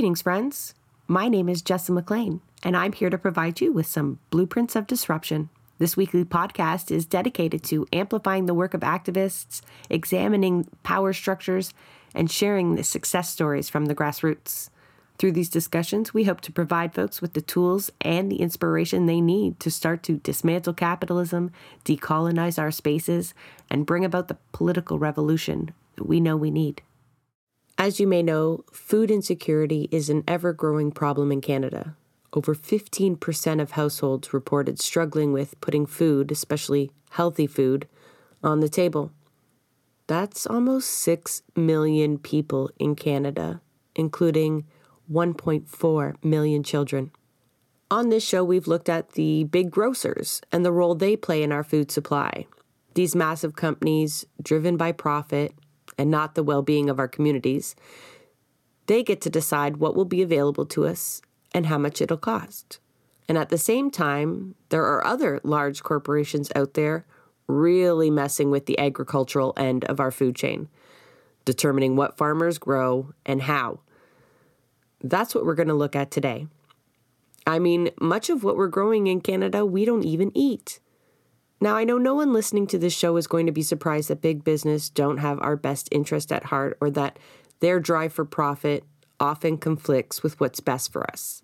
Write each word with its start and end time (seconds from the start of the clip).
Greetings, 0.00 0.22
friends. 0.22 0.74
My 1.08 1.28
name 1.28 1.46
is 1.46 1.62
Jessa 1.62 1.90
McLean, 1.90 2.40
and 2.62 2.74
I'm 2.74 2.94
here 2.94 3.10
to 3.10 3.18
provide 3.18 3.60
you 3.60 3.70
with 3.70 3.84
some 3.84 4.18
blueprints 4.30 4.74
of 4.74 4.86
disruption. 4.86 5.50
This 5.76 5.94
weekly 5.94 6.24
podcast 6.24 6.90
is 6.90 7.04
dedicated 7.04 7.62
to 7.64 7.86
amplifying 7.92 8.46
the 8.46 8.54
work 8.54 8.72
of 8.72 8.80
activists, 8.80 9.60
examining 9.90 10.66
power 10.84 11.12
structures, 11.12 11.74
and 12.14 12.30
sharing 12.30 12.76
the 12.76 12.82
success 12.82 13.28
stories 13.28 13.68
from 13.68 13.84
the 13.84 13.94
grassroots. 13.94 14.70
Through 15.18 15.32
these 15.32 15.50
discussions, 15.50 16.14
we 16.14 16.24
hope 16.24 16.40
to 16.40 16.50
provide 16.50 16.94
folks 16.94 17.20
with 17.20 17.34
the 17.34 17.42
tools 17.42 17.92
and 18.00 18.32
the 18.32 18.40
inspiration 18.40 19.04
they 19.04 19.20
need 19.20 19.60
to 19.60 19.70
start 19.70 20.02
to 20.04 20.16
dismantle 20.16 20.72
capitalism, 20.72 21.50
decolonize 21.84 22.58
our 22.58 22.70
spaces, 22.70 23.34
and 23.68 23.84
bring 23.84 24.06
about 24.06 24.28
the 24.28 24.38
political 24.52 24.98
revolution 24.98 25.74
that 25.96 26.06
we 26.06 26.20
know 26.20 26.38
we 26.38 26.50
need. 26.50 26.80
As 27.80 27.98
you 27.98 28.06
may 28.06 28.22
know, 28.22 28.62
food 28.70 29.10
insecurity 29.10 29.88
is 29.90 30.10
an 30.10 30.22
ever 30.28 30.52
growing 30.52 30.92
problem 30.92 31.32
in 31.32 31.40
Canada. 31.40 31.96
Over 32.34 32.54
15% 32.54 33.58
of 33.58 33.70
households 33.70 34.34
reported 34.34 34.78
struggling 34.78 35.32
with 35.32 35.58
putting 35.62 35.86
food, 35.86 36.30
especially 36.30 36.90
healthy 37.12 37.46
food, 37.46 37.88
on 38.42 38.60
the 38.60 38.68
table. 38.68 39.12
That's 40.08 40.46
almost 40.46 40.90
6 40.90 41.42
million 41.56 42.18
people 42.18 42.70
in 42.78 42.96
Canada, 42.96 43.62
including 43.94 44.66
1.4 45.10 46.22
million 46.22 46.62
children. 46.62 47.12
On 47.90 48.10
this 48.10 48.22
show, 48.22 48.44
we've 48.44 48.68
looked 48.68 48.90
at 48.90 49.12
the 49.12 49.44
big 49.44 49.70
grocers 49.70 50.42
and 50.52 50.66
the 50.66 50.72
role 50.72 50.94
they 50.94 51.16
play 51.16 51.42
in 51.42 51.50
our 51.50 51.64
food 51.64 51.90
supply. 51.90 52.46
These 52.92 53.16
massive 53.16 53.56
companies, 53.56 54.26
driven 54.42 54.76
by 54.76 54.92
profit 54.92 55.54
and 56.00 56.10
not 56.10 56.34
the 56.34 56.42
well 56.42 56.62
being 56.62 56.88
of 56.88 56.98
our 56.98 57.06
communities, 57.06 57.76
they 58.86 59.02
get 59.02 59.20
to 59.20 59.28
decide 59.28 59.76
what 59.76 59.94
will 59.94 60.06
be 60.06 60.22
available 60.22 60.64
to 60.64 60.86
us 60.86 61.20
and 61.52 61.66
how 61.66 61.76
much 61.76 62.00
it'll 62.00 62.16
cost. 62.16 62.78
And 63.28 63.36
at 63.36 63.50
the 63.50 63.58
same 63.58 63.90
time, 63.90 64.54
there 64.70 64.84
are 64.84 65.04
other 65.04 65.40
large 65.44 65.82
corporations 65.82 66.50
out 66.56 66.72
there 66.72 67.04
really 67.46 68.10
messing 68.10 68.50
with 68.50 68.64
the 68.64 68.78
agricultural 68.78 69.52
end 69.58 69.84
of 69.84 70.00
our 70.00 70.10
food 70.10 70.36
chain, 70.36 70.68
determining 71.44 71.96
what 71.96 72.16
farmers 72.16 72.56
grow 72.56 73.12
and 73.26 73.42
how 73.42 73.80
that's 75.04 75.34
what 75.34 75.44
we're 75.44 75.54
going 75.54 75.68
to 75.68 75.74
look 75.74 75.94
at 75.94 76.10
today. 76.10 76.46
I 77.46 77.58
mean, 77.58 77.90
much 78.00 78.30
of 78.30 78.42
what 78.42 78.56
we're 78.56 78.68
growing 78.68 79.06
in 79.06 79.20
Canada, 79.20 79.66
we 79.66 79.84
don't 79.84 80.04
even 80.04 80.30
eat. 80.34 80.80
Now, 81.60 81.76
I 81.76 81.84
know 81.84 81.98
no 81.98 82.14
one 82.14 82.32
listening 82.32 82.66
to 82.68 82.78
this 82.78 82.96
show 82.96 83.16
is 83.16 83.26
going 83.26 83.46
to 83.46 83.52
be 83.52 83.62
surprised 83.62 84.08
that 84.08 84.22
big 84.22 84.44
business 84.44 84.88
don't 84.88 85.18
have 85.18 85.38
our 85.42 85.56
best 85.56 85.88
interest 85.92 86.32
at 86.32 86.44
heart 86.44 86.78
or 86.80 86.90
that 86.90 87.18
their 87.60 87.78
drive 87.78 88.14
for 88.14 88.24
profit 88.24 88.84
often 89.18 89.58
conflicts 89.58 90.22
with 90.22 90.40
what's 90.40 90.60
best 90.60 90.90
for 90.90 91.08
us. 91.10 91.42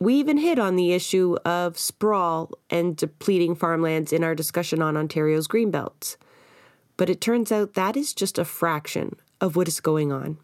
We 0.00 0.14
even 0.16 0.38
hit 0.38 0.58
on 0.58 0.74
the 0.74 0.92
issue 0.92 1.36
of 1.44 1.78
sprawl 1.78 2.50
and 2.68 2.96
depleting 2.96 3.54
farmlands 3.54 4.12
in 4.12 4.24
our 4.24 4.34
discussion 4.34 4.82
on 4.82 4.96
Ontario's 4.96 5.48
greenbelts. 5.48 6.16
But 6.96 7.08
it 7.08 7.20
turns 7.20 7.52
out 7.52 7.74
that 7.74 7.96
is 7.96 8.12
just 8.12 8.38
a 8.38 8.44
fraction 8.44 9.16
of 9.40 9.54
what 9.54 9.68
is 9.68 9.80
going 9.80 10.12
on. 10.12 10.38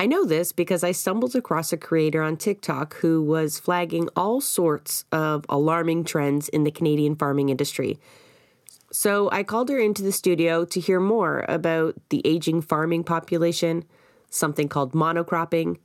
I 0.00 0.06
know 0.06 0.24
this 0.24 0.52
because 0.52 0.84
I 0.84 0.92
stumbled 0.92 1.34
across 1.34 1.72
a 1.72 1.76
creator 1.76 2.22
on 2.22 2.36
TikTok 2.36 2.94
who 2.98 3.20
was 3.20 3.58
flagging 3.58 4.08
all 4.14 4.40
sorts 4.40 5.04
of 5.10 5.44
alarming 5.48 6.04
trends 6.04 6.48
in 6.48 6.62
the 6.62 6.70
Canadian 6.70 7.16
farming 7.16 7.48
industry. 7.48 7.98
So 8.92 9.28
I 9.32 9.42
called 9.42 9.68
her 9.70 9.78
into 9.78 10.04
the 10.04 10.12
studio 10.12 10.64
to 10.66 10.78
hear 10.78 11.00
more 11.00 11.44
about 11.48 11.96
the 12.10 12.22
aging 12.24 12.62
farming 12.62 13.02
population, 13.02 13.84
something 14.30 14.68
called 14.68 14.92
monocropping, 14.92 15.78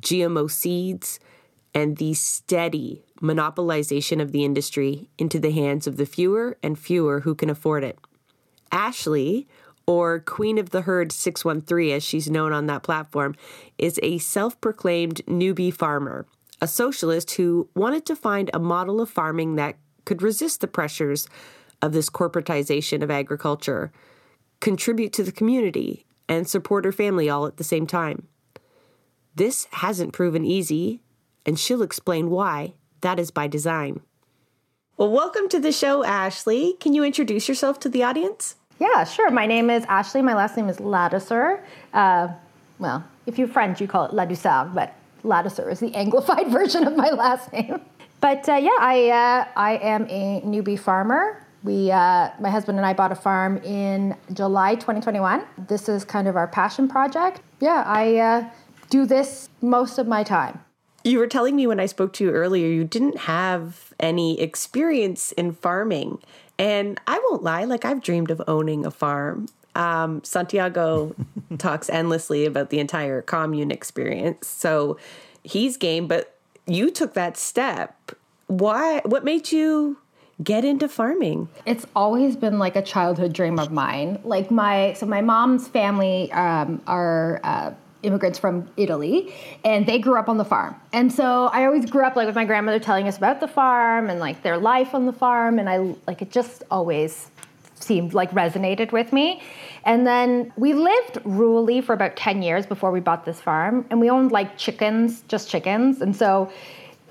GMO 0.00 0.50
seeds, 0.50 1.20
and 1.72 1.96
the 1.98 2.14
steady 2.14 3.04
monopolization 3.22 4.20
of 4.20 4.32
the 4.32 4.44
industry 4.44 5.08
into 5.16 5.38
the 5.38 5.52
hands 5.52 5.86
of 5.86 5.96
the 5.96 6.06
fewer 6.06 6.58
and 6.60 6.76
fewer 6.76 7.20
who 7.20 7.36
can 7.36 7.48
afford 7.48 7.84
it. 7.84 8.00
Ashley 8.72 9.46
or 9.90 10.20
Queen 10.20 10.56
of 10.56 10.70
the 10.70 10.82
Herd 10.82 11.10
613, 11.10 11.96
as 11.96 12.04
she's 12.04 12.30
known 12.30 12.52
on 12.52 12.66
that 12.66 12.84
platform, 12.84 13.34
is 13.76 13.98
a 14.04 14.18
self 14.18 14.60
proclaimed 14.60 15.20
newbie 15.26 15.74
farmer, 15.74 16.26
a 16.60 16.68
socialist 16.68 17.32
who 17.32 17.68
wanted 17.74 18.06
to 18.06 18.14
find 18.14 18.52
a 18.54 18.60
model 18.60 19.00
of 19.00 19.10
farming 19.10 19.56
that 19.56 19.74
could 20.04 20.22
resist 20.22 20.60
the 20.60 20.68
pressures 20.68 21.26
of 21.82 21.92
this 21.92 22.08
corporatization 22.08 23.02
of 23.02 23.10
agriculture, 23.10 23.90
contribute 24.60 25.12
to 25.12 25.24
the 25.24 25.32
community, 25.32 26.06
and 26.28 26.46
support 26.46 26.84
her 26.84 26.92
family 26.92 27.28
all 27.28 27.44
at 27.44 27.56
the 27.56 27.64
same 27.64 27.88
time. 27.88 28.28
This 29.34 29.66
hasn't 29.72 30.12
proven 30.12 30.44
easy, 30.44 31.00
and 31.44 31.58
she'll 31.58 31.82
explain 31.82 32.30
why. 32.30 32.74
That 33.00 33.18
is 33.18 33.32
by 33.32 33.48
design. 33.48 34.02
Well, 34.96 35.10
welcome 35.10 35.48
to 35.48 35.58
the 35.58 35.72
show, 35.72 36.04
Ashley. 36.04 36.74
Can 36.78 36.92
you 36.92 37.02
introduce 37.02 37.48
yourself 37.48 37.80
to 37.80 37.88
the 37.88 38.04
audience? 38.04 38.54
Yeah, 38.80 39.04
sure. 39.04 39.30
My 39.30 39.44
name 39.44 39.68
is 39.68 39.84
Ashley. 39.84 40.22
My 40.22 40.34
last 40.34 40.56
name 40.56 40.70
is 40.70 40.78
Ladouceur. 40.78 41.60
Uh, 41.92 42.28
well, 42.78 43.04
if 43.26 43.38
you're 43.38 43.46
French, 43.46 43.78
you 43.78 43.86
call 43.86 44.06
it 44.06 44.12
Ladouceur, 44.12 44.74
but 44.74 44.94
Ladouceur 45.22 45.70
is 45.70 45.80
the 45.80 45.90
anglified 45.94 46.50
version 46.50 46.86
of 46.86 46.96
my 46.96 47.10
last 47.10 47.52
name. 47.52 47.78
But 48.22 48.48
uh, 48.48 48.54
yeah, 48.54 48.70
I 48.80 49.10
uh, 49.10 49.48
I 49.54 49.76
am 49.76 50.06
a 50.08 50.40
newbie 50.40 50.78
farmer. 50.78 51.44
We, 51.62 51.90
uh, 51.90 52.30
my 52.40 52.48
husband 52.48 52.78
and 52.78 52.86
I 52.86 52.94
bought 52.94 53.12
a 53.12 53.14
farm 53.14 53.58
in 53.58 54.16
July 54.32 54.76
2021. 54.76 55.44
This 55.68 55.90
is 55.90 56.06
kind 56.06 56.26
of 56.26 56.34
our 56.34 56.48
passion 56.48 56.88
project. 56.88 57.42
Yeah, 57.60 57.84
I 57.86 58.16
uh, 58.16 58.50
do 58.88 59.04
this 59.04 59.50
most 59.60 59.98
of 59.98 60.06
my 60.06 60.24
time. 60.24 60.58
You 61.04 61.18
were 61.18 61.26
telling 61.26 61.56
me 61.56 61.66
when 61.66 61.78
I 61.78 61.84
spoke 61.84 62.14
to 62.14 62.24
you 62.24 62.30
earlier, 62.30 62.66
you 62.66 62.84
didn't 62.84 63.18
have 63.18 63.92
any 64.00 64.40
experience 64.40 65.32
in 65.32 65.52
farming. 65.52 66.18
And 66.60 67.00
I 67.06 67.18
won't 67.30 67.42
lie, 67.42 67.64
like 67.64 67.86
I've 67.86 68.02
dreamed 68.02 68.30
of 68.30 68.42
owning 68.46 68.84
a 68.84 68.90
farm. 68.90 69.46
Um, 69.74 70.22
Santiago 70.22 71.16
talks 71.58 71.88
endlessly 71.88 72.44
about 72.44 72.68
the 72.68 72.80
entire 72.80 73.22
commune 73.22 73.70
experience. 73.70 74.46
So 74.46 74.98
he's 75.42 75.78
game, 75.78 76.06
but 76.06 76.36
you 76.66 76.90
took 76.90 77.14
that 77.14 77.38
step. 77.38 78.12
Why? 78.46 79.00
What 79.06 79.24
made 79.24 79.50
you 79.52 79.96
get 80.42 80.62
into 80.66 80.86
farming? 80.86 81.48
It's 81.64 81.86
always 81.96 82.36
been 82.36 82.58
like 82.58 82.76
a 82.76 82.82
childhood 82.82 83.32
dream 83.32 83.58
of 83.58 83.72
mine. 83.72 84.20
Like 84.22 84.50
my, 84.50 84.92
so 84.92 85.06
my 85.06 85.22
mom's 85.22 85.66
family 85.66 86.30
um, 86.32 86.82
are. 86.86 87.40
Uh, 87.42 87.72
immigrants 88.02 88.38
from 88.38 88.68
Italy 88.76 89.34
and 89.64 89.86
they 89.86 89.98
grew 89.98 90.18
up 90.18 90.28
on 90.28 90.38
the 90.38 90.44
farm. 90.44 90.74
And 90.92 91.12
so 91.12 91.46
I 91.46 91.64
always 91.64 91.86
grew 91.86 92.04
up 92.04 92.16
like 92.16 92.26
with 92.26 92.36
my 92.36 92.44
grandmother 92.44 92.78
telling 92.78 93.06
us 93.08 93.16
about 93.16 93.40
the 93.40 93.48
farm 93.48 94.08
and 94.10 94.20
like 94.20 94.42
their 94.42 94.58
life 94.58 94.94
on 94.94 95.06
the 95.06 95.12
farm 95.12 95.58
and 95.58 95.68
I 95.68 95.94
like 96.06 96.22
it 96.22 96.30
just 96.30 96.62
always 96.70 97.30
seemed 97.74 98.14
like 98.14 98.30
resonated 98.32 98.92
with 98.92 99.12
me. 99.12 99.42
And 99.84 100.06
then 100.06 100.52
we 100.56 100.74
lived 100.74 101.14
rurally 101.24 101.82
for 101.82 101.94
about 101.94 102.16
10 102.16 102.42
years 102.42 102.66
before 102.66 102.90
we 102.90 103.00
bought 103.00 103.24
this 103.24 103.40
farm 103.40 103.86
and 103.90 104.00
we 104.00 104.10
owned 104.10 104.32
like 104.32 104.56
chickens, 104.58 105.22
just 105.28 105.48
chickens. 105.48 106.00
And 106.02 106.14
so 106.14 106.50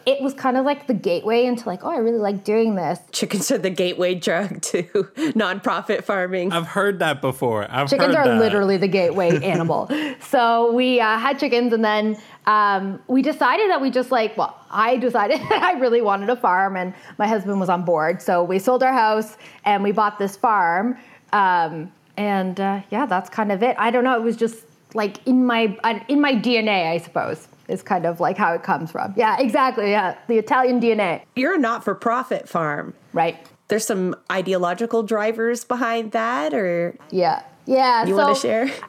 it 0.09 0.23
was 0.23 0.33
kind 0.33 0.57
of 0.57 0.65
like 0.65 0.87
the 0.87 0.93
gateway 0.95 1.45
into 1.45 1.69
like, 1.69 1.83
oh, 1.83 1.91
I 1.91 1.97
really 1.97 2.17
like 2.17 2.43
doing 2.43 2.73
this. 2.73 2.99
Chickens 3.11 3.51
are 3.51 3.59
the 3.59 3.69
gateway 3.69 4.15
drug 4.15 4.59
to 4.63 4.83
nonprofit 5.35 6.03
farming. 6.03 6.51
I've 6.51 6.65
heard 6.65 6.97
that 6.97 7.21
before. 7.21 7.67
I've 7.69 7.87
chickens 7.87 8.15
are 8.15 8.27
that. 8.27 8.39
literally 8.39 8.77
the 8.77 8.87
gateway 8.87 9.39
animal. 9.43 9.87
So 10.19 10.73
we 10.73 10.99
uh, 10.99 11.19
had 11.19 11.37
chickens, 11.37 11.73
and 11.73 11.85
then 11.85 12.17
um, 12.47 12.99
we 13.07 13.21
decided 13.21 13.69
that 13.69 13.81
we 13.81 13.91
just 13.91 14.09
like, 14.09 14.35
well, 14.35 14.57
I 14.71 14.97
decided 14.97 15.41
that 15.41 15.61
I 15.63 15.73
really 15.73 16.01
wanted 16.01 16.31
a 16.31 16.35
farm, 16.35 16.75
and 16.75 16.95
my 17.19 17.27
husband 17.27 17.59
was 17.59 17.69
on 17.69 17.85
board. 17.85 18.19
So 18.19 18.43
we 18.43 18.57
sold 18.57 18.81
our 18.81 18.93
house 18.93 19.37
and 19.63 19.83
we 19.83 19.91
bought 19.91 20.17
this 20.17 20.35
farm. 20.35 20.97
Um, 21.33 21.91
and 22.17 22.59
uh, 22.59 22.81
yeah, 22.89 23.05
that's 23.05 23.29
kind 23.29 23.51
of 23.51 23.61
it. 23.61 23.75
I 23.77 23.91
don't 23.91 24.03
know. 24.03 24.15
It 24.15 24.23
was 24.23 24.37
just 24.37 24.65
like 24.95 25.25
in 25.27 25.45
my 25.45 25.77
in 26.07 26.19
my 26.19 26.33
DNA, 26.33 26.91
I 26.91 26.97
suppose 26.97 27.47
is 27.69 27.81
kind 27.81 28.05
of 28.05 28.19
like 28.19 28.37
how 28.37 28.53
it 28.53 28.63
comes 28.63 28.91
from. 28.91 29.13
Yeah, 29.15 29.39
exactly. 29.39 29.91
Yeah, 29.91 30.17
the 30.27 30.37
Italian 30.37 30.79
DNA. 30.79 31.23
You're 31.35 31.55
a 31.55 31.57
not 31.57 31.83
for 31.83 31.95
profit 31.95 32.49
farm. 32.49 32.93
Right. 33.13 33.37
There's 33.67 33.85
some 33.85 34.15
ideological 34.31 35.03
drivers 35.03 35.63
behind 35.63 36.11
that, 36.11 36.53
or. 36.53 36.95
Yeah. 37.11 37.43
Yeah. 37.65 38.05
You 38.05 38.15
so, 38.15 38.23
want 38.23 38.35
to 38.35 38.41
share? 38.41 38.71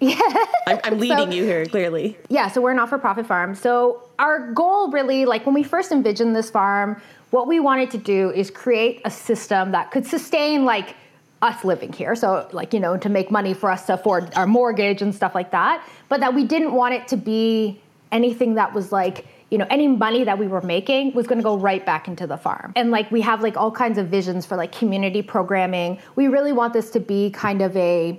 Yeah. 0.00 0.18
I'm, 0.66 0.80
I'm 0.82 0.98
leading 0.98 1.16
so, 1.16 1.30
you 1.30 1.44
here, 1.44 1.64
clearly. 1.64 2.18
Yeah, 2.28 2.48
so 2.48 2.60
we're 2.60 2.72
a 2.72 2.74
not 2.74 2.88
for 2.88 2.98
profit 2.98 3.24
farm. 3.24 3.54
So 3.54 4.02
our 4.18 4.50
goal 4.52 4.90
really, 4.90 5.26
like 5.26 5.46
when 5.46 5.54
we 5.54 5.62
first 5.62 5.92
envisioned 5.92 6.34
this 6.34 6.50
farm, 6.50 7.00
what 7.30 7.46
we 7.46 7.60
wanted 7.60 7.92
to 7.92 7.98
do 7.98 8.30
is 8.32 8.50
create 8.50 9.00
a 9.04 9.10
system 9.12 9.70
that 9.72 9.92
could 9.92 10.04
sustain, 10.04 10.64
like, 10.64 10.96
us 11.42 11.64
living 11.64 11.92
here. 11.92 12.14
So, 12.14 12.48
like, 12.52 12.72
you 12.72 12.80
know, 12.80 12.96
to 12.96 13.08
make 13.08 13.30
money 13.30 13.52
for 13.52 13.70
us 13.70 13.86
to 13.86 13.94
afford 13.94 14.32
our 14.34 14.46
mortgage 14.46 15.02
and 15.02 15.14
stuff 15.14 15.34
like 15.34 15.50
that. 15.50 15.86
But 16.08 16.20
that 16.20 16.34
we 16.34 16.44
didn't 16.44 16.72
want 16.72 16.94
it 16.94 17.08
to 17.08 17.16
be 17.16 17.80
anything 18.12 18.54
that 18.54 18.72
was 18.72 18.92
like 18.92 19.26
you 19.50 19.58
know 19.58 19.66
any 19.68 19.88
money 19.88 20.24
that 20.24 20.38
we 20.38 20.46
were 20.46 20.62
making 20.62 21.12
was 21.12 21.26
going 21.26 21.38
to 21.38 21.44
go 21.44 21.56
right 21.56 21.84
back 21.84 22.08
into 22.08 22.26
the 22.26 22.36
farm 22.36 22.72
and 22.76 22.90
like 22.90 23.10
we 23.10 23.20
have 23.20 23.42
like 23.42 23.56
all 23.56 23.70
kinds 23.70 23.98
of 23.98 24.08
visions 24.08 24.46
for 24.46 24.56
like 24.56 24.72
community 24.72 25.22
programming 25.22 25.98
we 26.16 26.28
really 26.28 26.52
want 26.52 26.72
this 26.72 26.90
to 26.90 27.00
be 27.00 27.30
kind 27.30 27.60
of 27.60 27.76
a 27.76 28.18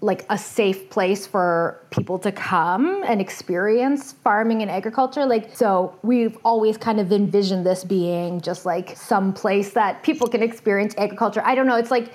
like 0.00 0.24
a 0.30 0.38
safe 0.38 0.88
place 0.90 1.26
for 1.26 1.80
people 1.90 2.18
to 2.20 2.30
come 2.30 3.02
and 3.04 3.20
experience 3.20 4.12
farming 4.12 4.62
and 4.62 4.70
agriculture. 4.70 5.26
Like, 5.26 5.54
so 5.56 5.98
we've 6.02 6.38
always 6.44 6.76
kind 6.76 7.00
of 7.00 7.10
envisioned 7.10 7.66
this 7.66 7.82
being 7.82 8.40
just 8.40 8.64
like 8.64 8.96
some 8.96 9.32
place 9.32 9.70
that 9.72 10.04
people 10.04 10.28
can 10.28 10.40
experience 10.40 10.94
agriculture. 10.96 11.42
I 11.44 11.56
don't 11.56 11.66
know. 11.66 11.74
It's 11.74 11.90
like, 11.90 12.12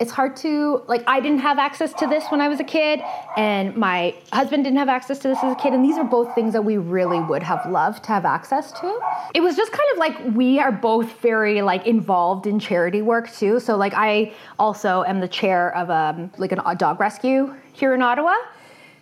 it's 0.00 0.10
hard 0.10 0.34
to 0.34 0.82
like 0.88 1.04
i 1.06 1.20
didn't 1.20 1.38
have 1.38 1.58
access 1.58 1.92
to 1.92 2.06
this 2.06 2.24
when 2.30 2.40
i 2.40 2.48
was 2.48 2.58
a 2.58 2.64
kid 2.64 3.00
and 3.36 3.76
my 3.76 4.14
husband 4.32 4.64
didn't 4.64 4.78
have 4.78 4.88
access 4.88 5.18
to 5.18 5.28
this 5.28 5.38
as 5.44 5.52
a 5.52 5.56
kid 5.56 5.74
and 5.74 5.84
these 5.84 5.98
are 5.98 6.04
both 6.04 6.34
things 6.34 6.54
that 6.54 6.62
we 6.62 6.78
really 6.78 7.20
would 7.20 7.42
have 7.42 7.64
loved 7.70 8.02
to 8.04 8.08
have 8.08 8.24
access 8.24 8.72
to. 8.72 8.98
It 9.34 9.40
was 9.40 9.56
just 9.56 9.70
kind 9.72 9.88
of 9.92 9.98
like 9.98 10.34
we 10.34 10.58
are 10.58 10.72
both 10.72 11.20
very 11.20 11.62
like 11.62 11.86
involved 11.86 12.46
in 12.46 12.58
charity 12.58 13.02
work 13.02 13.30
too. 13.32 13.60
So 13.60 13.76
like 13.76 13.92
i 13.94 14.32
also 14.58 15.04
am 15.04 15.20
the 15.20 15.28
chair 15.28 15.76
of 15.76 15.90
um, 15.90 16.30
like 16.38 16.52
an, 16.52 16.60
a 16.64 16.74
dog 16.74 16.98
rescue 16.98 17.54
here 17.72 17.94
in 17.94 18.02
ottawa. 18.02 18.34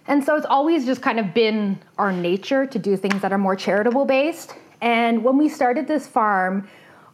And 0.07 0.25
so 0.25 0.37
it's 0.37 0.47
always 0.47 0.85
just 0.85 1.03
kind 1.03 1.21
of 1.21 1.35
been 1.35 1.79
our 1.99 2.13
nature 2.13 2.67
to 2.67 2.79
do 2.79 2.97
things 2.97 3.21
that 3.23 3.33
are 3.33 3.39
more 3.39 3.57
charitable 3.57 4.05
based. 4.05 4.55
And 4.81 5.23
when 5.23 5.37
we 5.37 5.49
started 5.49 5.87
this 5.87 6.07
farm 6.07 6.69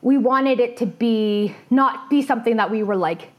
we 0.04 0.18
wanted 0.18 0.60
it 0.60 0.76
to 0.76 0.84
be 0.84 1.56
not 1.70 2.10
be 2.10 2.20
something 2.20 2.58
that 2.58 2.70
we 2.70 2.82
were 2.82 2.94
like 2.94 3.30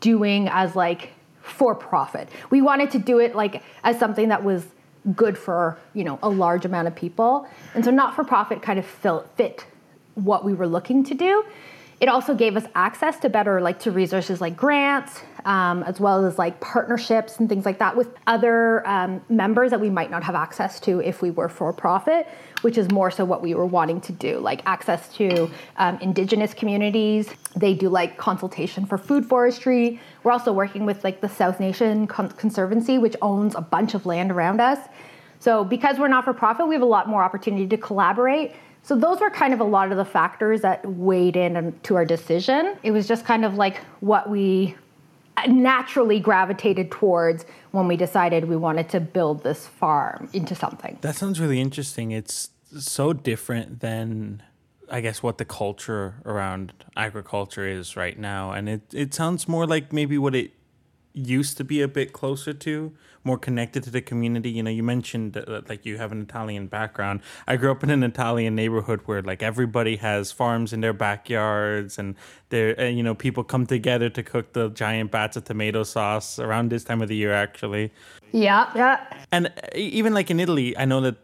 doing 0.00 0.48
as 0.48 0.74
like 0.76 1.10
for 1.42 1.74
profit. 1.74 2.28
We 2.50 2.62
wanted 2.62 2.90
to 2.92 2.98
do 2.98 3.18
it 3.18 3.34
like 3.34 3.62
as 3.84 3.98
something 3.98 4.28
that 4.28 4.44
was 4.44 4.66
good 5.14 5.38
for, 5.38 5.78
you 5.94 6.04
know, 6.04 6.18
a 6.22 6.28
large 6.28 6.64
amount 6.64 6.88
of 6.88 6.94
people. 6.94 7.48
And 7.74 7.84
so 7.84 7.90
not 7.90 8.14
for 8.14 8.24
profit 8.24 8.62
kind 8.62 8.78
of 8.78 8.86
fit 8.86 9.64
what 10.14 10.44
we 10.44 10.52
were 10.52 10.66
looking 10.66 11.04
to 11.04 11.14
do. 11.14 11.44
It 12.00 12.08
also 12.08 12.34
gave 12.34 12.56
us 12.56 12.64
access 12.76 13.18
to 13.20 13.28
better 13.28 13.60
like 13.60 13.80
to 13.80 13.90
resources 13.90 14.40
like 14.40 14.56
grants, 14.56 15.20
um, 15.44 15.82
as 15.82 15.98
well 15.98 16.24
as 16.24 16.38
like 16.38 16.60
partnerships 16.60 17.38
and 17.38 17.48
things 17.48 17.64
like 17.64 17.78
that 17.80 17.96
with 17.96 18.08
other 18.26 18.86
um, 18.86 19.20
members 19.28 19.70
that 19.70 19.80
we 19.80 19.90
might 19.90 20.10
not 20.10 20.22
have 20.22 20.36
access 20.36 20.78
to 20.80 21.00
if 21.00 21.22
we 21.22 21.30
were 21.30 21.48
for 21.48 21.72
profit, 21.72 22.28
which 22.62 22.78
is 22.78 22.90
more 22.90 23.10
so 23.10 23.24
what 23.24 23.42
we 23.42 23.54
were 23.54 23.66
wanting 23.66 24.00
to 24.02 24.12
do, 24.12 24.38
like 24.38 24.62
access 24.66 25.08
to 25.14 25.50
um, 25.76 25.98
indigenous 26.00 26.54
communities. 26.54 27.30
They 27.56 27.74
do 27.74 27.88
like 27.88 28.16
consultation 28.16 28.86
for 28.86 28.98
food 28.98 29.26
forestry. 29.26 30.00
We're 30.22 30.32
also 30.32 30.52
working 30.52 30.84
with 30.86 31.04
like 31.04 31.20
the 31.20 31.28
South 31.28 31.60
Nation 31.60 32.06
Con- 32.06 32.30
Conservancy, 32.30 32.98
which 32.98 33.16
owns 33.22 33.54
a 33.54 33.60
bunch 33.60 33.94
of 33.94 34.06
land 34.06 34.30
around 34.30 34.60
us. 34.60 34.78
So 35.40 35.64
because 35.64 35.98
we're 35.98 36.08
not 36.08 36.24
for 36.24 36.32
profit, 36.32 36.66
we 36.66 36.74
have 36.74 36.82
a 36.82 36.86
lot 36.86 37.08
more 37.08 37.22
opportunity 37.22 37.66
to 37.68 37.76
collaborate 37.76 38.54
so 38.88 38.96
those 38.96 39.20
were 39.20 39.28
kind 39.28 39.52
of 39.52 39.60
a 39.60 39.64
lot 39.64 39.90
of 39.90 39.98
the 39.98 40.04
factors 40.04 40.62
that 40.62 40.82
weighed 40.86 41.36
in 41.36 41.78
to 41.82 41.94
our 41.96 42.06
decision. 42.06 42.76
It 42.82 42.90
was 42.90 43.06
just 43.06 43.24
kind 43.26 43.44
of 43.44 43.56
like 43.56 43.78
what 44.00 44.30
we 44.30 44.76
naturally 45.46 46.20
gravitated 46.20 46.90
towards 46.90 47.44
when 47.70 47.86
we 47.86 47.96
decided 47.96 48.46
we 48.46 48.56
wanted 48.56 48.88
to 48.90 49.00
build 49.00 49.42
this 49.42 49.66
farm 49.66 50.28
into 50.32 50.54
something. 50.54 50.98
That 51.02 51.16
sounds 51.16 51.40
really 51.40 51.60
interesting. 51.60 52.10
It's 52.10 52.50
so 52.78 53.12
different 53.12 53.80
than 53.80 54.42
I 54.90 55.00
guess 55.00 55.22
what 55.22 55.38
the 55.38 55.44
culture 55.44 56.14
around 56.24 56.72
agriculture 56.96 57.66
is 57.66 57.96
right 57.96 58.18
now 58.18 58.52
and 58.52 58.68
it 58.68 58.82
it 58.92 59.14
sounds 59.14 59.46
more 59.46 59.66
like 59.66 59.92
maybe 59.92 60.18
what 60.18 60.34
it 60.34 60.52
used 61.12 61.56
to 61.56 61.64
be 61.64 61.80
a 61.82 61.88
bit 61.88 62.12
closer 62.12 62.52
to, 62.52 62.92
more 63.24 63.38
connected 63.38 63.82
to 63.84 63.90
the 63.90 64.00
community. 64.00 64.50
You 64.50 64.62
know, 64.62 64.70
you 64.70 64.82
mentioned 64.82 65.32
that, 65.34 65.68
like 65.68 65.84
you 65.84 65.96
have 65.98 66.12
an 66.12 66.22
Italian 66.22 66.66
background. 66.66 67.20
I 67.46 67.56
grew 67.56 67.70
up 67.70 67.82
in 67.82 67.90
an 67.90 68.02
Italian 68.02 68.54
neighborhood 68.54 69.00
where 69.06 69.22
like 69.22 69.42
everybody 69.42 69.96
has 69.96 70.32
farms 70.32 70.72
in 70.72 70.80
their 70.80 70.92
backyards, 70.92 71.98
and 71.98 72.14
there, 72.50 72.78
and 72.80 72.96
you 72.96 73.02
know, 73.02 73.14
people 73.14 73.44
come 73.44 73.66
together 73.66 74.08
to 74.10 74.22
cook 74.22 74.52
the 74.52 74.68
giant 74.70 75.10
bats 75.10 75.36
of 75.36 75.44
tomato 75.44 75.82
sauce 75.82 76.38
around 76.38 76.70
this 76.70 76.84
time 76.84 77.02
of 77.02 77.08
the 77.08 77.16
year, 77.16 77.32
actually. 77.32 77.92
Yeah, 78.32 78.70
yeah. 78.74 79.04
And 79.32 79.52
even 79.74 80.14
like 80.14 80.30
in 80.30 80.40
Italy, 80.40 80.76
I 80.76 80.84
know 80.84 81.00
that 81.00 81.16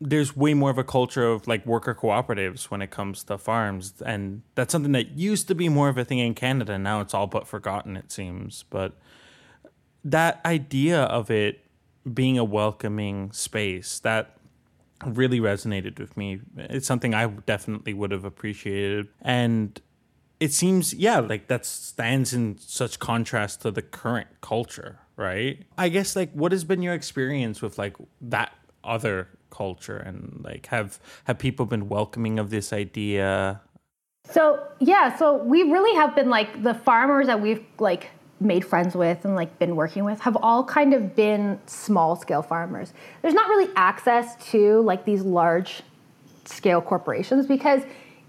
there's 0.00 0.34
way 0.36 0.54
more 0.54 0.70
of 0.70 0.78
a 0.78 0.84
culture 0.84 1.26
of 1.26 1.46
like 1.46 1.64
worker 1.66 1.94
cooperatives 1.94 2.64
when 2.64 2.82
it 2.82 2.90
comes 2.90 3.22
to 3.24 3.38
farms 3.38 4.02
and 4.04 4.42
that's 4.54 4.72
something 4.72 4.92
that 4.92 5.10
used 5.18 5.46
to 5.48 5.54
be 5.54 5.68
more 5.68 5.88
of 5.88 5.98
a 5.98 6.04
thing 6.04 6.18
in 6.18 6.34
Canada 6.34 6.78
now 6.78 7.00
it's 7.00 7.14
all 7.14 7.26
but 7.26 7.46
forgotten 7.46 7.96
it 7.96 8.10
seems 8.10 8.64
but 8.70 8.96
that 10.04 10.40
idea 10.44 11.02
of 11.02 11.30
it 11.30 11.64
being 12.12 12.38
a 12.38 12.44
welcoming 12.44 13.30
space 13.32 13.98
that 14.00 14.36
really 15.06 15.40
resonated 15.40 15.98
with 15.98 16.16
me. 16.16 16.40
It's 16.56 16.86
something 16.86 17.14
I 17.14 17.26
definitely 17.26 17.94
would 17.94 18.10
have 18.10 18.24
appreciated. 18.24 19.08
And 19.22 19.80
it 20.38 20.52
seems, 20.52 20.94
yeah, 20.94 21.20
like 21.20 21.48
that 21.48 21.66
stands 21.66 22.32
in 22.32 22.58
such 22.58 22.98
contrast 22.98 23.62
to 23.62 23.70
the 23.70 23.82
current 23.82 24.28
culture, 24.40 24.98
right? 25.16 25.64
I 25.76 25.88
guess, 25.88 26.16
like, 26.16 26.32
what 26.32 26.52
has 26.52 26.64
been 26.64 26.82
your 26.82 26.94
experience 26.94 27.62
with 27.62 27.78
like 27.78 27.96
that 28.20 28.52
other 28.82 29.28
culture 29.50 29.96
and 29.96 30.40
like 30.42 30.66
have 30.66 30.98
have 31.24 31.38
people 31.38 31.66
been 31.66 31.88
welcoming 31.88 32.38
of 32.38 32.50
this 32.50 32.72
idea 32.72 33.60
so 34.24 34.62
yeah 34.78 35.14
so 35.16 35.36
we 35.36 35.64
really 35.64 35.94
have 35.96 36.14
been 36.14 36.30
like 36.30 36.62
the 36.62 36.72
farmers 36.72 37.26
that 37.26 37.40
we've 37.40 37.64
like 37.78 38.10
made 38.40 38.64
friends 38.64 38.94
with 38.94 39.24
and 39.24 39.36
like 39.36 39.58
been 39.58 39.76
working 39.76 40.04
with 40.04 40.20
have 40.20 40.36
all 40.42 40.64
kind 40.64 40.94
of 40.94 41.14
been 41.14 41.60
small 41.66 42.16
scale 42.16 42.42
farmers. 42.42 42.92
There's 43.22 43.34
not 43.34 43.48
really 43.48 43.70
access 43.76 44.34
to 44.50 44.80
like 44.80 45.04
these 45.04 45.22
large 45.22 45.82
scale 46.46 46.80
corporations 46.80 47.46
because 47.46 47.82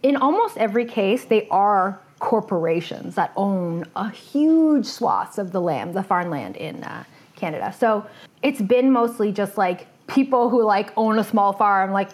in 0.04 0.18
almost 0.18 0.58
every 0.58 0.86
case 0.86 1.26
they 1.26 1.48
are 1.50 2.00
corporations 2.20 3.16
that 3.16 3.32
own 3.36 3.86
a 3.96 4.10
huge 4.10 4.86
swaths 4.86 5.38
of 5.38 5.52
the 5.52 5.62
land, 5.62 5.94
the 5.94 6.04
farmland 6.04 6.56
in 6.58 6.84
uh, 6.84 7.04
Canada. 7.36 7.74
So 7.78 8.06
it's 8.44 8.62
been 8.62 8.92
mostly 8.92 9.32
just 9.32 9.58
like 9.58 9.88
people 10.08 10.50
who 10.50 10.64
like 10.64 10.92
own 10.98 11.18
a 11.20 11.24
small 11.24 11.54
farm 11.54 11.92
like 11.92 12.10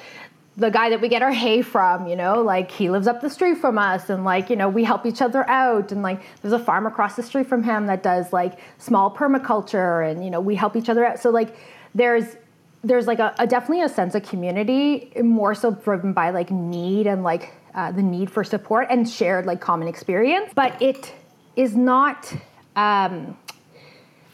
the 0.57 0.71
guy 0.71 0.89
that 0.89 0.99
we 0.99 1.07
get 1.07 1.21
our 1.21 1.31
hay 1.31 1.61
from, 1.61 2.07
you 2.07 2.15
know, 2.15 2.41
like 2.41 2.71
he 2.71 2.89
lives 2.89 3.05
up 3.05 3.21
the 3.21 3.29
street 3.29 3.59
from 3.59 3.77
us 3.77 4.09
and 4.09 4.25
like, 4.25 4.49
you 4.49 4.55
know, 4.55 4.67
we 4.67 4.83
help 4.83 5.05
each 5.05 5.21
other 5.21 5.47
out 5.47 5.91
and 5.91 6.01
like 6.01 6.19
there's 6.41 6.53
a 6.53 6.59
farm 6.59 6.87
across 6.87 7.15
the 7.15 7.21
street 7.21 7.45
from 7.45 7.61
him 7.61 7.85
that 7.85 8.01
does 8.01 8.33
like 8.33 8.59
small 8.79 9.15
permaculture 9.15 10.09
and 10.09 10.25
you 10.25 10.31
know, 10.31 10.41
we 10.41 10.55
help 10.55 10.75
each 10.75 10.89
other 10.89 11.05
out. 11.05 11.19
So 11.19 11.29
like 11.29 11.55
there's 11.93 12.35
there's 12.83 13.05
like 13.05 13.19
a, 13.19 13.35
a 13.37 13.45
definitely 13.45 13.83
a 13.83 13.89
sense 13.89 14.15
of 14.15 14.23
community 14.23 15.11
more 15.21 15.53
so 15.53 15.71
driven 15.71 16.13
by 16.13 16.31
like 16.31 16.49
need 16.49 17.05
and 17.05 17.23
like 17.23 17.53
uh, 17.75 17.91
the 17.91 18.01
need 18.01 18.31
for 18.31 18.43
support 18.43 18.87
and 18.89 19.07
shared 19.07 19.45
like 19.45 19.61
common 19.61 19.87
experience, 19.87 20.51
but 20.55 20.81
it 20.81 21.13
is 21.55 21.75
not 21.75 22.33
um, 22.75 23.37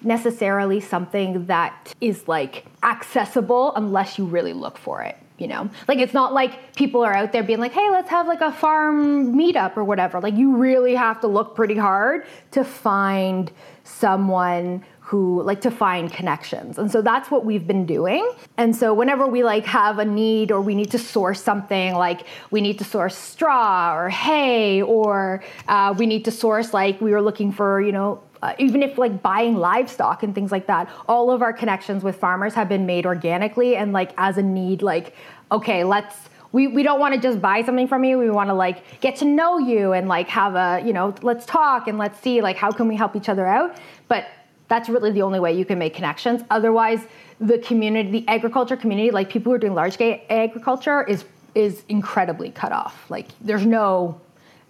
necessarily 0.01 0.79
something 0.79 1.47
that 1.47 1.93
is 1.99 2.27
like 2.29 2.65
accessible 2.81 3.73
unless 3.75 4.17
you 4.17 4.23
really 4.25 4.53
look 4.53 4.77
for 4.77 5.01
it 5.01 5.17
you 5.43 5.49
know? 5.49 5.69
Like 5.89 5.99
it's 5.99 6.13
not 6.13 6.33
like 6.33 6.75
people 6.75 7.01
are 7.03 7.13
out 7.13 7.33
there 7.33 7.43
being 7.43 7.59
like 7.59 7.73
hey 7.73 7.89
let's 7.91 8.09
have 8.09 8.27
like 8.27 8.41
a 8.41 8.51
farm 8.51 9.35
meetup 9.35 9.75
or 9.77 9.83
whatever. 9.83 10.21
Like 10.21 10.35
you 10.35 10.55
really 10.55 10.95
have 10.95 11.19
to 11.21 11.27
look 11.27 11.55
pretty 11.55 11.75
hard 11.75 12.25
to 12.51 12.63
find 12.63 13.51
someone 13.83 14.85
who 15.01 15.43
like 15.43 15.59
to 15.61 15.69
find 15.69 16.11
connections. 16.13 16.79
And 16.79 16.89
so 16.89 17.01
that's 17.01 17.29
what 17.29 17.43
we've 17.43 17.67
been 17.67 17.85
doing. 17.85 18.27
And 18.57 18.73
so 18.73 18.93
whenever 18.93 19.27
we 19.27 19.43
like 19.43 19.65
have 19.65 19.99
a 19.99 20.05
need 20.05 20.49
or 20.49 20.61
we 20.61 20.75
need 20.75 20.91
to 20.91 20.97
source 20.97 21.43
something 21.43 21.93
like 21.93 22.25
we 22.51 22.61
need 22.61 22.77
to 22.79 22.85
source 22.85 23.15
straw 23.15 23.95
or 23.95 24.09
hay 24.09 24.81
or 24.81 25.43
uh, 25.67 25.93
we 25.97 26.05
need 26.05 26.23
to 26.25 26.31
source 26.31 26.73
like 26.73 27.01
we 27.01 27.11
were 27.11 27.21
looking 27.21 27.51
for 27.51 27.81
you 27.81 27.91
know 27.91 28.23
uh, 28.43 28.53
even 28.59 28.83
if 28.83 28.97
like 28.97 29.21
buying 29.21 29.55
livestock 29.55 30.21
and 30.21 30.35
things 30.35 30.51
like 30.51 30.67
that, 30.67 30.89
all 31.07 31.31
of 31.31 31.41
our 31.41 31.53
connections 31.53 32.03
with 32.03 32.17
farmers 32.17 32.53
have 32.53 32.67
been 32.67 32.85
made 32.85 33.05
organically 33.05 33.77
and 33.77 33.93
like 33.93 34.11
as 34.17 34.37
a 34.37 34.43
need, 34.43 34.81
like, 34.81 35.15
okay, 35.53 35.83
let's 35.83 36.15
we, 36.51 36.67
we 36.67 36.83
don't 36.83 36.99
want 36.99 37.15
to 37.15 37.19
just 37.19 37.41
buy 37.41 37.63
something 37.63 37.87
from 37.87 38.03
you. 38.03 38.19
We 38.19 38.29
want 38.29 38.49
to 38.49 38.53
like 38.53 39.01
get 39.01 39.15
to 39.17 39.25
know 39.25 39.57
you 39.57 39.93
and 39.93 40.07
like 40.07 40.29
have 40.29 40.53
a, 40.53 40.85
you 40.85 40.93
know, 40.93 41.15
let's 41.23 41.47
talk 41.47 41.87
and 41.87 41.97
let's 41.97 42.19
see 42.19 42.41
like 42.41 42.57
how 42.57 42.71
can 42.71 42.87
we 42.87 42.95
help 42.95 43.15
each 43.15 43.27
other 43.27 43.47
out. 43.47 43.75
But 44.07 44.27
that's 44.67 44.87
really 44.87 45.11
the 45.11 45.23
only 45.23 45.39
way 45.39 45.57
you 45.57 45.65
can 45.65 45.79
make 45.79 45.95
connections. 45.95 46.43
Otherwise, 46.51 47.01
the 47.39 47.57
community, 47.57 48.11
the 48.11 48.27
agriculture 48.27 48.77
community, 48.77 49.09
like 49.09 49.29
people 49.29 49.51
who 49.51 49.55
are 49.55 49.59
doing 49.59 49.73
large 49.73 49.93
scale 49.93 50.19
agriculture 50.29 51.03
is 51.03 51.25
is 51.55 51.83
incredibly 51.89 52.51
cut 52.51 52.71
off. 52.71 53.09
Like 53.09 53.27
there's 53.41 53.65
no 53.65 54.21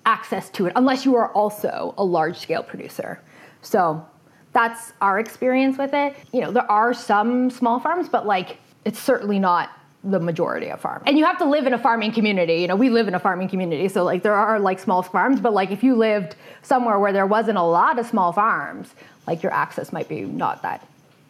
access 0.05 0.49
to 0.51 0.65
it 0.67 0.73
unless 0.75 1.05
you 1.05 1.15
are 1.15 1.31
also 1.33 1.93
a 1.97 2.03
large 2.03 2.37
scale 2.37 2.63
producer. 2.63 3.21
So 3.61 4.05
that's 4.53 4.93
our 5.01 5.19
experience 5.19 5.77
with 5.77 5.93
it. 5.93 6.15
You 6.31 6.41
know, 6.41 6.51
there 6.51 6.69
are 6.71 6.93
some 6.93 7.49
small 7.49 7.79
farms, 7.79 8.07
but 8.07 8.25
like 8.25 8.57
it's 8.85 8.99
certainly 8.99 9.39
not 9.39 9.69
the 10.03 10.19
majority 10.19 10.69
of 10.69 10.81
farms. 10.81 11.03
And 11.07 11.17
you 11.17 11.25
have 11.25 11.37
to 11.37 11.45
live 11.45 11.65
in 11.65 11.73
a 11.73 11.79
farming 11.79 12.11
community. 12.11 12.55
You 12.55 12.67
know, 12.67 12.75
we 12.75 12.89
live 12.89 13.07
in 13.07 13.15
a 13.15 13.19
farming 13.19 13.49
community, 13.49 13.87
so 13.87 14.03
like 14.03 14.23
there 14.23 14.35
are 14.35 14.59
like 14.59 14.79
small 14.79 15.01
farms, 15.01 15.39
but 15.39 15.53
like 15.53 15.71
if 15.71 15.83
you 15.83 15.95
lived 15.95 16.35
somewhere 16.61 16.99
where 16.99 17.13
there 17.13 17.27
wasn't 17.27 17.57
a 17.57 17.63
lot 17.63 17.99
of 17.99 18.05
small 18.05 18.31
farms, 18.33 18.93
like 19.27 19.43
your 19.43 19.53
access 19.53 19.93
might 19.93 20.09
be 20.09 20.21
not 20.21 20.61
that 20.63 20.85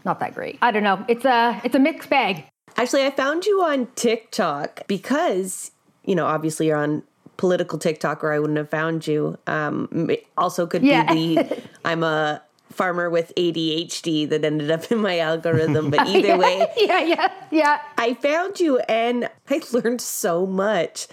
not 0.05 0.19
that 0.19 0.35
great. 0.35 0.57
I 0.61 0.71
don't 0.71 0.83
know. 0.83 1.03
It's 1.07 1.25
a 1.25 1.61
it's 1.63 1.75
a 1.75 1.79
mixed 1.79 2.09
bag. 2.09 2.45
Actually, 2.75 3.05
I 3.05 3.11
found 3.11 3.45
you 3.45 3.61
on 3.63 3.87
TikTok 3.95 4.87
because, 4.87 5.71
you 6.03 6.15
know, 6.15 6.25
obviously 6.25 6.67
you're 6.67 6.77
on 6.77 7.03
political 7.37 7.77
TikTok 7.77 8.23
or 8.23 8.33
I 8.33 8.39
wouldn't 8.39 8.57
have 8.57 8.69
found 8.69 9.05
you. 9.05 9.37
Um, 9.47 10.09
also 10.37 10.65
could 10.65 10.83
yeah. 10.83 11.11
be 11.13 11.35
the 11.35 11.61
I'm 11.85 12.03
a 12.03 12.41
farmer 12.73 13.09
with 13.09 13.31
ADHD 13.37 14.27
that 14.29 14.43
ended 14.43 14.71
up 14.71 14.91
in 14.91 14.99
my 14.99 15.19
algorithm. 15.19 15.89
But 15.89 16.07
either 16.07 16.29
yeah, 16.29 16.37
way, 16.37 16.67
yeah, 16.77 16.99
yeah, 17.01 17.31
yeah. 17.51 17.81
I 17.97 18.13
found 18.15 18.59
you 18.59 18.79
and 18.79 19.29
I 19.49 19.61
learned 19.71 20.01
so 20.01 20.45
much. 20.45 21.07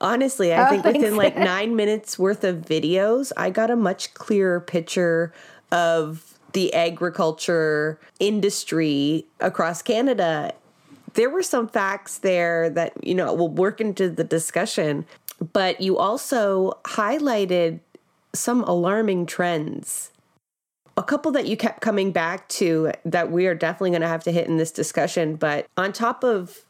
Honestly, 0.00 0.52
I 0.52 0.66
Oh, 0.66 0.70
think 0.70 0.84
within 0.84 1.16
like 1.16 1.36
nine 1.36 1.76
minutes 1.76 2.18
worth 2.18 2.44
of 2.44 2.56
videos, 2.58 3.32
I 3.36 3.50
got 3.50 3.70
a 3.70 3.76
much 3.76 4.14
clearer 4.14 4.60
picture 4.60 5.32
of 5.72 6.38
the 6.52 6.72
agriculture 6.74 7.98
industry 8.20 9.26
across 9.40 9.82
Canada. 9.82 10.54
There 11.14 11.30
were 11.30 11.42
some 11.42 11.68
facts 11.68 12.18
there 12.18 12.70
that, 12.70 12.92
you 13.04 13.14
know, 13.14 13.32
will 13.34 13.48
work 13.48 13.80
into 13.80 14.08
the 14.10 14.24
discussion, 14.24 15.06
but 15.52 15.80
you 15.80 15.98
also 15.98 16.78
highlighted 16.84 17.80
some 18.34 18.62
alarming 18.64 19.26
trends 19.26 20.10
a 20.96 21.02
couple 21.02 21.30
that 21.32 21.46
you 21.46 21.56
kept 21.56 21.80
coming 21.80 22.10
back 22.12 22.48
to 22.48 22.92
that 23.04 23.30
we 23.30 23.46
are 23.46 23.54
definitely 23.54 23.90
going 23.90 24.02
to 24.02 24.08
have 24.08 24.24
to 24.24 24.32
hit 24.32 24.46
in 24.46 24.56
this 24.56 24.70
discussion. 24.70 25.36
But 25.36 25.66
on 25.76 25.92
top 25.92 26.24
of 26.24 26.64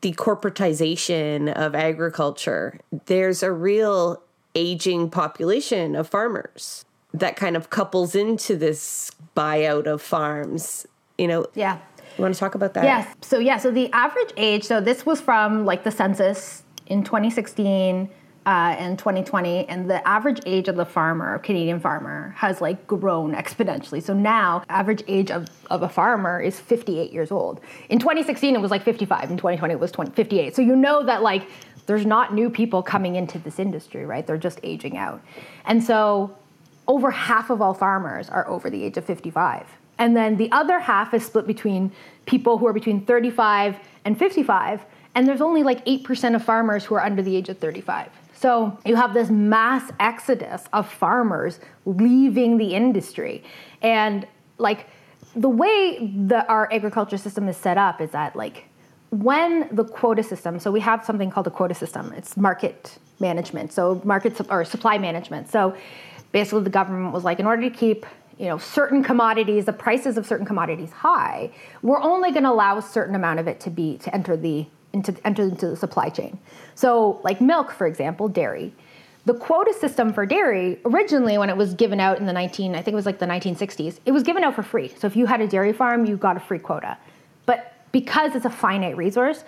the 0.00 0.12
corporatization 0.14 1.52
of 1.52 1.74
agriculture, 1.74 2.78
there's 3.06 3.42
a 3.42 3.52
real 3.52 4.22
aging 4.54 5.10
population 5.10 5.94
of 5.94 6.08
farmers 6.08 6.84
that 7.14 7.36
kind 7.36 7.56
of 7.56 7.70
couples 7.70 8.14
into 8.14 8.56
this 8.56 9.10
buyout 9.36 9.86
of 9.86 10.02
farms. 10.02 10.86
You 11.18 11.28
know, 11.28 11.46
Yeah. 11.54 11.78
you 12.18 12.22
want 12.22 12.34
to 12.34 12.40
talk 12.40 12.54
about 12.54 12.74
that? 12.74 12.84
Yes. 12.84 13.06
So 13.20 13.38
yeah. 13.38 13.58
So 13.58 13.70
the 13.70 13.90
average 13.92 14.30
age. 14.36 14.64
So 14.64 14.80
this 14.80 15.06
was 15.06 15.20
from 15.20 15.64
like 15.64 15.84
the 15.84 15.90
census 15.90 16.64
in 16.86 17.04
2016 17.04 18.10
uh, 18.44 18.74
and 18.78 18.98
2020, 18.98 19.68
and 19.68 19.88
the 19.88 20.06
average 20.06 20.40
age 20.46 20.68
of 20.68 20.76
the 20.76 20.84
farmer, 20.84 21.38
Canadian 21.38 21.78
farmer, 21.78 22.34
has 22.36 22.60
like 22.60 22.86
grown 22.86 23.34
exponentially. 23.34 24.02
So 24.02 24.14
now, 24.14 24.64
average 24.68 25.02
age 25.06 25.30
of, 25.30 25.48
of 25.70 25.82
a 25.82 25.88
farmer 25.88 26.40
is 26.40 26.58
58 26.58 27.12
years 27.12 27.30
old. 27.30 27.60
In 27.88 27.98
2016, 27.98 28.54
it 28.54 28.60
was 28.60 28.70
like 28.70 28.82
55. 28.82 29.30
In 29.30 29.36
2020, 29.36 29.74
it 29.74 29.80
was 29.80 29.92
20, 29.92 30.10
58. 30.12 30.56
So 30.56 30.62
you 30.62 30.74
know 30.74 31.04
that 31.04 31.22
like 31.22 31.48
there's 31.86 32.04
not 32.04 32.34
new 32.34 32.50
people 32.50 32.82
coming 32.82 33.14
into 33.14 33.38
this 33.38 33.58
industry, 33.58 34.04
right? 34.04 34.26
They're 34.26 34.36
just 34.36 34.58
aging 34.62 34.96
out, 34.96 35.22
and 35.64 35.82
so 35.82 36.36
over 36.88 37.10
half 37.10 37.50
of 37.50 37.62
all 37.62 37.74
farmers 37.74 38.28
are 38.28 38.46
over 38.48 38.68
the 38.68 38.82
age 38.82 38.96
of 38.96 39.04
55. 39.04 39.66
And 39.98 40.16
then 40.16 40.36
the 40.36 40.50
other 40.50 40.80
half 40.80 41.14
is 41.14 41.24
split 41.24 41.46
between 41.46 41.92
people 42.26 42.58
who 42.58 42.66
are 42.66 42.72
between 42.72 43.04
35 43.04 43.76
and 44.04 44.18
55. 44.18 44.84
And 45.14 45.28
there's 45.28 45.40
only 45.40 45.62
like 45.62 45.84
8% 45.84 46.34
of 46.34 46.44
farmers 46.44 46.84
who 46.84 46.94
are 46.94 47.04
under 47.04 47.22
the 47.22 47.36
age 47.36 47.48
of 47.48 47.58
35. 47.58 48.10
So 48.42 48.76
you 48.84 48.96
have 48.96 49.14
this 49.14 49.30
mass 49.30 49.92
exodus 50.00 50.64
of 50.72 50.92
farmers 50.92 51.60
leaving 51.86 52.58
the 52.58 52.74
industry. 52.74 53.44
And 53.82 54.26
like 54.58 54.88
the 55.36 55.48
way 55.48 56.10
that 56.26 56.50
our 56.50 56.70
agriculture 56.72 57.18
system 57.18 57.48
is 57.48 57.56
set 57.56 57.78
up 57.78 58.00
is 58.00 58.10
that 58.10 58.34
like 58.34 58.64
when 59.10 59.68
the 59.70 59.84
quota 59.84 60.24
system, 60.24 60.58
so 60.58 60.72
we 60.72 60.80
have 60.80 61.04
something 61.04 61.30
called 61.30 61.46
a 61.46 61.50
quota 61.50 61.74
system, 61.74 62.12
it's 62.16 62.36
market 62.36 62.98
management, 63.20 63.72
so 63.72 64.02
market 64.04 64.40
or 64.50 64.64
supply 64.64 64.98
management. 64.98 65.48
So 65.48 65.76
basically, 66.32 66.64
the 66.64 66.70
government 66.70 67.14
was 67.14 67.22
like, 67.22 67.38
in 67.38 67.46
order 67.46 67.62
to 67.62 67.70
keep 67.70 68.04
you 68.38 68.46
know 68.46 68.58
certain 68.58 69.04
commodities, 69.04 69.66
the 69.66 69.72
prices 69.72 70.18
of 70.18 70.26
certain 70.26 70.46
commodities 70.46 70.90
high, 70.90 71.52
we're 71.82 72.02
only 72.02 72.32
going 72.32 72.42
to 72.42 72.50
allow 72.50 72.76
a 72.76 72.82
certain 72.82 73.14
amount 73.14 73.38
of 73.38 73.46
it 73.46 73.60
to 73.60 73.70
be 73.70 73.98
to 73.98 74.12
enter 74.12 74.36
the 74.36 74.66
into 74.92 75.14
enter 75.24 75.42
into 75.42 75.70
the 75.70 75.76
supply 75.76 76.08
chain. 76.08 76.38
So, 76.74 77.20
like 77.22 77.40
milk, 77.40 77.70
for 77.72 77.86
example, 77.86 78.28
dairy. 78.28 78.74
The 79.24 79.34
quota 79.34 79.72
system 79.72 80.12
for 80.12 80.26
dairy 80.26 80.80
originally, 80.84 81.38
when 81.38 81.48
it 81.48 81.56
was 81.56 81.74
given 81.74 82.00
out 82.00 82.18
in 82.18 82.26
the 82.26 82.32
19, 82.32 82.74
I 82.74 82.82
think 82.82 82.92
it 82.92 82.96
was 82.96 83.06
like 83.06 83.20
the 83.20 83.26
1960s, 83.26 84.00
it 84.04 84.10
was 84.10 84.24
given 84.24 84.42
out 84.42 84.54
for 84.54 84.64
free. 84.64 84.88
So 84.88 85.06
if 85.06 85.14
you 85.14 85.26
had 85.26 85.40
a 85.40 85.46
dairy 85.46 85.72
farm, 85.72 86.06
you 86.06 86.16
got 86.16 86.36
a 86.36 86.40
free 86.40 86.58
quota. 86.58 86.98
But 87.46 87.72
because 87.92 88.34
it's 88.34 88.44
a 88.44 88.50
finite 88.50 88.96
resource, 88.96 89.44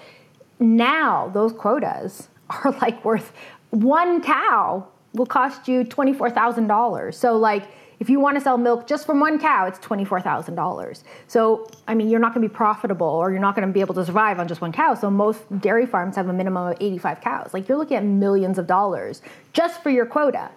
now 0.61 1.29
those 1.35 1.53
quotas 1.53 2.29
are 2.51 2.71
like 2.81 3.05
worth 3.05 3.33
one 3.71 4.23
cow 4.23 4.87
will 5.15 5.27
cost 5.27 5.67
you 5.69 5.85
$24,000. 5.85 7.15
So 7.15 7.37
like 7.37 7.65
if 8.05 8.11
you 8.11 8.21
want 8.21 8.37
to 8.37 8.41
sell 8.43 8.59
milk 8.59 8.87
just 8.87 9.07
from 9.07 9.19
one 9.19 9.39
cow, 9.39 9.65
it's 9.65 9.79
$24,000. 9.79 11.03
So, 11.27 11.67
I 11.89 11.95
mean, 11.95 12.11
you're 12.11 12.21
not 12.21 12.35
going 12.35 12.43
to 12.43 12.49
be 12.51 12.55
profitable 12.55 13.07
or 13.07 13.31
you're 13.31 13.41
not 13.41 13.57
going 13.57 13.67
to 13.67 13.73
be 13.73 13.81
able 13.81 13.95
to 13.95 14.05
survive 14.05 14.39
on 14.39 14.47
just 14.47 14.61
one 14.61 14.73
cow. 14.73 14.93
So, 14.93 15.11
most 15.11 15.41
dairy 15.63 15.87
farms 15.87 16.15
have 16.17 16.29
a 16.29 16.33
minimum 16.35 16.73
of 16.73 16.77
85 16.79 17.23
cows. 17.23 17.55
Like, 17.55 17.67
you're 17.67 17.79
looking 17.79 17.97
at 17.97 18.05
millions 18.05 18.59
of 18.59 18.67
dollars 18.67 19.23
just 19.55 19.83
for 19.83 19.89
your 19.89 20.05
quota. 20.05 20.51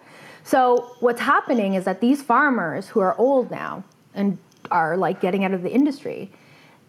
So, 0.43 0.91
what's 0.99 1.21
happening 1.21 1.75
is 1.75 1.85
that 1.85 2.01
these 2.01 2.21
farmers 2.21 2.89
who 2.89 2.99
are 2.99 3.17
old 3.17 3.49
now 3.49 3.85
and 4.13 4.37
are 4.69 4.97
like 4.97 5.21
getting 5.21 5.45
out 5.45 5.53
of 5.53 5.63
the 5.63 5.71
industry, 5.71 6.29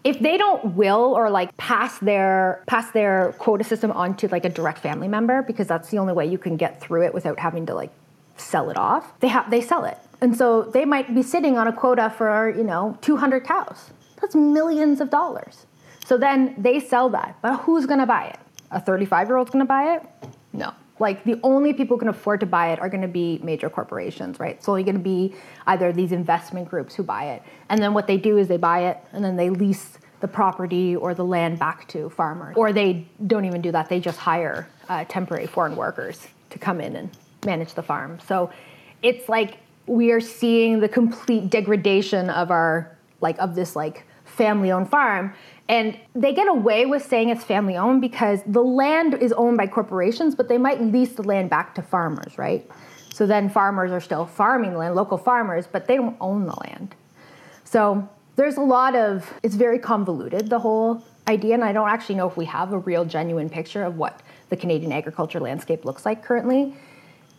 if 0.02 0.18
they 0.18 0.36
don't 0.36 0.74
will 0.74 1.14
or 1.14 1.30
like 1.30 1.56
pass 1.56 2.00
their 2.00 2.64
pass 2.66 2.90
their 2.90 3.32
quota 3.38 3.62
system 3.62 3.92
onto 3.92 4.26
like 4.26 4.44
a 4.44 4.48
direct 4.48 4.80
family 4.80 5.06
member 5.06 5.42
because 5.42 5.68
that's 5.68 5.90
the 5.90 5.98
only 5.98 6.14
way 6.14 6.26
you 6.26 6.38
can 6.38 6.56
get 6.56 6.80
through 6.80 7.04
it 7.04 7.14
without 7.14 7.38
having 7.38 7.64
to 7.66 7.74
like 7.74 7.92
sell 8.36 8.70
it 8.70 8.76
off 8.76 9.18
they 9.20 9.28
have 9.28 9.50
they 9.50 9.60
sell 9.60 9.84
it 9.84 9.98
and 10.20 10.36
so 10.36 10.62
they 10.62 10.84
might 10.84 11.14
be 11.14 11.22
sitting 11.22 11.56
on 11.56 11.66
a 11.66 11.72
quota 11.72 12.12
for 12.16 12.50
you 12.56 12.64
know 12.64 12.98
200 13.02 13.44
cows. 13.44 13.90
That's 14.20 14.34
millions 14.34 15.00
of 15.00 15.10
dollars. 15.10 15.66
So 16.04 16.16
then 16.16 16.54
they 16.56 16.80
sell 16.80 17.08
that. 17.10 17.36
But 17.42 17.58
who's 17.58 17.86
going 17.86 18.00
to 18.00 18.06
buy 18.06 18.28
it? 18.28 18.38
A 18.70 18.80
35 18.80 19.28
year 19.28 19.36
old's 19.36 19.50
going 19.50 19.64
to 19.64 19.68
buy 19.68 19.96
it? 19.96 20.02
No. 20.52 20.72
Like 20.98 21.22
the 21.24 21.38
only 21.42 21.72
people 21.72 21.96
who 21.96 22.00
can 22.00 22.08
afford 22.08 22.40
to 22.40 22.46
buy 22.46 22.72
it 22.72 22.80
are 22.80 22.88
going 22.88 23.02
to 23.02 23.08
be 23.08 23.38
major 23.42 23.70
corporations 23.70 24.40
right? 24.40 24.56
It's 24.56 24.68
only 24.68 24.82
going 24.82 24.96
to 24.96 25.02
be 25.02 25.34
either 25.66 25.92
these 25.92 26.12
investment 26.12 26.68
groups 26.68 26.94
who 26.94 27.02
buy 27.02 27.30
it. 27.30 27.42
And 27.68 27.80
then 27.80 27.94
what 27.94 28.06
they 28.06 28.16
do 28.16 28.38
is 28.38 28.48
they 28.48 28.56
buy 28.56 28.86
it 28.86 28.98
and 29.12 29.24
then 29.24 29.36
they 29.36 29.50
lease 29.50 29.98
the 30.20 30.28
property 30.28 30.96
or 30.96 31.14
the 31.14 31.24
land 31.24 31.58
back 31.58 31.86
to 31.88 32.10
farmers. 32.10 32.56
Or 32.56 32.72
they 32.72 33.06
don't 33.26 33.44
even 33.44 33.60
do 33.60 33.70
that. 33.72 33.88
They 33.88 34.00
just 34.00 34.18
hire 34.18 34.68
uh, 34.88 35.04
temporary 35.08 35.46
foreign 35.46 35.76
workers 35.76 36.26
to 36.50 36.58
come 36.58 36.80
in 36.80 36.96
and 36.96 37.10
manage 37.44 37.74
the 37.74 37.82
farm. 37.82 38.18
So 38.26 38.50
it's 39.02 39.28
like 39.28 39.58
we 39.88 40.12
are 40.12 40.20
seeing 40.20 40.80
the 40.80 40.88
complete 40.88 41.50
degradation 41.50 42.30
of 42.30 42.50
our 42.50 42.96
like 43.20 43.38
of 43.38 43.54
this 43.54 43.74
like 43.74 44.04
family 44.24 44.70
owned 44.70 44.88
farm. 44.88 45.34
And 45.68 45.98
they 46.14 46.32
get 46.32 46.48
away 46.48 46.86
with 46.86 47.04
saying 47.04 47.28
it's 47.28 47.44
family 47.44 47.76
owned 47.76 48.00
because 48.00 48.40
the 48.46 48.62
land 48.62 49.14
is 49.14 49.32
owned 49.32 49.56
by 49.56 49.66
corporations 49.66 50.34
but 50.34 50.48
they 50.48 50.58
might 50.58 50.80
lease 50.80 51.12
the 51.12 51.22
land 51.22 51.50
back 51.50 51.74
to 51.74 51.82
farmers 51.82 52.38
right? 52.38 52.68
So 53.12 53.26
then 53.26 53.48
farmers 53.48 53.90
are 53.90 54.00
still 54.00 54.26
farming 54.26 54.72
the 54.72 54.78
land 54.78 54.94
local 54.94 55.18
farmers 55.18 55.66
but 55.66 55.86
they 55.86 55.96
don't 55.96 56.16
own 56.20 56.46
the 56.46 56.56
land. 56.64 56.94
So 57.64 58.08
there's 58.38 58.56
a 58.56 58.62
lot 58.62 58.94
of 58.94 59.34
it's 59.42 59.56
very 59.56 59.80
convoluted 59.80 60.48
the 60.48 60.60
whole 60.60 61.02
idea 61.26 61.54
and 61.54 61.64
i 61.64 61.72
don't 61.72 61.88
actually 61.88 62.14
know 62.14 62.28
if 62.28 62.36
we 62.36 62.44
have 62.44 62.72
a 62.72 62.78
real 62.78 63.04
genuine 63.04 63.50
picture 63.50 63.82
of 63.82 63.96
what 63.96 64.22
the 64.48 64.56
canadian 64.56 64.92
agriculture 64.92 65.40
landscape 65.40 65.84
looks 65.84 66.06
like 66.06 66.22
currently 66.22 66.72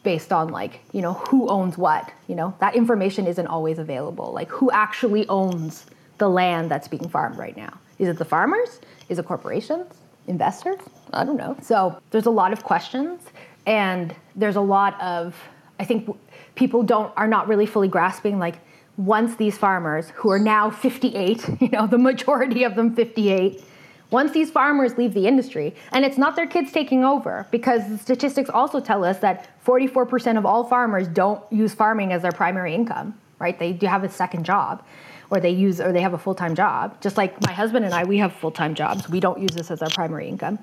based 0.04 0.32
on 0.32 0.50
like 0.50 0.82
you 0.92 1.02
know 1.02 1.14
who 1.14 1.50
owns 1.50 1.78
what 1.78 2.12
you 2.28 2.36
know? 2.36 2.56
That 2.60 2.76
information 2.76 3.28
isn't 3.28 3.48
always 3.48 3.80
available. 3.80 4.32
Like 4.34 4.50
who 4.50 4.72
actually 4.72 5.28
owns 5.28 5.86
the 6.18 6.30
land 6.30 6.70
that's 6.70 6.88
being 6.88 7.08
farmed 7.08 7.38
right 7.38 7.56
now? 7.56 7.80
Is 7.98 8.08
it 8.08 8.18
the 8.18 8.26
farmers? 8.26 8.80
Is 9.10 9.20
it 9.20 9.26
corporations? 9.26 9.88
Investors? 10.28 10.80
I 11.12 11.24
don't 11.24 11.38
know. 11.38 11.58
So 11.62 12.00
there's 12.12 12.28
a 12.28 12.32
lot 12.32 12.54
of 12.54 12.64
questions 12.64 13.22
and 13.66 14.16
there's 14.36 14.56
a 14.56 14.62
lot 14.62 15.00
of 15.00 15.36
i 15.80 15.86
think 15.86 16.10
people 16.56 16.84
don't 16.84 17.14
are 17.16 17.28
not 17.28 17.48
really 17.48 17.66
fully 17.66 17.88
grasping 17.88 18.40
like 18.40 18.56
once 18.98 19.36
these 19.36 19.58
farmers 19.58 20.10
who 20.16 20.30
are 20.30 20.40
now 20.40 20.70
58 20.70 21.48
you 21.62 21.70
know 21.70 21.88
the 21.88 21.98
majority 21.98 22.64
of 22.64 22.76
them 22.76 22.96
58 22.96 23.64
once 24.12 24.32
these 24.32 24.50
farmers 24.50 24.98
leave 24.98 25.14
the 25.14 25.28
industry, 25.28 25.76
and 25.92 26.04
it's 26.04 26.18
not 26.18 26.36
their 26.36 26.48
kids 26.48 26.72
taking 26.72 27.04
over, 27.04 27.46
because 27.52 27.88
the 27.90 27.98
statistics 27.98 28.50
also 28.50 28.80
tell 28.80 29.04
us 29.04 29.20
that 29.20 29.48
44% 29.64 30.38
of 30.38 30.46
all 30.46 30.64
farmers 30.64 31.08
don't 31.08 31.42
use 31.52 31.74
farming 31.74 32.12
as 32.12 32.24
their 32.24 32.32
primary 32.32 32.74
income, 32.74 33.14
right? 33.38 33.58
They 33.60 33.72
do 33.72 33.86
have 33.86 34.04
a 34.04 34.10
second 34.10 34.46
job, 34.46 34.84
or 35.30 35.40
they 35.40 35.52
use, 35.52 35.80
or 35.80 35.92
they 35.92 36.02
have 36.02 36.14
a 36.14 36.18
full 36.18 36.34
time 36.34 36.56
job. 36.56 37.00
Just 37.02 37.18
like 37.18 37.40
my 37.46 37.54
husband 37.54 37.86
and 37.86 37.94
I, 37.94 38.04
we 38.04 38.18
have 38.18 38.34
full 38.34 38.52
time 38.52 38.74
jobs. 38.74 39.08
We 39.08 39.20
don't 39.20 39.40
use 39.40 39.52
this 39.52 39.70
as 39.70 39.82
our 39.84 39.90
primary 39.90 40.28
income, 40.28 40.58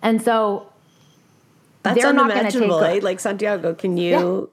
and 0.00 0.22
so 0.22 0.68
That's 1.82 2.00
they're 2.00 2.12
not 2.12 2.28
gonna 2.28 2.50
take 2.50 2.62
unimaginable, 2.62 2.84
eh? 2.84 3.00
Like 3.02 3.18
Santiago, 3.18 3.74
can 3.74 3.96
you? 3.96 4.48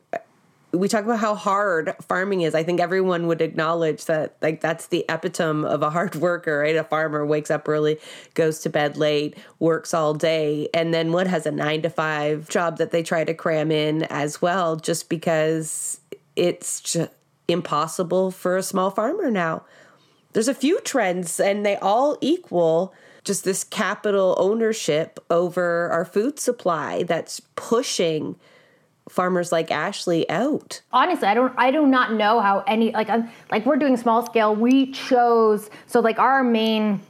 We 0.73 0.87
talk 0.87 1.05
about 1.05 1.19
how 1.19 1.35
hard 1.35 1.93
farming 2.01 2.41
is. 2.41 2.55
I 2.55 2.63
think 2.63 2.79
everyone 2.79 3.27
would 3.27 3.41
acknowledge 3.41 4.05
that, 4.05 4.35
like 4.41 4.59
that's 4.59 4.87
the 4.87 5.05
epitome 5.07 5.65
of 5.65 5.83
a 5.83 5.89
hard 5.89 6.15
worker, 6.27 6.59
right? 6.59 6.75
A 6.75 6.83
farmer 6.83 7.25
wakes 7.25 7.51
up 7.51 7.67
early, 7.69 7.99
goes 8.33 8.59
to 8.61 8.69
bed 8.69 8.97
late, 8.97 9.37
works 9.59 9.93
all 9.93 10.13
day, 10.13 10.69
and 10.73 10.93
then 10.93 11.11
what 11.11 11.27
has 11.27 11.45
a 11.45 11.51
nine 11.51 11.83
to 11.83 11.89
five 11.89 12.49
job 12.49 12.77
that 12.77 12.91
they 12.91 13.03
try 13.03 13.23
to 13.23 13.33
cram 13.33 13.71
in 13.71 14.03
as 14.03 14.41
well, 14.41 14.75
just 14.75 15.09
because 15.09 16.01
it's 16.35 16.81
just 16.81 17.11
impossible 17.47 18.31
for 18.31 18.55
a 18.55 18.63
small 18.63 18.89
farmer 18.89 19.29
now 19.29 19.63
there's 20.33 20.47
a 20.47 20.53
few 20.53 20.79
trends 20.81 21.39
and 21.39 21.65
they 21.65 21.77
all 21.77 22.17
equal 22.21 22.93
just 23.23 23.45
this 23.45 23.63
capital 23.63 24.35
ownership 24.37 25.19
over 25.29 25.89
our 25.89 26.03
food 26.03 26.39
supply 26.39 27.03
that's 27.03 27.39
pushing 27.55 28.35
farmers 29.09 29.51
like 29.51 29.71
Ashley 29.71 30.29
out? 30.29 30.81
Honestly, 30.91 31.27
I 31.27 31.33
don't 31.33 31.53
I 31.57 31.71
do 31.71 31.85
not 31.85 32.13
know 32.13 32.39
how 32.39 32.63
any 32.67 32.91
like 32.91 33.09
I'm, 33.09 33.29
like 33.51 33.65
we're 33.65 33.77
doing 33.77 33.97
small 33.97 34.25
scale. 34.25 34.55
We 34.55 34.91
chose 34.91 35.69
so 35.87 35.99
like 35.99 36.19
our 36.19 36.43
main 36.43 37.01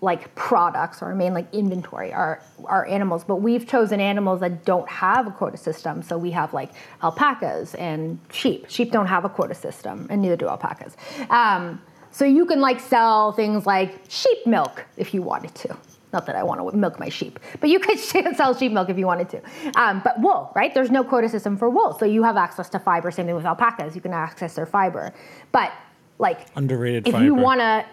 like 0.00 0.34
products 0.34 1.00
or 1.00 1.06
our 1.06 1.14
main 1.14 1.32
like 1.32 1.52
inventory 1.54 2.12
are 2.12 2.42
are 2.64 2.86
animals, 2.86 3.24
but 3.24 3.36
we've 3.36 3.66
chosen 3.66 4.00
animals 4.00 4.40
that 4.40 4.64
don't 4.64 4.88
have 4.88 5.26
a 5.26 5.30
quota 5.30 5.56
system. 5.56 6.02
So 6.02 6.18
we 6.18 6.32
have 6.32 6.52
like 6.52 6.70
alpacas 7.02 7.74
and 7.76 8.18
sheep. 8.32 8.66
Sheep 8.68 8.90
don't 8.90 9.06
have 9.06 9.24
a 9.24 9.28
quota 9.28 9.54
system, 9.54 10.06
and 10.10 10.20
neither 10.20 10.36
do 10.36 10.48
alpacas. 10.48 10.96
Um, 11.30 11.80
so 12.10 12.24
you 12.24 12.44
can 12.46 12.60
like 12.60 12.80
sell 12.80 13.32
things 13.32 13.64
like 13.64 13.98
sheep 14.08 14.46
milk 14.46 14.84
if 14.96 15.14
you 15.14 15.22
wanted 15.22 15.54
to. 15.54 15.76
Not 16.12 16.26
that 16.26 16.36
I 16.36 16.42
want 16.42 16.60
to 16.60 16.76
milk 16.76 16.98
my 16.98 17.08
sheep, 17.08 17.38
but 17.60 17.70
you 17.70 17.78
could 17.78 17.98
sell 18.36 18.54
sheep 18.54 18.72
milk 18.72 18.88
if 18.90 18.98
you 18.98 19.06
wanted 19.06 19.28
to. 19.30 19.42
Um, 19.80 20.02
but 20.04 20.20
wool, 20.20 20.52
right? 20.54 20.74
There's 20.74 20.90
no 20.90 21.02
quota 21.02 21.28
system 21.28 21.56
for 21.56 21.70
wool, 21.70 21.96
so 21.98 22.04
you 22.04 22.22
have 22.22 22.36
access 22.36 22.68
to 22.70 22.78
fiber. 22.78 23.10
Same 23.10 23.26
thing 23.26 23.34
with 23.34 23.46
alpacas; 23.46 23.94
you 23.94 24.00
can 24.00 24.12
access 24.12 24.54
their 24.54 24.66
fiber. 24.66 25.12
But 25.52 25.72
like 26.18 26.46
underrated, 26.56 27.06
if 27.08 27.12
fiber. 27.12 27.24
you 27.24 27.34
want 27.34 27.60
to 27.60 27.84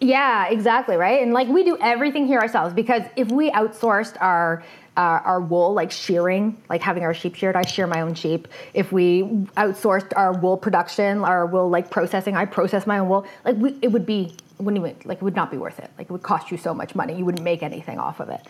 yeah, 0.00 0.48
exactly, 0.48 0.96
right? 0.96 1.22
And 1.22 1.32
like 1.34 1.48
we 1.48 1.62
do 1.62 1.76
everything 1.78 2.26
here 2.26 2.40
ourselves 2.40 2.72
because 2.72 3.02
if 3.16 3.30
we 3.30 3.50
outsourced 3.50 4.16
our 4.20 4.64
uh, 4.96 5.20
our 5.24 5.40
wool, 5.40 5.72
like 5.72 5.90
shearing, 5.90 6.60
like 6.68 6.82
having 6.82 7.04
our 7.04 7.14
sheep 7.14 7.34
sheared, 7.34 7.56
I 7.56 7.62
shear 7.62 7.86
my 7.86 8.00
own 8.00 8.14
sheep. 8.14 8.48
If 8.74 8.92
we 8.92 9.22
outsourced 9.56 10.12
our 10.16 10.32
wool 10.32 10.56
production, 10.56 11.24
our 11.24 11.46
wool 11.46 11.70
like 11.70 11.90
processing, 11.90 12.36
I 12.36 12.44
process 12.44 12.86
my 12.86 12.98
own 12.98 13.08
wool. 13.08 13.26
Like 13.44 13.56
we, 13.56 13.78
it 13.82 13.88
would 13.88 14.04
be, 14.04 14.34
wouldn't 14.58 14.84
even 14.84 15.08
like 15.08 15.18
it 15.18 15.22
would 15.22 15.36
not 15.36 15.50
be 15.50 15.58
worth 15.58 15.78
it. 15.78 15.90
Like 15.96 16.08
it 16.08 16.12
would 16.12 16.22
cost 16.22 16.50
you 16.50 16.56
so 16.56 16.74
much 16.74 16.94
money, 16.94 17.16
you 17.16 17.24
wouldn't 17.24 17.44
make 17.44 17.62
anything 17.62 17.98
off 17.98 18.20
of 18.20 18.30
it. 18.30 18.40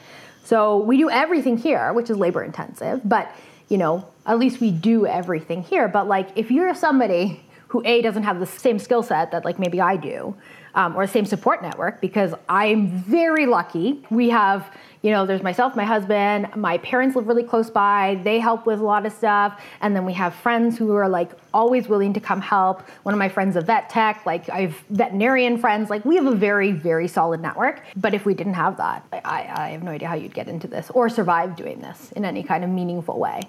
So 0.45 0.79
we 0.79 0.97
do 0.97 1.11
everything 1.11 1.59
here, 1.59 1.93
which 1.93 2.11
is 2.11 2.17
labor 2.17 2.43
intensive, 2.43 3.01
but 3.05 3.31
you 3.69 3.79
know, 3.79 4.09
at 4.27 4.39
least 4.39 4.61
we 4.61 4.71
do 4.73 5.07
everything 5.07 5.63
here. 5.63 5.89
But 5.89 6.09
like 6.09 6.31
if 6.37 6.51
you're 6.51 6.75
somebody 6.75 7.45
who 7.69 7.83
a 7.85 8.03
doesn't 8.03 8.25
have 8.25 8.41
the 8.41 8.47
same 8.47 8.79
skill 8.81 9.03
set 9.03 9.31
that 9.31 9.45
like 9.45 9.59
maybe 9.59 9.81
I 9.81 9.97
do 9.97 10.35
um, 10.75 10.97
or 10.97 11.07
the 11.07 11.13
same 11.13 11.25
support 11.25 11.63
network 11.63 12.01
because 12.01 12.35
I'm 12.49 12.89
very 12.89 13.47
lucky. 13.47 14.05
We 14.11 14.31
have, 14.31 14.73
you 15.03 15.11
know, 15.11 15.27
there's 15.27 15.43
myself, 15.43 15.75
my 15.75 15.85
husband, 15.85 16.49
my 16.57 16.79
parents 16.79 17.17
live 17.17 17.27
really 17.27 17.43
close 17.43 17.71
by. 17.71 18.21
They 18.23 18.39
help 18.39 18.67
with 18.67 18.81
a 18.81 18.85
lot 18.85 19.07
of 19.07 19.13
stuff. 19.13 19.61
And 19.81 19.95
then 19.97 20.05
we 20.05 20.13
have 20.15 20.35
friends 20.35 20.79
who 20.79 20.95
are 20.95 21.09
like 21.09 21.33
always 21.53 21.89
willing 21.89 22.13
to 22.13 22.21
come 22.21 22.41
help. 22.41 22.83
One 23.03 23.15
of 23.15 23.19
my 23.19 23.29
friends, 23.29 23.57
a 23.57 23.61
vet 23.61 23.89
tech, 23.89 24.25
like 24.27 24.49
I 24.51 24.63
have 24.63 24.77
veterinarian 24.91 25.59
friends. 25.59 25.91
Like 25.91 26.05
we 26.05 26.17
have 26.17 26.27
a 26.27 26.35
very, 26.35 26.73
very 26.73 27.09
solid 27.09 27.41
network. 27.41 27.83
But 27.97 28.15
if 28.15 28.25
we 28.25 28.35
didn't 28.35 28.55
have 28.55 28.77
that, 28.77 29.05
I, 29.13 29.51
I 29.55 29.69
have 29.71 29.83
no 29.83 29.91
idea 29.91 30.09
how 30.09 30.15
you'd 30.15 30.35
get 30.35 30.49
into 30.49 30.69
this 30.69 30.91
or 30.91 31.09
survive 31.09 31.57
doing 31.57 31.81
this 31.81 32.13
in 32.13 32.25
any 32.25 32.43
kind 32.43 32.65
of 32.65 32.71
meaningful 32.71 33.19
way. 33.19 33.43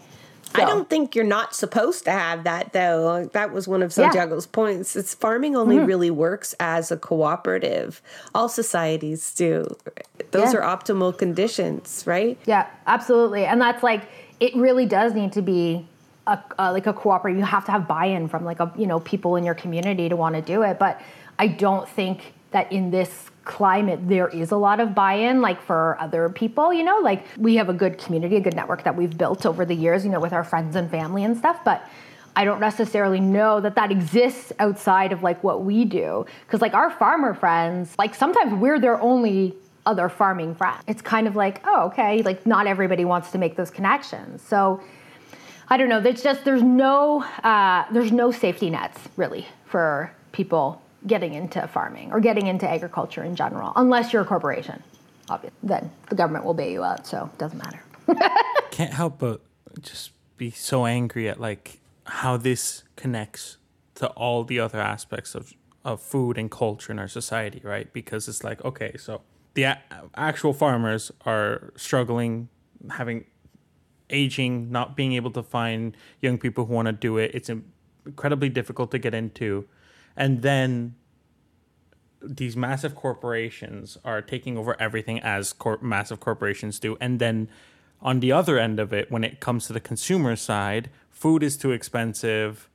So. 0.55 0.61
I 0.61 0.65
don't 0.65 0.89
think 0.89 1.15
you're 1.15 1.23
not 1.23 1.55
supposed 1.55 2.03
to 2.05 2.11
have 2.11 2.43
that 2.43 2.73
though. 2.73 3.25
That 3.25 3.53
was 3.53 3.67
one 3.67 3.81
of 3.81 3.93
Santiago's 3.93 4.45
yeah. 4.45 4.51
points. 4.51 4.95
It's 4.95 5.13
farming 5.13 5.55
only 5.55 5.77
mm-hmm. 5.77 5.85
really 5.85 6.11
works 6.11 6.53
as 6.59 6.91
a 6.91 6.97
cooperative. 6.97 8.01
All 8.35 8.49
societies 8.49 9.33
do. 9.33 9.65
Those 10.31 10.53
yeah. 10.53 10.59
are 10.59 10.77
optimal 10.77 11.17
conditions, 11.17 12.03
right? 12.05 12.37
Yeah, 12.45 12.67
absolutely. 12.85 13.45
And 13.45 13.61
that's 13.61 13.81
like 13.81 14.03
it 14.41 14.53
really 14.55 14.85
does 14.85 15.13
need 15.13 15.31
to 15.33 15.41
be 15.41 15.87
a, 16.27 16.39
a 16.59 16.73
like 16.73 16.85
a 16.85 16.93
cooperative. 16.93 17.39
You 17.39 17.45
have 17.45 17.65
to 17.65 17.71
have 17.71 17.87
buy-in 17.87 18.27
from 18.27 18.43
like 18.43 18.59
a 18.59 18.73
you 18.77 18.87
know 18.87 18.99
people 18.99 19.37
in 19.37 19.45
your 19.45 19.55
community 19.55 20.09
to 20.09 20.17
want 20.17 20.35
to 20.35 20.41
do 20.41 20.63
it. 20.63 20.77
But 20.77 21.01
I 21.39 21.47
don't 21.47 21.87
think 21.87 22.33
that 22.51 22.71
in 22.71 22.91
this 22.91 23.30
climate 23.43 23.99
there 24.07 24.27
is 24.27 24.51
a 24.51 24.57
lot 24.57 24.79
of 24.79 24.93
buy-in 24.93 25.41
like 25.41 25.61
for 25.61 25.97
other 25.99 26.29
people 26.29 26.73
you 26.73 26.83
know? 26.83 26.99
Like 26.99 27.25
we 27.37 27.55
have 27.55 27.69
a 27.69 27.73
good 27.73 27.97
community 27.97 28.35
a 28.35 28.39
good 28.39 28.55
network 28.55 28.83
that 28.83 28.95
we've 28.95 29.17
built 29.17 29.45
over 29.45 29.65
the 29.65 29.73
years 29.73 30.05
you 30.05 30.11
know 30.11 30.19
with 30.19 30.33
our 30.33 30.43
friends 30.43 30.75
and 30.75 30.89
family 30.89 31.23
and 31.23 31.37
stuff 31.37 31.59
but 31.65 31.83
i 32.35 32.45
don't 32.45 32.59
necessarily 32.59 33.19
know 33.19 33.59
that 33.59 33.75
that 33.75 33.91
exists 33.91 34.53
outside 34.59 35.11
of 35.11 35.23
like 35.23 35.43
what 35.43 35.63
we 35.63 35.85
do. 35.85 36.25
Because 36.45 36.61
like 36.61 36.73
our 36.73 36.89
farmer 36.89 37.33
friends 37.33 37.95
like 37.97 38.13
sometimes 38.15 38.53
we're 38.53 38.79
their 38.79 38.99
only 39.01 39.55
other 39.85 40.09
farming 40.09 40.53
friend 40.53 40.77
it's 40.87 41.01
kind 41.01 41.27
of 41.27 41.35
like 41.35 41.61
oh 41.65 41.87
okay 41.87 42.21
like 42.21 42.45
not 42.45 42.67
everybody 42.67 43.05
wants 43.05 43.31
to 43.31 43.37
make 43.37 43.55
those 43.55 43.71
connections. 43.71 44.41
So 44.41 44.81
i 45.69 45.77
don't 45.77 45.89
know 45.89 45.99
there's 45.99 46.21
just 46.21 46.45
there's 46.45 46.63
no 46.63 47.23
uh, 47.43 47.85
there's 47.91 48.11
no 48.11 48.31
safety 48.31 48.69
nets 48.69 48.99
really 49.17 49.47
for 49.65 50.11
people 50.31 50.81
getting 51.07 51.33
into 51.33 51.67
farming 51.67 52.11
or 52.11 52.19
getting 52.19 52.47
into 52.47 52.69
agriculture 52.69 53.23
in 53.23 53.35
general, 53.35 53.73
unless 53.75 54.13
you're 54.13 54.21
a 54.21 54.25
corporation. 54.25 54.83
Obviously, 55.29 55.57
then 55.63 55.91
the 56.09 56.15
government 56.15 56.45
will 56.45 56.53
bail 56.53 56.69
you 56.69 56.83
out, 56.83 57.07
so 57.07 57.29
it 57.31 57.37
doesn't 57.37 57.57
matter. 57.57 57.81
Can't 58.71 58.93
help 58.93 59.19
but 59.19 59.41
just 59.81 60.11
be 60.37 60.51
so 60.51 60.85
angry 60.85 61.29
at 61.29 61.39
like 61.39 61.79
how 62.05 62.37
this 62.37 62.83
connects 62.95 63.57
to 63.95 64.07
all 64.09 64.43
the 64.43 64.59
other 64.59 64.79
aspects 64.79 65.35
of 65.35 65.53
of 65.83 66.01
food 66.01 66.37
and 66.37 66.51
culture 66.51 66.91
in 66.91 66.99
our 66.99 67.07
society, 67.07 67.59
right? 67.63 67.91
Because 67.91 68.27
it's 68.27 68.43
like, 68.43 68.63
okay, 68.63 68.95
so 68.97 69.21
the 69.55 69.63
a- 69.63 69.81
actual 70.15 70.53
farmers 70.53 71.11
are 71.25 71.73
struggling, 71.75 72.49
having 72.91 73.25
aging, 74.09 74.71
not 74.71 74.95
being 74.95 75.13
able 75.13 75.31
to 75.31 75.41
find 75.41 75.95
young 76.21 76.37
people 76.37 76.65
who 76.65 76.73
want 76.73 76.85
to 76.87 76.91
do 76.91 77.17
it. 77.17 77.31
It's 77.33 77.49
incredibly 78.05 78.49
difficult 78.49 78.91
to 78.91 78.99
get 78.99 79.13
into 79.13 79.67
and 80.15 80.41
then 80.41 80.95
these 82.21 82.55
massive 82.55 82.95
corporations 82.95 83.97
are 84.05 84.21
taking 84.21 84.57
over 84.57 84.79
everything 84.79 85.19
as 85.19 85.53
cor- 85.53 85.79
massive 85.81 86.19
corporations 86.19 86.79
do. 86.79 86.95
And 87.01 87.19
then 87.19 87.49
on 88.01 88.19
the 88.19 88.31
other 88.31 88.59
end 88.59 88.79
of 88.79 88.93
it 88.93 89.11
when 89.11 89.23
it 89.23 89.39
comes 89.39 89.67
to 89.67 89.73
the 89.73 89.79
consumer 89.79 90.35
side 90.35 90.89
food 91.09 91.43
is 91.43 91.55
too 91.55 91.71
expensive 91.71 92.67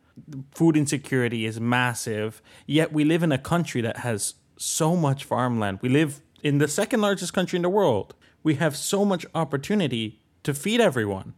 food 0.53 0.77
insecurity 0.77 1.45
is 1.45 1.61
massive 1.61 2.41
yet 2.67 2.93
we 2.93 3.05
live 3.05 3.23
in 3.23 3.33
a 3.33 3.39
country 3.39 3.81
that 3.81 3.99
has 3.99 4.35
so 4.57 4.97
much 4.97 5.25
farmland. 5.25 5.79
We 5.83 5.89
live 5.89 6.21
in 6.43 6.59
the 6.59 6.69
second 6.69 7.01
largest 7.01 7.33
country 7.33 7.57
in 7.57 7.63
the 7.63 7.69
world. 7.69 8.15
We 8.43 8.55
have 8.55 8.77
so 8.77 9.05
much 9.05 9.27
opportunity 9.35 10.21
to 10.45 10.55
feed 10.55 10.81
everyone 10.81 11.35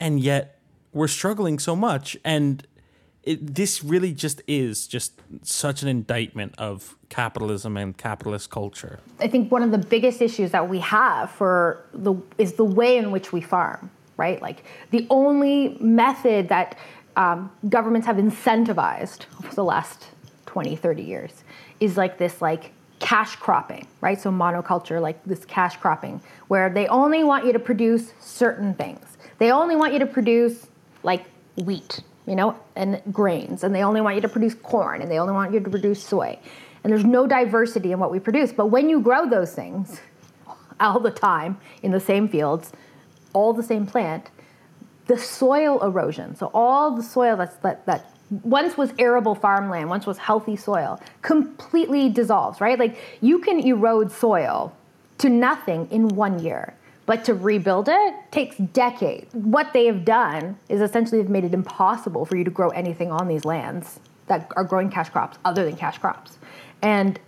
and 0.00 0.20
yet 0.20 0.58
we're 0.92 1.08
struggling 1.08 1.58
so 1.58 1.76
much. 1.76 2.16
And 2.24 2.66
it, 3.26 3.54
this 3.54 3.82
really 3.82 4.12
just 4.12 4.40
is 4.46 4.86
just 4.86 5.12
such 5.42 5.82
an 5.82 5.88
indictment 5.88 6.54
of 6.58 6.96
capitalism 7.08 7.76
and 7.76 7.96
capitalist 7.96 8.50
culture. 8.50 9.00
I 9.20 9.26
think 9.26 9.50
one 9.50 9.62
of 9.62 9.72
the 9.72 9.78
biggest 9.78 10.22
issues 10.22 10.52
that 10.52 10.68
we 10.68 10.78
have 10.78 11.30
for 11.30 11.84
the 11.92 12.14
is 12.38 12.54
the 12.54 12.64
way 12.64 12.96
in 12.96 13.10
which 13.10 13.32
we 13.32 13.40
farm, 13.40 13.90
right? 14.16 14.40
Like 14.40 14.64
the 14.92 15.06
only 15.10 15.76
method 15.80 16.48
that 16.48 16.78
um, 17.16 17.50
governments 17.68 18.06
have 18.06 18.16
incentivized 18.16 19.24
over 19.42 19.54
the 19.54 19.64
last 19.64 20.06
20, 20.46 20.76
30 20.76 21.02
years 21.02 21.32
is 21.80 21.96
like 21.96 22.18
this 22.18 22.40
like 22.40 22.72
cash 23.00 23.36
cropping, 23.36 23.86
right? 24.00 24.20
So 24.20 24.30
monoculture, 24.30 25.00
like 25.00 25.22
this 25.24 25.44
cash 25.44 25.76
cropping, 25.76 26.20
where 26.46 26.70
they 26.70 26.86
only 26.86 27.24
want 27.24 27.44
you 27.44 27.52
to 27.52 27.58
produce 27.58 28.12
certain 28.20 28.72
things. 28.72 29.04
They 29.38 29.50
only 29.50 29.74
want 29.74 29.92
you 29.92 29.98
to 29.98 30.06
produce 30.06 30.68
like 31.02 31.24
wheat, 31.56 32.02
you 32.26 32.34
know, 32.34 32.58
and 32.74 33.00
grains, 33.12 33.64
and 33.64 33.74
they 33.74 33.82
only 33.82 34.00
want 34.00 34.16
you 34.16 34.22
to 34.22 34.28
produce 34.28 34.54
corn, 34.54 35.00
and 35.00 35.10
they 35.10 35.18
only 35.18 35.32
want 35.32 35.52
you 35.54 35.60
to 35.60 35.70
produce 35.70 36.02
soy. 36.02 36.38
And 36.82 36.92
there's 36.92 37.04
no 37.04 37.26
diversity 37.26 37.92
in 37.92 37.98
what 37.98 38.10
we 38.10 38.20
produce. 38.20 38.52
But 38.52 38.66
when 38.66 38.88
you 38.88 39.00
grow 39.00 39.28
those 39.28 39.52
things 39.52 40.00
all 40.78 41.00
the 41.00 41.10
time 41.10 41.58
in 41.82 41.90
the 41.90 42.00
same 42.00 42.28
fields, 42.28 42.72
all 43.32 43.52
the 43.52 43.62
same 43.62 43.86
plant, 43.86 44.30
the 45.06 45.18
soil 45.18 45.82
erosion, 45.82 46.36
so 46.36 46.50
all 46.52 46.94
the 46.96 47.02
soil 47.02 47.36
that's, 47.36 47.56
that, 47.56 47.86
that 47.86 48.12
once 48.42 48.76
was 48.76 48.92
arable 48.98 49.34
farmland, 49.34 49.88
once 49.88 50.06
was 50.06 50.18
healthy 50.18 50.56
soil, 50.56 51.00
completely 51.22 52.08
dissolves, 52.08 52.60
right? 52.60 52.78
Like 52.78 52.98
you 53.20 53.38
can 53.38 53.60
erode 53.60 54.10
soil 54.10 54.72
to 55.18 55.28
nothing 55.28 55.88
in 55.90 56.08
one 56.08 56.38
year. 56.40 56.74
But 57.06 57.24
to 57.26 57.34
rebuild 57.34 57.88
it 57.88 58.14
takes 58.32 58.56
decades. 58.56 59.32
What 59.32 59.72
they 59.72 59.86
have 59.86 60.04
done 60.04 60.58
is 60.68 60.80
essentially 60.80 61.22
they've 61.22 61.30
made 61.30 61.44
it 61.44 61.54
impossible 61.54 62.24
for 62.24 62.36
you 62.36 62.44
to 62.44 62.50
grow 62.50 62.70
anything 62.70 63.12
on 63.12 63.28
these 63.28 63.44
lands 63.44 64.00
that 64.26 64.50
are 64.56 64.64
growing 64.64 64.90
cash 64.90 65.08
crops 65.08 65.38
other 65.44 65.64
than 65.64 65.76
cash 65.76 65.98
crops. 65.98 66.38
And 66.82 67.18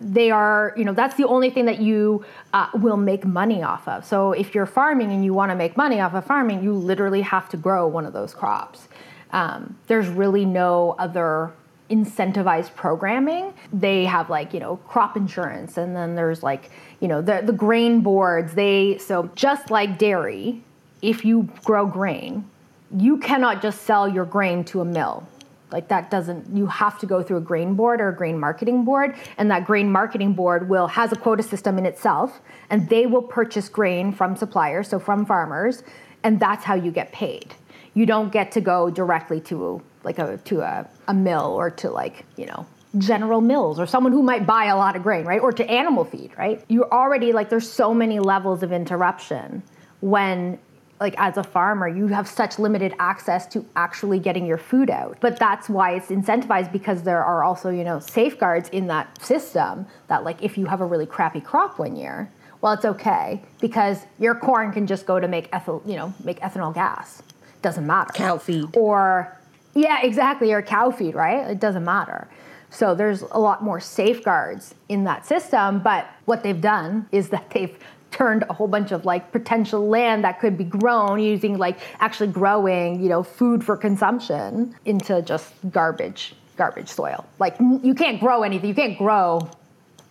they 0.00 0.30
are, 0.30 0.74
you 0.76 0.84
know, 0.84 0.92
that's 0.92 1.16
the 1.16 1.26
only 1.26 1.50
thing 1.50 1.64
that 1.66 1.80
you 1.80 2.24
uh, 2.52 2.68
will 2.74 2.96
make 2.96 3.24
money 3.24 3.62
off 3.62 3.86
of. 3.88 4.04
So 4.04 4.32
if 4.32 4.54
you're 4.54 4.66
farming 4.66 5.12
and 5.12 5.24
you 5.24 5.34
want 5.34 5.50
to 5.50 5.56
make 5.56 5.76
money 5.76 6.00
off 6.00 6.14
of 6.14 6.24
farming, 6.24 6.62
you 6.62 6.72
literally 6.72 7.22
have 7.22 7.48
to 7.50 7.56
grow 7.56 7.86
one 7.86 8.06
of 8.06 8.12
those 8.12 8.34
crops. 8.34 8.88
Um, 9.32 9.76
there's 9.88 10.08
really 10.08 10.44
no 10.44 10.94
other 10.98 11.52
incentivized 11.90 12.74
programming. 12.74 13.54
They 13.72 14.04
have 14.04 14.30
like, 14.30 14.52
you 14.52 14.60
know, 14.60 14.76
crop 14.88 15.16
insurance 15.16 15.76
and 15.76 15.96
then 15.96 16.14
there's 16.14 16.42
like, 16.42 16.70
you 17.00 17.08
know, 17.08 17.22
the, 17.22 17.42
the 17.44 17.52
grain 17.52 18.00
boards. 18.00 18.54
They, 18.54 18.98
so 18.98 19.30
just 19.34 19.70
like 19.70 19.98
dairy, 19.98 20.62
if 21.02 21.24
you 21.24 21.48
grow 21.64 21.86
grain, 21.86 22.48
you 22.96 23.18
cannot 23.18 23.62
just 23.62 23.82
sell 23.82 24.08
your 24.08 24.24
grain 24.24 24.64
to 24.64 24.80
a 24.80 24.84
mill. 24.84 25.26
Like 25.70 25.88
that 25.88 26.10
doesn't, 26.10 26.54
you 26.56 26.66
have 26.66 26.98
to 27.00 27.06
go 27.06 27.22
through 27.22 27.38
a 27.38 27.42
grain 27.42 27.74
board 27.74 28.00
or 28.00 28.08
a 28.08 28.16
grain 28.16 28.38
marketing 28.38 28.84
board. 28.84 29.14
And 29.36 29.50
that 29.50 29.66
grain 29.66 29.90
marketing 29.90 30.32
board 30.32 30.68
will, 30.68 30.86
has 30.88 31.12
a 31.12 31.16
quota 31.16 31.42
system 31.42 31.78
in 31.78 31.86
itself 31.86 32.40
and 32.70 32.88
they 32.88 33.06
will 33.06 33.22
purchase 33.22 33.68
grain 33.68 34.12
from 34.12 34.36
suppliers, 34.36 34.88
so 34.88 34.98
from 34.98 35.26
farmers, 35.26 35.82
and 36.22 36.40
that's 36.40 36.64
how 36.64 36.74
you 36.74 36.90
get 36.90 37.12
paid 37.12 37.54
you 37.98 38.06
don't 38.06 38.30
get 38.30 38.52
to 38.52 38.60
go 38.60 38.90
directly 38.90 39.40
to 39.40 39.82
like 40.08 40.18
a 40.18 40.38
to 40.38 40.60
a, 40.60 40.88
a 41.06 41.14
mill 41.14 41.54
or 41.58 41.70
to 41.70 41.90
like 41.90 42.24
you 42.36 42.46
know 42.46 42.66
General 42.96 43.42
Mills 43.42 43.78
or 43.78 43.86
someone 43.86 44.12
who 44.12 44.22
might 44.22 44.46
buy 44.46 44.64
a 44.66 44.76
lot 44.76 44.96
of 44.96 45.02
grain, 45.02 45.26
right? 45.26 45.40
Or 45.40 45.52
to 45.52 45.70
animal 45.70 46.04
feed, 46.04 46.30
right? 46.38 46.64
You're 46.68 46.90
already 46.90 47.32
like 47.32 47.50
there's 47.50 47.70
so 47.70 47.92
many 47.92 48.18
levels 48.18 48.62
of 48.62 48.72
interruption 48.72 49.62
when 50.00 50.58
like 50.98 51.14
as 51.18 51.36
a 51.36 51.44
farmer 51.44 51.86
you 51.86 52.06
have 52.06 52.26
such 52.26 52.58
limited 52.58 52.94
access 52.98 53.46
to 53.46 53.64
actually 53.76 54.18
getting 54.18 54.44
your 54.46 54.58
food 54.58 54.90
out 54.90 55.16
but 55.20 55.38
that's 55.38 55.68
why 55.68 55.94
it's 55.94 56.08
incentivized 56.08 56.72
because 56.72 57.04
there 57.04 57.22
are 57.24 57.44
also 57.44 57.68
you 57.70 57.84
know 57.84 58.00
safeguards 58.00 58.68
in 58.70 58.88
that 58.88 59.06
system 59.22 59.86
that 60.08 60.24
like 60.24 60.42
if 60.42 60.58
you 60.58 60.66
have 60.66 60.80
a 60.80 60.84
really 60.84 61.06
crappy 61.06 61.40
crop 61.40 61.78
one 61.78 61.94
year 61.94 62.28
well 62.60 62.72
it's 62.72 62.84
okay 62.84 63.40
because 63.60 64.06
your 64.18 64.34
corn 64.34 64.72
can 64.72 64.88
just 64.88 65.06
go 65.06 65.20
to 65.20 65.28
make 65.28 65.48
ethyl 65.52 65.80
you 65.86 65.94
know 65.94 66.12
make 66.24 66.40
ethanol 66.40 66.74
gas 66.74 67.22
doesn't 67.62 67.86
matter 67.86 68.12
Cow 68.12 68.36
feed. 68.38 68.68
or 68.76 69.37
yeah 69.80 70.02
exactly. 70.02 70.52
Or 70.52 70.62
cow 70.62 70.90
feed 70.90 71.14
right? 71.14 71.48
It 71.50 71.60
doesn't 71.60 71.84
matter. 71.84 72.28
So 72.70 72.94
there's 72.94 73.22
a 73.22 73.38
lot 73.38 73.62
more 73.62 73.80
safeguards 73.80 74.74
in 74.88 75.04
that 75.04 75.26
system 75.26 75.80
but 75.80 76.06
what 76.26 76.42
they've 76.42 76.60
done 76.60 77.08
is 77.12 77.30
that 77.30 77.50
they've 77.54 77.76
turned 78.10 78.42
a 78.48 78.52
whole 78.54 78.68
bunch 78.68 78.90
of 78.90 79.04
like 79.04 79.32
potential 79.32 79.86
land 79.86 80.24
that 80.24 80.40
could 80.40 80.56
be 80.56 80.64
grown 80.64 81.20
using 81.20 81.58
like 81.58 81.78
actually 82.00 82.26
growing 82.26 83.02
you 83.02 83.08
know 83.08 83.22
food 83.22 83.62
for 83.62 83.76
consumption 83.76 84.74
into 84.86 85.20
just 85.22 85.52
garbage 85.70 86.34
garbage 86.58 86.88
soil. 86.88 87.24
Like 87.38 87.56
you 87.60 87.94
can't 87.94 88.20
grow 88.20 88.42
anything. 88.42 88.68
You 88.68 88.74
can't 88.74 88.98
grow 88.98 89.48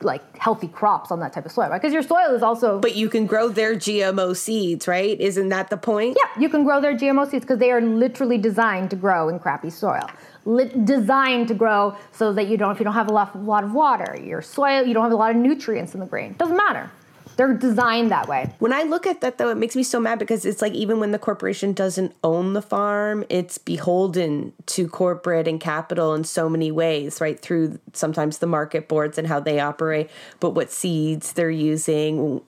like 0.01 0.37
healthy 0.37 0.67
crops 0.67 1.11
on 1.11 1.19
that 1.19 1.33
type 1.33 1.45
of 1.45 1.51
soil 1.51 1.69
right 1.69 1.81
because 1.81 1.93
your 1.93 2.03
soil 2.03 2.35
is 2.35 2.43
also 2.43 2.79
But 2.79 2.95
you 2.95 3.09
can 3.09 3.25
grow 3.25 3.49
their 3.49 3.75
GMO 3.75 4.35
seeds, 4.35 4.87
right? 4.87 5.19
Isn't 5.19 5.49
that 5.49 5.69
the 5.69 5.77
point? 5.77 6.17
yeah, 6.17 6.41
you 6.41 6.49
can 6.49 6.63
grow 6.63 6.79
their 6.79 6.95
GMO 6.95 7.29
seeds 7.29 7.43
because 7.43 7.57
they 7.59 7.71
are 7.71 7.81
literally 7.81 8.37
designed 8.37 8.89
to 8.91 8.95
grow 8.95 9.27
in 9.29 9.39
crappy 9.39 9.69
soil. 9.71 10.07
Lit- 10.45 10.85
designed 10.85 11.47
to 11.49 11.53
grow 11.53 11.95
so 12.11 12.31
that 12.33 12.47
you 12.47 12.57
don't, 12.57 12.71
if 12.71 12.79
you 12.79 12.83
don't 12.85 12.93
have 12.93 13.09
a 13.09 13.13
lot, 13.13 13.35
a 13.35 13.37
lot 13.39 13.63
of 13.63 13.73
water, 13.73 14.17
your 14.23 14.41
soil, 14.41 14.85
you 14.85 14.93
don't 14.93 15.03
have 15.03 15.11
a 15.11 15.15
lot 15.15 15.31
of 15.31 15.37
nutrients 15.37 15.93
in 15.93 15.99
the 15.99 16.05
grain. 16.05 16.35
Doesn't 16.37 16.55
matter. 16.55 16.89
They're 17.37 17.53
designed 17.53 18.11
that 18.11 18.27
way. 18.27 18.51
When 18.57 18.73
I 18.73 18.81
look 18.83 19.05
at 19.05 19.21
that, 19.21 19.37
though, 19.37 19.49
it 19.49 19.57
makes 19.57 19.75
me 19.75 19.83
so 19.83 19.99
mad 19.99 20.17
because 20.17 20.43
it's 20.43 20.61
like 20.61 20.73
even 20.73 20.99
when 20.99 21.11
the 21.11 21.19
corporation 21.19 21.71
doesn't 21.71 22.15
own 22.23 22.53
the 22.53 22.63
farm, 22.63 23.23
it's 23.29 23.59
beholden 23.59 24.53
to 24.65 24.87
corporate 24.87 25.47
and 25.47 25.61
capital 25.61 26.15
in 26.15 26.23
so 26.23 26.49
many 26.49 26.71
ways, 26.71 27.21
right? 27.21 27.39
Through 27.39 27.79
sometimes 27.93 28.39
the 28.39 28.47
market 28.47 28.87
boards 28.87 29.19
and 29.19 29.27
how 29.27 29.39
they 29.39 29.59
operate, 29.59 30.09
but 30.39 30.51
what 30.51 30.71
seeds 30.71 31.33
they're 31.33 31.51
using. 31.51 32.41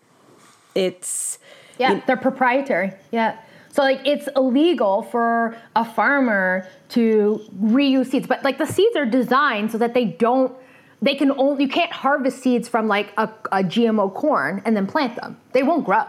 It's 0.74 1.38
Yeah, 1.78 2.02
they're 2.08 2.18
proprietary. 2.18 2.94
Yeah. 3.12 3.38
So 3.72 3.84
like 3.84 4.02
it's 4.06 4.28
illegal 4.36 5.04
for 5.04 5.56
a 5.76 5.86
farmer 5.86 6.68
to 6.90 7.42
reuse 7.62 8.08
seeds, 8.08 8.26
but 8.26 8.44
like 8.44 8.58
the 8.58 8.66
seeds 8.66 8.96
are 8.96 9.06
designed 9.06 9.72
so 9.72 9.78
that 9.78 9.94
they 9.94 10.06
don't 10.06 10.52
they 11.02 11.16
can 11.16 11.32
only 11.32 11.64
you 11.64 11.70
can't 11.70 11.92
harvest 11.92 12.42
seeds 12.44 12.68
from 12.68 12.88
like 12.88 13.14
a, 13.18 13.24
a 13.52 13.64
GMO 13.64 14.14
corn 14.14 14.62
and 14.66 14.76
then 14.76 14.86
plant 14.88 15.16
them. 15.16 15.38
They 15.54 15.64
won't 15.64 15.86
grow. 15.86 16.04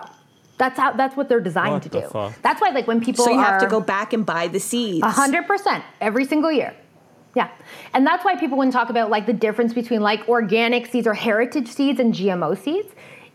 That's 0.58 0.78
how 0.78 0.92
that's 0.92 1.16
what 1.16 1.28
they're 1.28 1.40
designed 1.40 1.72
What 1.72 1.82
to 1.84 1.88
the 1.88 2.00
do. 2.02 2.08
fuck? 2.08 2.32
That's 2.42 2.60
why 2.60 2.70
like 2.70 2.86
when 2.86 3.00
people 3.00 3.24
so 3.24 3.30
you 3.30 3.38
have 3.40 3.60
to 3.60 3.66
go 3.66 3.80
back 3.80 4.12
and 4.12 4.26
buy 4.26 4.48
the 4.48 4.60
seeds. 4.60 5.02
a 5.04 5.10
hundred 5.10 5.46
percent 5.46 5.84
every 6.00 6.24
single 6.24 6.52
year. 6.52 6.74
Yeah. 7.34 7.48
And 7.94 8.04
that's 8.06 8.24
why 8.24 8.34
people 8.36 8.58
when 8.58 8.70
talk 8.72 8.90
about 8.90 9.08
like 9.08 9.24
the 9.26 9.32
difference 9.32 9.72
between 9.72 10.00
like 10.02 10.28
organic 10.28 10.86
seeds 10.86 11.06
or 11.06 11.14
heritage 11.14 11.68
seeds 11.68 12.00
and 12.00 12.12
GMO 12.12 12.58
seeds, 12.58 12.88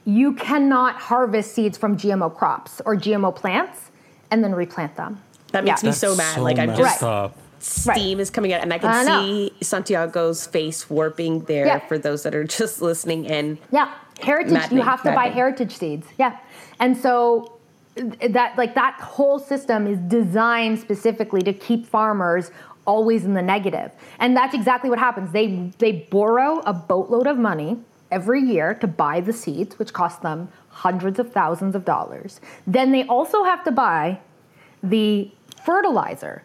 you 0.03 0.33
cannot 0.33 0.95
harvest 0.97 1.53
seeds 1.55 1.77
from 1.77 1.97
GMO 1.97 2.35
crops 2.35 2.81
or 2.85 2.95
GMO 2.95 3.33
plants 3.33 3.89
and 4.29 4.43
then 4.43 4.53
replant 4.53 4.95
them. 4.97 5.21
That 5.53 5.63
makes 5.63 5.81
Yeah. 5.81 5.89
me 5.89 5.93
so 5.93 6.15
mad. 6.15 6.39
like 6.41 6.59
I'm 6.59 6.75
just 6.75 7.01
Right. 7.01 7.31
Steam 7.65 8.19
is 8.19 8.29
coming 8.29 8.53
out, 8.53 8.61
and 8.61 8.71
I 8.73 8.77
can 8.77 8.89
uh, 8.89 8.93
I 8.93 9.25
see 9.25 9.51
Santiago's 9.61 10.45
face 10.45 10.89
warping 10.89 11.41
there 11.45 11.65
Yeah. 11.65 11.79
for 11.79 11.97
those 11.97 12.23
that 12.23 12.35
are 12.35 12.43
just 12.43 12.81
listening 12.81 13.25
in. 13.25 13.57
Yeah, 13.71 13.91
heritage. 14.21 14.53
Maddening, 14.53 14.77
you 14.77 14.83
have 14.83 15.01
to 15.03 15.11
buy 15.11 15.29
heritage 15.29 15.75
seeds. 15.75 16.07
Yeah, 16.17 16.37
and 16.79 16.95
so 16.95 17.53
that 17.95 18.57
like 18.57 18.75
that 18.75 18.99
whole 18.99 19.39
system 19.39 19.87
is 19.87 19.97
designed 19.99 20.79
specifically 20.79 21.41
to 21.41 21.53
keep 21.53 21.85
farmers 21.87 22.51
always 22.85 23.25
in 23.25 23.33
the 23.33 23.41
negative, 23.41 23.91
and 24.19 24.37
that's 24.37 24.53
exactly 24.53 24.89
what 24.89 24.99
happens. 24.99 25.31
They 25.31 25.71
they 25.79 25.91
borrow 26.11 26.59
a 26.65 26.73
boatload 26.73 27.25
of 27.27 27.37
money 27.37 27.77
every 28.11 28.41
year 28.41 28.75
to 28.75 28.87
buy 28.87 29.19
the 29.21 29.33
seeds, 29.33 29.79
which 29.79 29.91
cost 29.91 30.21
them 30.21 30.49
hundreds 30.69 31.17
of 31.19 31.31
thousands 31.31 31.73
of 31.75 31.83
dollars. 31.83 32.39
Then 32.67 32.91
they 32.91 33.03
also 33.07 33.43
have 33.43 33.63
to 33.63 33.71
buy 33.71 34.19
the 34.83 35.31
fertilizer, 35.65 36.43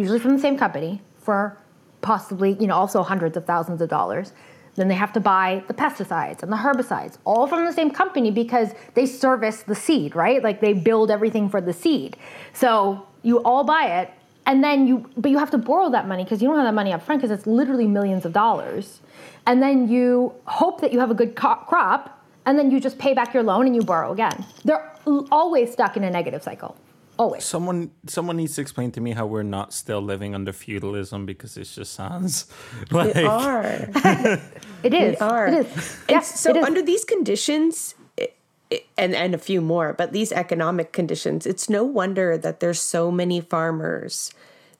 usually 0.00 0.18
from 0.18 0.32
the 0.32 0.40
same 0.40 0.56
company, 0.58 1.02
for 1.18 1.56
possibly, 2.00 2.56
you 2.60 2.66
know, 2.66 2.74
also 2.74 3.02
hundreds 3.02 3.36
of 3.36 3.44
thousands 3.44 3.80
of 3.80 3.88
dollars. 3.88 4.32
Then 4.76 4.88
they 4.88 4.94
have 4.94 5.12
to 5.12 5.20
buy 5.20 5.62
the 5.68 5.74
pesticides 5.74 6.42
and 6.42 6.50
the 6.50 6.56
herbicides, 6.56 7.18
all 7.24 7.46
from 7.46 7.64
the 7.64 7.72
same 7.72 7.90
company 7.90 8.30
because 8.30 8.72
they 8.94 9.04
service 9.04 9.62
the 9.62 9.74
seed, 9.74 10.14
right? 10.14 10.42
Like 10.42 10.60
they 10.60 10.72
build 10.72 11.10
everything 11.10 11.48
for 11.50 11.60
the 11.60 11.72
seed. 11.72 12.16
So 12.52 13.06
you 13.22 13.42
all 13.42 13.64
buy 13.64 14.00
it, 14.00 14.10
and 14.46 14.64
then 14.64 14.86
you, 14.86 15.10
but 15.16 15.30
you 15.30 15.38
have 15.38 15.50
to 15.50 15.58
borrow 15.58 15.90
that 15.90 16.08
money 16.08 16.24
because 16.24 16.40
you 16.40 16.48
don't 16.48 16.56
have 16.56 16.66
that 16.66 16.74
money 16.74 16.92
up 16.92 17.02
front 17.02 17.20
because 17.20 17.36
it's 17.36 17.46
literally 17.46 17.86
millions 17.86 18.24
of 18.24 18.32
dollars. 18.32 19.00
And 19.46 19.62
then 19.62 19.88
you 19.88 20.32
hope 20.46 20.80
that 20.80 20.92
you 20.92 21.00
have 21.00 21.10
a 21.10 21.14
good 21.14 21.36
co- 21.36 21.56
crop, 21.66 22.24
and 22.46 22.58
then 22.58 22.70
you 22.70 22.80
just 22.80 22.98
pay 22.98 23.12
back 23.12 23.34
your 23.34 23.42
loan 23.42 23.66
and 23.66 23.74
you 23.74 23.82
borrow 23.82 24.12
again. 24.12 24.46
They're 24.64 24.90
always 25.30 25.72
stuck 25.72 25.96
in 25.96 26.04
a 26.04 26.10
negative 26.10 26.42
cycle. 26.42 26.76
Always. 27.20 27.44
Someone, 27.44 27.90
someone 28.06 28.36
needs 28.38 28.54
to 28.54 28.62
explain 28.62 28.92
to 28.92 29.00
me 29.00 29.10
how 29.12 29.26
we're 29.26 29.42
not 29.42 29.74
still 29.74 30.00
living 30.00 30.34
under 30.34 30.52
feudalism 30.54 31.26
because 31.26 31.54
it 31.62 31.64
just 31.64 31.92
sounds 31.92 32.46
like 32.90 33.12
They 33.12 33.26
are. 33.26 33.88
It 34.82 34.94
is. 34.94 35.10
We 35.12 35.16
are. 35.18 35.46
It 35.48 35.66
is. 35.66 35.98
And 36.08 36.10
Yeah, 36.10 36.20
so 36.20 36.50
it 36.50 36.56
is. 36.56 36.64
under 36.64 36.80
these 36.82 37.04
conditions 37.04 37.94
it- 38.16 38.36
it- 38.70 38.86
and 38.96 39.14
and 39.14 39.34
a 39.34 39.38
few 39.38 39.60
more, 39.60 39.92
but 39.92 40.12
these 40.12 40.32
economic 40.32 40.92
conditions, 40.92 41.44
it's 41.44 41.68
no 41.68 41.84
wonder 41.84 42.38
that 42.38 42.60
there's 42.60 42.80
so 42.80 43.10
many 43.10 43.38
farmers 43.42 44.32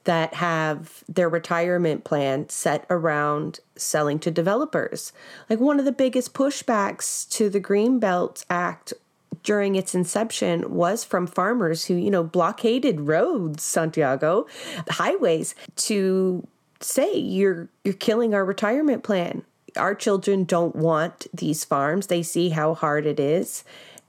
that 0.04 0.32
have 0.34 1.04
their 1.08 1.28
retirement 1.28 2.04
plan 2.04 2.48
set 2.48 2.86
around 2.88 3.60
selling 3.76 4.18
to 4.18 4.30
developers. 4.30 5.12
Like 5.50 5.60
one 5.60 5.78
of 5.78 5.84
the 5.84 5.92
biggest 5.92 6.32
pushbacks 6.32 7.28
to 7.36 7.50
the 7.50 7.60
Greenbelt 7.60 8.46
Act 8.48 8.94
during 9.42 9.74
its 9.74 9.94
inception 9.94 10.74
was 10.74 11.04
from 11.04 11.26
farmers 11.26 11.86
who, 11.86 11.94
you 11.94 12.10
know, 12.10 12.22
blockaded 12.22 13.02
roads, 13.02 13.62
Santiago, 13.62 14.46
highways 14.88 15.54
to 15.76 16.46
say 16.80 17.14
you're 17.14 17.68
you're 17.84 17.94
killing 17.94 18.34
our 18.34 18.44
retirement 18.44 19.02
plan. 19.02 19.42
Our 19.76 19.94
children 19.94 20.44
don't 20.44 20.74
want 20.74 21.26
these 21.32 21.64
farms. 21.64 22.08
They 22.08 22.22
see 22.22 22.50
how 22.50 22.74
hard 22.74 23.06
it 23.06 23.20
is 23.20 23.64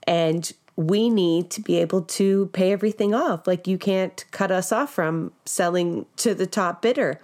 and 0.06 0.52
we 0.76 1.10
need 1.10 1.50
to 1.50 1.60
be 1.60 1.78
able 1.78 2.02
to 2.02 2.46
pay 2.52 2.72
everything 2.72 3.14
off. 3.14 3.46
Like 3.46 3.66
you 3.66 3.78
can't 3.78 4.24
cut 4.30 4.50
us 4.50 4.72
off 4.72 4.92
from 4.92 5.32
selling 5.44 6.06
to 6.16 6.34
the 6.34 6.46
top 6.46 6.82
bidder. 6.82 7.20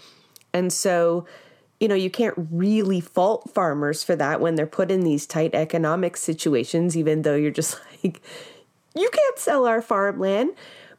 And 0.53 0.73
so, 0.73 1.27
you 1.81 1.89
know, 1.89 1.95
you 1.95 2.11
can't 2.11 2.35
really 2.51 3.01
fault 3.01 3.51
farmers 3.55 4.03
for 4.03 4.17
that 4.17 4.41
when 4.41 4.55
they're 4.55 4.67
put 4.67 4.91
in 4.91 5.01
these 5.01 5.27
tight 5.27 5.55
economic 5.55 6.17
situations, 6.17 6.97
even 6.97 7.23
though 7.23 7.37
you're 7.37 7.51
just 7.51 7.79
like, 8.03 8.23
you 8.95 9.09
can't 9.11 9.39
sell 9.39 9.67
our 9.67 9.83
farmland. 9.83 10.51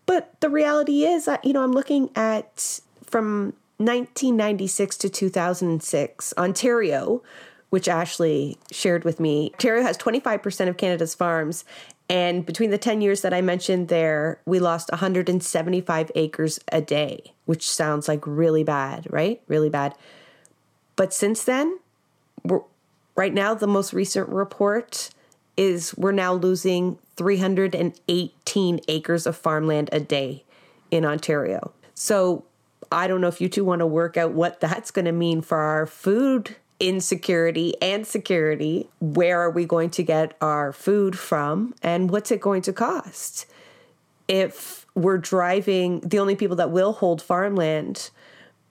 But 0.05 0.39
the 0.39 0.49
reality 0.49 1.05
is, 1.05 1.29
you 1.43 1.53
know, 1.53 1.63
I'm 1.63 1.71
looking 1.71 2.09
at 2.15 2.79
from 3.03 3.53
1996 3.77 4.97
to 4.97 5.09
2006, 5.09 6.33
Ontario, 6.38 7.21
which 7.69 7.88
Ashley 7.88 8.57
shared 8.71 9.03
with 9.03 9.19
me. 9.19 9.51
Ontario 9.53 9.83
has 9.83 9.97
25% 9.97 10.67
of 10.67 10.77
Canada's 10.77 11.13
farms. 11.13 11.63
And 12.09 12.43
between 12.43 12.71
the 12.71 12.79
10 12.79 13.01
years 13.01 13.21
that 13.21 13.35
I 13.35 13.41
mentioned 13.41 13.88
there, 13.89 14.41
we 14.45 14.57
lost 14.59 14.89
175 14.89 16.12
acres 16.15 16.59
a 16.71 16.81
day, 16.81 17.33
which 17.45 17.69
sounds 17.69 18.07
like 18.07 18.25
really 18.25 18.63
bad, 18.63 19.05
right? 19.12 19.39
Really 19.47 19.69
bad. 19.69 19.93
But 20.95 21.13
since 21.13 21.43
then, 21.43 21.77
right 23.15 23.33
now, 23.33 23.53
the 23.53 23.67
most 23.67 23.93
recent 23.93 24.27
report 24.27 25.12
is 25.60 25.93
we're 25.98 26.13
now 26.13 26.32
losing 26.32 26.98
318 27.17 28.80
acres 28.88 29.28
of 29.28 29.36
farmland 29.36 29.89
a 29.91 30.00
day 30.00 30.45
in 30.89 31.04
Ontario. 31.04 31.74
So 31.93 32.45
I 32.93 33.08
don't 33.08 33.19
know 33.19 33.28
if 33.28 33.41
you 33.41 33.50
two 33.50 33.65
want 33.65 33.80
to 33.80 33.86
work 33.86 34.15
out 34.15 34.32
what 34.32 34.62
that's 34.62 34.89
going 34.89 35.04
to 35.04 35.12
mean 35.12 35.41
for 35.41 35.58
our 35.58 35.86
food 35.86 36.56
insecurity 36.80 37.74
and 37.82 38.08
security. 38.08 38.88
Where 39.02 39.41
are 39.41 39.50
we 39.50 39.65
going 39.65 39.89
to 39.91 40.04
get 40.04 40.38
our 40.39 40.72
food 40.72 41.19
from 41.19 41.76
and 41.84 42.10
what's 42.10 42.32
it 42.32 42.39
going 42.39 42.62
to 42.62 42.72
cost? 42.72 43.45
If 44.30 44.86
we're 44.95 45.17
driving, 45.17 46.00
the 46.00 46.19
only 46.19 46.38
people 46.38 46.56
that 46.56 46.72
will 46.72 46.93
hold 46.93 47.22
farmland 47.22 48.12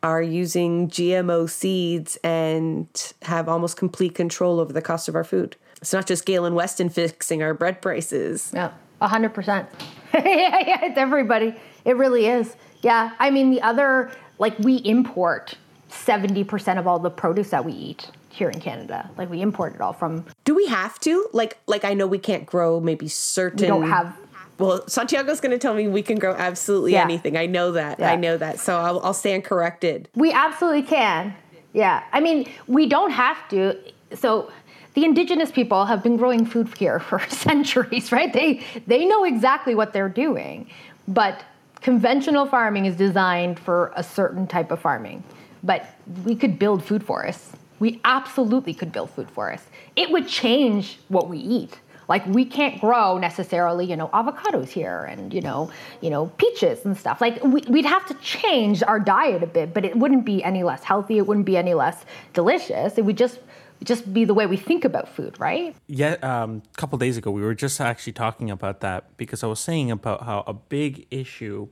are 0.03 0.23
using 0.23 0.89
GMO 0.89 1.51
seeds 1.51 2.17
and 2.25 2.89
have 3.23 3.47
almost 3.47 3.77
complete 3.77 4.15
control 4.15 4.59
over 4.59 4.73
the 4.73 4.81
cost 4.81 5.07
of 5.07 5.15
our 5.15 5.25
food. 5.25 5.57
It's 5.81 5.93
not 5.93 6.07
just 6.07 6.25
Galen 6.27 6.55
Weston 6.55 6.89
fixing 6.89 7.43
our 7.43 7.55
bread 7.55 7.81
prices. 7.83 8.51
Yeah, 8.55 8.73
a 9.01 9.09
hundred 9.09 9.35
percent. 9.35 9.69
Yeah, 10.15 10.23
yeah, 10.67 10.85
it's 10.87 10.97
everybody. 10.99 11.55
It 11.85 11.97
really 11.97 12.27
is. 12.27 12.57
Yeah, 12.83 13.13
I 13.19 13.31
mean 13.31 13.51
the 13.51 13.61
other 13.61 14.11
like 14.39 14.59
we 14.59 14.77
import 14.77 15.55
70% 15.91 16.79
of 16.79 16.87
all 16.87 16.99
the 16.99 17.11
produce 17.11 17.51
that 17.51 17.65
we 17.65 17.73
eat 17.73 18.11
here 18.31 18.49
in 18.49 18.61
Canada. 18.61 19.11
Like 19.19 19.29
we 19.31 19.41
import 19.43 19.75
it 19.75 19.81
all 19.81 19.93
from 19.93 20.25
Do 20.45 20.55
we 20.55 20.67
have 20.67 20.99
to? 21.01 21.29
Like 21.33 21.59
like 21.67 21.85
I 21.85 21.93
know 21.95 22.07
we 22.07 22.19
can't 22.19 22.47
grow 22.47 22.81
maybe 22.81 23.07
certain 23.09 23.61
we 23.61 23.67
don't 23.67 23.89
have 23.89 24.17
Well, 24.59 24.87
Santiago's 24.89 25.41
going 25.41 25.53
to 25.53 25.59
tell 25.59 25.75
me 25.75 25.89
we 25.89 26.03
can 26.03 26.19
grow 26.19 26.35
absolutely 26.35 26.93
Yeah. 26.93 27.03
anything. 27.05 27.37
I 27.37 27.47
know 27.47 27.73
that. 27.73 27.99
Yeah. 28.01 28.11
I 28.11 28.17
know 28.17 28.37
that. 28.39 28.59
So 28.61 28.77
I'll, 28.79 29.01
I'll 29.01 29.15
stand 29.15 29.45
corrected. 29.45 30.09
We 30.15 30.33
absolutely 30.33 30.83
can. 30.83 31.35
Yeah. 31.75 32.03
I 32.13 32.21
mean, 32.21 32.49
we 32.67 32.87
don't 32.89 33.11
have 33.11 33.47
to. 33.51 33.77
So 34.15 34.51
the 34.99 35.05
indigenous 35.05 35.53
people 35.53 35.85
have 35.85 36.03
been 36.03 36.17
growing 36.17 36.45
food 36.45 36.69
here 36.77 36.99
for 36.99 37.21
centuries, 37.29 38.11
right? 38.11 38.33
They 38.33 38.65
they 38.89 39.05
know 39.07 39.23
exactly 39.25 39.75
what 39.77 39.93
they're 39.93 40.09
doing. 40.09 40.69
But 41.07 41.45
conventional 41.81 42.47
farming 42.47 42.87
is 42.87 42.97
designed 42.97 43.61
for 43.61 43.93
a 43.95 44.03
certain 44.03 44.47
type 44.49 44.73
of 44.73 44.81
farming. 44.81 45.23
But 45.63 45.87
we 46.25 46.35
could 46.35 46.59
build 46.59 46.85
food 46.85 47.05
forests. 47.05 47.53
We 47.79 48.01
absolutely 48.05 48.75
could 48.75 48.91
build 48.91 49.11
food 49.11 49.31
forests. 49.31 49.69
It 49.95 50.11
would 50.11 50.27
change 50.27 50.99
what 51.09 51.29
we 51.29 51.39
eat. 51.39 51.79
Like 52.09 52.27
we 52.27 52.45
can't 52.45 52.81
grow 52.81 53.19
necessarily, 53.19 53.85
you 53.87 53.97
know, 53.97 54.09
avocados 54.09 54.69
here 54.69 55.05
and 55.05 55.33
you 55.33 55.43
know, 55.43 55.71
you 56.01 56.11
know, 56.11 56.27
peaches 56.39 56.85
and 56.85 56.97
stuff. 56.97 57.21
Like 57.21 57.45
we, 57.45 57.61
we'd 57.69 57.87
have 57.87 58.05
to 58.07 58.15
change 58.15 58.83
our 58.83 58.99
diet 58.99 59.45
a 59.45 59.47
bit, 59.47 59.73
but 59.75 59.85
it 59.85 59.95
wouldn't 59.95 60.25
be 60.25 60.43
any 60.43 60.65
less 60.65 60.83
healthy. 60.83 61.19
It 61.19 61.27
wouldn't 61.29 61.47
be 61.47 61.57
any 61.57 61.75
less 61.75 62.05
delicious. 62.33 62.99
It 62.99 63.05
would 63.05 63.19
just 63.19 63.39
just 63.85 64.13
be 64.13 64.25
the 64.25 64.35
way 64.35 64.47
we 64.47 64.57
think 64.57 64.85
about 64.85 65.09
food, 65.09 65.39
right? 65.39 65.75
Yeah, 65.87 66.17
um, 66.23 66.63
a 66.73 66.77
couple 66.77 66.99
days 66.99 67.17
ago, 67.17 67.31
we 67.31 67.43
were 67.43 67.55
just 67.55 67.81
actually 67.81 68.13
talking 68.13 68.51
about 68.51 68.81
that 68.81 69.17
because 69.17 69.43
I 69.43 69.47
was 69.47 69.61
saying 69.61 69.91
about 69.91 70.25
how 70.25 70.45
a 70.47 70.53
big 70.53 71.07
issue 71.11 71.69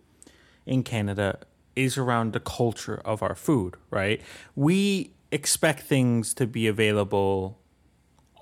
in 0.64 0.82
Canada 0.82 1.38
is 1.74 1.98
around 1.98 2.32
the 2.32 2.40
culture 2.40 3.00
of 3.04 3.22
our 3.22 3.34
food, 3.34 3.76
right? 3.90 4.20
We 4.54 5.12
expect 5.30 5.82
things 5.82 6.32
to 6.34 6.46
be 6.46 6.66
available 6.66 7.58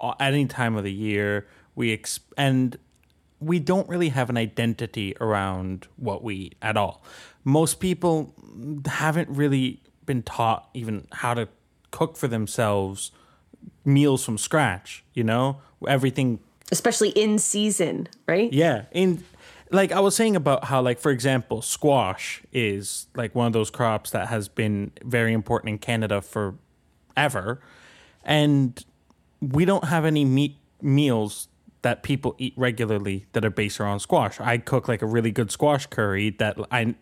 at 0.02 0.16
any 0.20 0.46
time 0.46 0.76
of 0.76 0.84
the 0.84 0.92
year. 0.92 1.46
We 1.74 1.92
ex- 1.92 2.20
and 2.36 2.78
we 3.40 3.58
don't 3.58 3.88
really 3.88 4.10
have 4.10 4.30
an 4.30 4.36
identity 4.36 5.16
around 5.20 5.88
what 5.96 6.22
we 6.22 6.34
eat 6.34 6.54
at 6.62 6.76
all. 6.76 7.02
Most 7.42 7.80
people 7.80 8.34
haven't 8.86 9.28
really 9.28 9.82
been 10.06 10.22
taught 10.22 10.68
even 10.74 11.06
how 11.12 11.34
to 11.34 11.48
cook 11.90 12.16
for 12.16 12.28
themselves 12.28 13.10
meals 13.84 14.24
from 14.24 14.38
scratch, 14.38 15.04
you 15.14 15.24
know? 15.24 15.60
Everything 15.86 16.40
Especially 16.72 17.10
in 17.10 17.38
season, 17.38 18.08
right? 18.26 18.52
yeah, 18.52 18.84
in 18.92 19.22
like 19.70 19.92
I 19.92 20.00
was 20.00 20.14
saying 20.16 20.36
about 20.36 20.64
how 20.64 20.80
like 20.80 20.98
for 20.98 21.10
example, 21.10 21.62
squash 21.62 22.42
is 22.52 23.06
like 23.14 23.34
one 23.34 23.46
of 23.46 23.52
those 23.52 23.70
crops 23.70 24.10
that 24.10 24.28
has 24.28 24.48
been 24.48 24.92
very 25.02 25.32
important 25.32 25.70
in 25.70 25.78
Canada 25.78 26.22
forever 26.22 27.60
and 28.24 28.84
we 29.40 29.64
don't 29.64 29.84
have 29.84 30.04
any 30.04 30.24
meat 30.24 30.56
meals 30.80 31.48
that 31.82 32.02
people 32.02 32.34
eat 32.38 32.54
regularly 32.56 33.26
that 33.32 33.44
are 33.44 33.50
based 33.50 33.78
around 33.78 34.00
squash. 34.00 34.40
I 34.40 34.56
cook 34.58 34.88
like 34.88 35.02
a 35.02 35.06
really 35.06 35.30
good 35.30 35.50
squash 35.50 35.86
curry 35.86 36.30
that 36.38 36.56
I 36.70 36.94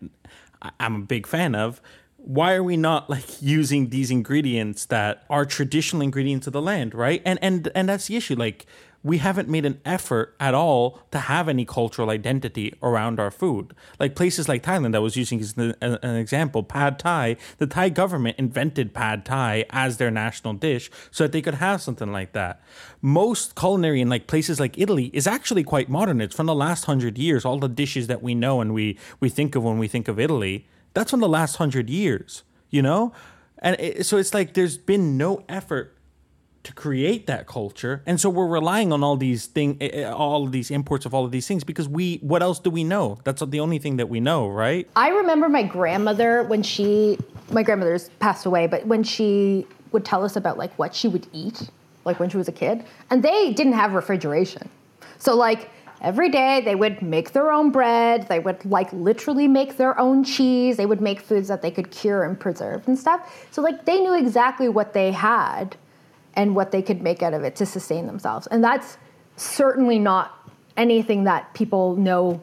I'm 0.79 0.95
a 0.95 0.99
big 0.99 1.25
fan 1.25 1.55
of. 1.55 1.81
Why 2.25 2.53
are 2.53 2.63
we 2.63 2.77
not 2.77 3.09
like 3.09 3.41
using 3.41 3.89
these 3.89 4.09
ingredients 4.09 4.85
that 4.85 5.23
are 5.29 5.45
traditional 5.45 6.01
ingredients 6.01 6.47
of 6.47 6.53
the 6.53 6.61
land, 6.61 6.93
right? 6.93 7.21
And 7.25 7.37
and 7.41 7.69
and 7.75 7.89
that's 7.89 8.07
the 8.07 8.15
issue. 8.15 8.35
Like 8.35 8.65
we 9.03 9.17
haven't 9.17 9.49
made 9.49 9.65
an 9.65 9.81
effort 9.83 10.33
at 10.39 10.53
all 10.53 10.99
to 11.11 11.19
have 11.19 11.49
any 11.49 11.65
cultural 11.65 12.09
identity 12.09 12.73
around 12.81 13.19
our 13.19 13.29
food. 13.29 13.75
Like 13.99 14.15
places 14.15 14.47
like 14.47 14.63
Thailand, 14.63 14.95
I 14.95 14.99
was 14.99 15.17
using 15.17 15.41
as 15.41 15.55
an, 15.57 16.15
example, 16.15 16.63
pad 16.63 16.97
thai. 16.99 17.35
The 17.57 17.67
Thai 17.67 17.89
government 17.89 18.39
invented 18.39 18.93
pad 18.93 19.25
thai 19.25 19.65
as 19.71 19.97
their 19.97 20.09
national 20.09 20.53
dish 20.53 20.89
so 21.11 21.25
that 21.25 21.33
they 21.33 21.41
could 21.41 21.55
have 21.55 21.81
something 21.81 22.13
like 22.13 22.31
that. 22.31 22.61
Most 23.01 23.55
culinary 23.55 23.99
in 23.99 24.09
like 24.09 24.25
places 24.25 24.59
like 24.59 24.79
Italy 24.79 25.11
is 25.13 25.27
actually 25.27 25.65
quite 25.65 25.89
modern. 25.89 26.21
It's 26.21 26.35
from 26.35 26.45
the 26.45 26.55
last 26.55 26.85
hundred 26.85 27.17
years. 27.17 27.43
All 27.43 27.59
the 27.59 27.67
dishes 27.67 28.07
that 28.07 28.23
we 28.23 28.33
know 28.33 28.61
and 28.61 28.73
we 28.73 28.97
we 29.19 29.27
think 29.27 29.55
of 29.55 29.63
when 29.63 29.77
we 29.77 29.89
think 29.89 30.07
of 30.07 30.17
Italy, 30.17 30.65
that's 30.93 31.11
from 31.11 31.19
the 31.19 31.29
last 31.29 31.55
hundred 31.57 31.89
years. 31.89 32.43
You 32.69 32.81
know, 32.81 33.13
and 33.59 33.75
it, 33.79 34.05
so 34.05 34.17
it's 34.17 34.33
like 34.33 34.53
there's 34.53 34.77
been 34.77 35.17
no 35.17 35.43
effort 35.47 35.95
to 36.63 36.73
create 36.73 37.27
that 37.27 37.45
culture 37.45 38.01
and 38.05 38.21
so 38.21 38.29
we're 38.29 38.47
relying 38.47 38.93
on 38.93 39.03
all 39.03 39.17
these 39.17 39.47
thing 39.47 39.77
eh, 39.81 39.89
eh, 39.91 40.03
all 40.09 40.45
of 40.45 40.53
these 40.53 40.71
imports 40.71 41.05
of 41.05 41.13
all 41.13 41.25
of 41.25 41.31
these 41.31 41.45
things 41.45 41.61
because 41.61 41.89
we 41.89 42.19
what 42.21 42.41
else 42.41 42.57
do 42.57 42.69
we 42.69 42.85
know 42.85 43.19
that's 43.25 43.43
the 43.45 43.59
only 43.59 43.77
thing 43.77 43.97
that 43.97 44.07
we 44.07 44.21
know 44.21 44.47
right 44.47 44.87
I 44.95 45.09
remember 45.09 45.49
my 45.49 45.63
grandmother 45.63 46.43
when 46.43 46.63
she, 46.63 47.17
my 47.51 47.63
grandmother's 47.63 48.09
passed 48.19 48.45
away, 48.45 48.67
but 48.67 48.87
when 48.87 49.03
she 49.03 49.67
would 49.91 50.05
tell 50.05 50.23
us 50.23 50.35
about 50.35 50.57
like 50.57 50.73
what 50.79 50.95
she 50.95 51.07
would 51.07 51.27
eat, 51.33 51.69
like 52.05 52.19
when 52.19 52.29
she 52.29 52.37
was 52.37 52.47
a 52.47 52.51
kid, 52.51 52.85
and 53.09 53.23
they 53.23 53.51
didn't 53.53 53.73
have 53.73 53.93
refrigeration. 53.93 54.69
So 55.17 55.35
like 55.35 55.69
every 56.03 56.29
day 56.29 56.61
they 56.63 56.75
would 56.75 57.01
make 57.01 57.31
their 57.31 57.51
own 57.51 57.71
bread, 57.71 58.27
they 58.27 58.39
would 58.39 58.63
like 58.65 58.91
literally 58.91 59.47
make 59.47 59.77
their 59.77 59.97
own 59.99 60.23
cheese, 60.23 60.77
they 60.77 60.85
would 60.85 61.01
make 61.01 61.21
foods 61.21 61.47
that 61.47 61.61
they 61.61 61.71
could 61.71 61.89
cure 61.89 62.23
and 62.23 62.39
preserve 62.39 62.87
and 62.87 62.99
stuff. 62.99 63.47
So 63.51 63.61
like 63.61 63.85
they 63.85 63.99
knew 64.01 64.13
exactly 64.13 64.69
what 64.69 64.93
they 64.93 65.11
had 65.11 65.77
and 66.35 66.55
what 66.55 66.71
they 66.71 66.81
could 66.81 67.01
make 67.01 67.23
out 67.23 67.33
of 67.33 67.43
it 67.43 67.55
to 67.55 67.65
sustain 67.65 68.05
themselves. 68.05 68.47
And 68.47 68.63
that's 68.63 68.97
certainly 69.37 69.97
not 69.97 70.37
anything 70.75 71.23
that 71.23 71.53
people 71.53 71.95
know 71.95 72.41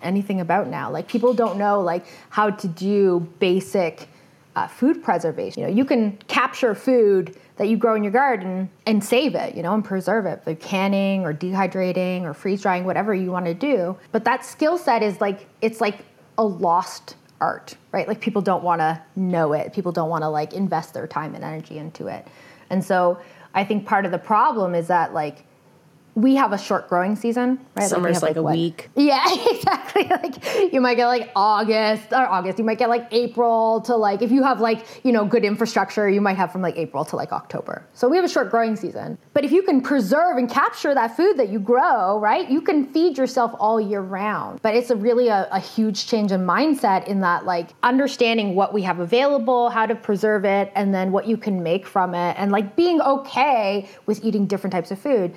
anything 0.00 0.40
about 0.40 0.68
now. 0.68 0.90
Like 0.90 1.08
people 1.08 1.34
don't 1.34 1.58
know 1.58 1.80
like 1.80 2.06
how 2.30 2.50
to 2.50 2.68
do 2.68 3.28
basic 3.38 4.08
uh, 4.56 4.66
food 4.66 5.02
preservation. 5.02 5.62
You 5.62 5.68
know, 5.68 5.74
you 5.74 5.84
can 5.84 6.16
capture 6.28 6.74
food 6.74 7.36
that 7.56 7.68
you 7.68 7.76
grow 7.76 7.94
in 7.94 8.02
your 8.02 8.12
garden 8.12 8.70
and 8.86 9.02
save 9.04 9.34
it, 9.34 9.54
you 9.54 9.62
know, 9.62 9.74
and 9.74 9.84
preserve 9.84 10.26
it 10.26 10.44
by 10.44 10.54
canning 10.54 11.24
or 11.24 11.34
dehydrating 11.34 12.22
or 12.22 12.34
freeze 12.34 12.62
drying, 12.62 12.84
whatever 12.84 13.14
you 13.14 13.30
want 13.30 13.46
to 13.46 13.54
do. 13.54 13.96
But 14.10 14.24
that 14.24 14.44
skill 14.44 14.78
set 14.78 15.02
is 15.02 15.20
like 15.20 15.46
it's 15.60 15.80
like 15.80 16.04
a 16.38 16.44
lost 16.44 17.16
art, 17.40 17.74
right? 17.90 18.08
Like 18.08 18.20
people 18.20 18.40
don't 18.40 18.62
want 18.62 18.80
to 18.80 19.02
know 19.16 19.52
it. 19.52 19.72
People 19.72 19.92
don't 19.92 20.08
want 20.08 20.22
to 20.22 20.28
like 20.28 20.54
invest 20.54 20.94
their 20.94 21.06
time 21.06 21.34
and 21.34 21.44
energy 21.44 21.78
into 21.78 22.06
it. 22.06 22.26
And 22.70 22.82
so 22.82 23.20
I 23.54 23.64
think 23.64 23.86
part 23.86 24.06
of 24.06 24.12
the 24.12 24.18
problem 24.18 24.74
is 24.74 24.86
that 24.86 25.12
like 25.12 25.44
we 26.14 26.34
have 26.36 26.52
a 26.52 26.58
short 26.58 26.88
growing 26.88 27.16
season, 27.16 27.58
right? 27.74 27.84
we 27.84 27.88
Summer's 27.88 28.16
have, 28.16 28.22
like 28.22 28.36
a 28.36 28.42
what- 28.42 28.54
week. 28.54 28.90
Yeah, 28.96 29.24
exactly. 29.50 30.04
Like 30.04 30.72
you 30.72 30.80
might 30.80 30.96
get 30.96 31.06
like 31.06 31.30
August 31.34 32.12
or 32.12 32.26
August. 32.26 32.58
You 32.58 32.64
might 32.64 32.78
get 32.78 32.88
like 32.90 33.08
April 33.12 33.80
to 33.82 33.96
like 33.96 34.20
if 34.20 34.30
you 34.30 34.42
have 34.42 34.60
like 34.60 34.84
you 35.04 35.12
know 35.12 35.24
good 35.24 35.44
infrastructure, 35.44 36.08
you 36.08 36.20
might 36.20 36.36
have 36.36 36.52
from 36.52 36.60
like 36.60 36.76
April 36.76 37.04
to 37.06 37.16
like 37.16 37.32
October. 37.32 37.86
So 37.94 38.08
we 38.08 38.16
have 38.16 38.24
a 38.24 38.28
short 38.28 38.50
growing 38.50 38.76
season. 38.76 39.16
But 39.32 39.44
if 39.44 39.52
you 39.52 39.62
can 39.62 39.80
preserve 39.80 40.36
and 40.36 40.50
capture 40.50 40.94
that 40.94 41.16
food 41.16 41.38
that 41.38 41.48
you 41.48 41.58
grow, 41.58 42.18
right, 42.18 42.50
you 42.50 42.60
can 42.60 42.92
feed 42.92 43.16
yourself 43.16 43.54
all 43.58 43.80
year 43.80 44.00
round. 44.02 44.60
But 44.60 44.74
it's 44.74 44.90
a 44.90 44.96
really 44.96 45.28
a, 45.28 45.48
a 45.50 45.60
huge 45.60 46.06
change 46.06 46.30
in 46.30 46.42
mindset 46.42 47.06
in 47.06 47.20
that 47.20 47.46
like 47.46 47.70
understanding 47.82 48.54
what 48.54 48.74
we 48.74 48.82
have 48.82 48.98
available, 49.00 49.70
how 49.70 49.86
to 49.86 49.94
preserve 49.94 50.44
it, 50.44 50.70
and 50.74 50.94
then 50.94 51.10
what 51.10 51.26
you 51.26 51.36
can 51.38 51.62
make 51.62 51.86
from 51.86 52.14
it, 52.14 52.34
and 52.38 52.52
like 52.52 52.76
being 52.76 53.00
okay 53.00 53.88
with 54.04 54.22
eating 54.24 54.46
different 54.46 54.72
types 54.72 54.90
of 54.90 54.98
food 54.98 55.34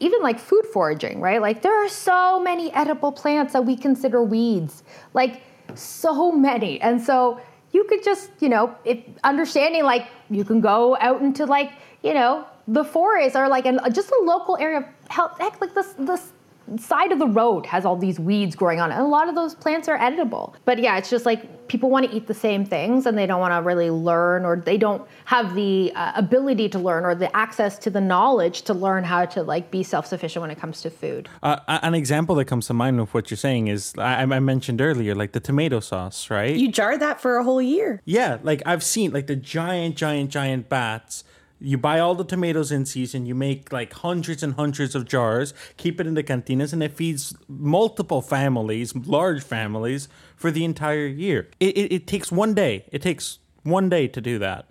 even 0.00 0.22
like 0.22 0.38
food 0.38 0.64
foraging, 0.72 1.20
right? 1.20 1.40
Like 1.40 1.62
there 1.62 1.84
are 1.84 1.88
so 1.88 2.40
many 2.40 2.72
edible 2.72 3.12
plants 3.12 3.52
that 3.52 3.64
we 3.64 3.76
consider 3.76 4.22
weeds, 4.22 4.82
like 5.14 5.42
so 5.74 6.32
many. 6.32 6.80
And 6.80 7.00
so 7.00 7.40
you 7.72 7.84
could 7.84 8.02
just, 8.02 8.30
you 8.40 8.48
know, 8.48 8.74
if 8.84 8.98
understanding 9.24 9.84
like 9.84 10.08
you 10.30 10.44
can 10.44 10.60
go 10.60 10.96
out 11.00 11.22
into 11.22 11.46
like, 11.46 11.72
you 12.02 12.14
know, 12.14 12.46
the 12.68 12.84
forest 12.84 13.36
or 13.36 13.48
like 13.48 13.66
an, 13.66 13.78
just 13.92 14.10
a 14.10 14.20
local 14.24 14.56
area 14.58 14.78
of 14.78 14.84
health, 15.08 15.38
heck, 15.38 15.60
like 15.60 15.74
this, 15.74 15.94
this 15.98 16.32
side 16.78 17.12
of 17.12 17.18
the 17.18 17.26
road 17.26 17.66
has 17.66 17.84
all 17.84 17.96
these 17.96 18.18
weeds 18.18 18.56
growing 18.56 18.80
on 18.80 18.90
it. 18.90 18.94
And 18.94 19.04
a 19.04 19.08
lot 19.08 19.28
of 19.28 19.34
those 19.34 19.54
plants 19.54 19.88
are 19.88 19.98
editable. 19.98 20.54
But 20.64 20.78
yeah, 20.78 20.98
it's 20.98 21.10
just 21.10 21.26
like 21.26 21.68
people 21.68 21.90
want 21.90 22.08
to 22.08 22.16
eat 22.16 22.26
the 22.26 22.34
same 22.34 22.64
things 22.64 23.06
and 23.06 23.16
they 23.18 23.26
don't 23.26 23.40
want 23.40 23.52
to 23.52 23.60
really 23.62 23.90
learn 23.90 24.44
or 24.44 24.56
they 24.56 24.78
don't 24.78 25.06
have 25.24 25.54
the 25.54 25.92
uh, 25.94 26.12
ability 26.14 26.68
to 26.68 26.78
learn 26.78 27.04
or 27.04 27.14
the 27.14 27.34
access 27.36 27.78
to 27.78 27.90
the 27.90 28.00
knowledge 28.00 28.62
to 28.62 28.74
learn 28.74 29.04
how 29.04 29.24
to 29.24 29.42
like 29.42 29.70
be 29.70 29.82
self-sufficient 29.82 30.40
when 30.40 30.50
it 30.50 30.58
comes 30.58 30.80
to 30.82 30.90
food. 30.90 31.28
uh, 31.42 31.58
an 31.66 31.94
example 31.94 32.34
that 32.36 32.44
comes 32.44 32.66
to 32.66 32.74
mind 32.74 33.00
of 33.00 33.12
what 33.14 33.30
you're 33.30 33.36
saying 33.36 33.68
is 33.68 33.94
I, 33.98 34.22
I 34.22 34.40
mentioned 34.40 34.80
earlier 34.80 35.14
like 35.14 35.32
the 35.32 35.40
tomato 35.40 35.80
sauce 35.80 36.30
right 36.30 36.54
You 36.54 36.70
jar 36.70 36.96
that 36.98 37.20
for 37.20 37.36
a 37.36 37.44
whole 37.44 37.62
year. 37.62 38.00
Yeah, 38.04 38.38
like 38.42 38.62
I've 38.66 38.82
seen 38.84 39.12
like 39.12 39.26
the 39.26 39.36
giant, 39.36 39.96
giant, 39.96 40.30
giant 40.30 40.68
bats. 40.68 41.24
You 41.58 41.78
buy 41.78 41.98
all 42.00 42.14
the 42.14 42.24
tomatoes 42.24 42.70
in 42.70 42.84
season, 42.84 43.24
you 43.26 43.34
make 43.34 43.72
like 43.72 43.92
hundreds 43.94 44.42
and 44.42 44.54
hundreds 44.54 44.94
of 44.94 45.06
jars, 45.06 45.54
keep 45.78 46.00
it 46.00 46.06
in 46.06 46.14
the 46.14 46.22
cantinas, 46.22 46.72
and 46.72 46.82
it 46.82 46.92
feeds 46.92 47.34
multiple 47.48 48.20
families, 48.20 48.94
large 48.94 49.42
families, 49.42 50.08
for 50.36 50.50
the 50.50 50.64
entire 50.64 51.06
year. 51.06 51.48
It, 51.58 51.76
it, 51.78 51.92
it 51.94 52.06
takes 52.06 52.30
one 52.30 52.52
day. 52.54 52.84
It 52.92 53.00
takes 53.00 53.38
one 53.62 53.88
day 53.88 54.06
to 54.08 54.20
do 54.20 54.38
that. 54.38 54.66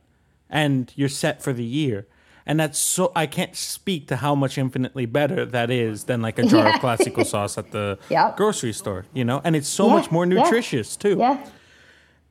And 0.50 0.93
you're 0.95 1.10
set 1.10 1.41
for 1.41 1.54
the 1.54 1.63
year. 1.63 2.06
And 2.45 2.60
that's 2.60 2.78
so, 2.78 3.12
I 3.15 3.26
can't 3.26 3.56
speak 3.56 4.08
to 4.10 4.17
how 4.17 4.36
much 4.36 4.60
infinitely 4.60 5.08
better 5.08 5.43
that 5.48 5.71
is 5.71 6.04
than 6.04 6.21
like 6.21 6.38
a 6.38 6.43
jar 6.45 6.65
Yeah. 6.67 6.76
of 6.76 6.82
Classico 6.82 7.26
sauce 7.26 7.58
at 7.58 7.71
the 7.71 7.98
Yep. 8.12 8.38
grocery 8.38 8.71
store, 8.74 9.06
you 9.13 9.26
know? 9.26 9.41
And 9.43 9.56
it's 9.56 9.67
so 9.67 9.88
Yeah, 9.88 9.93
much 9.93 10.12
more 10.12 10.28
yeah. 10.28 10.43
nutritious 10.43 10.95
too. 10.95 11.17
Yeah. 11.17 11.43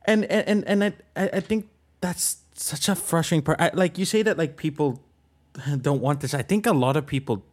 and 0.05 0.23
and 0.25 0.63
and 0.65 0.83
I 0.85 0.93
I 1.17 1.39
think 1.41 1.67
that's 1.99 2.37
such 2.55 2.89
a 2.89 2.95
frustrating 2.95 3.43
part. 3.43 3.59
I, 3.59 3.71
like 3.73 3.97
you 3.97 4.05
say 4.05 4.21
that 4.23 4.37
like 4.37 4.57
people 4.57 5.01
don't 5.81 6.01
want 6.01 6.21
this. 6.21 6.33
I 6.33 6.41
think 6.41 6.65
a 6.65 6.73
lot 6.73 6.97
of 6.97 7.05
people 7.05 7.43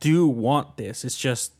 do 0.00 0.26
want 0.26 0.76
this. 0.76 1.04
It's 1.04 1.18
just 1.18 1.52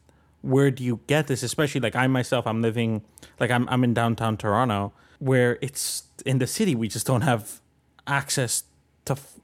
where 0.42 0.70
do 0.70 0.82
you 0.82 1.00
get 1.06 1.28
this? 1.28 1.42
Especially 1.42 1.80
like 1.80 1.96
I 1.96 2.06
myself, 2.06 2.46
I'm 2.46 2.60
living 2.62 3.02
like 3.40 3.50
I'm 3.50 3.68
I'm 3.68 3.84
in 3.84 3.94
downtown 3.94 4.36
Toronto, 4.36 4.92
where 5.18 5.58
it's 5.62 6.04
in 6.26 6.38
the 6.38 6.46
city. 6.46 6.74
We 6.74 6.88
just 6.88 7.06
don't 7.06 7.22
have 7.22 7.60
access 8.06 8.64
to 9.04 9.12
f- 9.12 9.38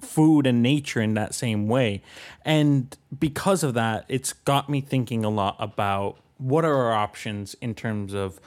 food 0.00 0.46
and 0.46 0.62
nature 0.62 1.00
in 1.00 1.14
that 1.14 1.34
same 1.34 1.66
way, 1.66 2.02
and 2.44 2.96
because 3.18 3.62
of 3.62 3.74
that, 3.74 4.04
it's 4.08 4.32
got 4.32 4.68
me 4.68 4.80
thinking 4.80 5.24
a 5.24 5.30
lot 5.30 5.56
about 5.58 6.18
what 6.36 6.64
are 6.64 6.74
our 6.74 6.92
options 6.92 7.56
in 7.60 7.74
terms 7.74 8.12
of 8.12 8.38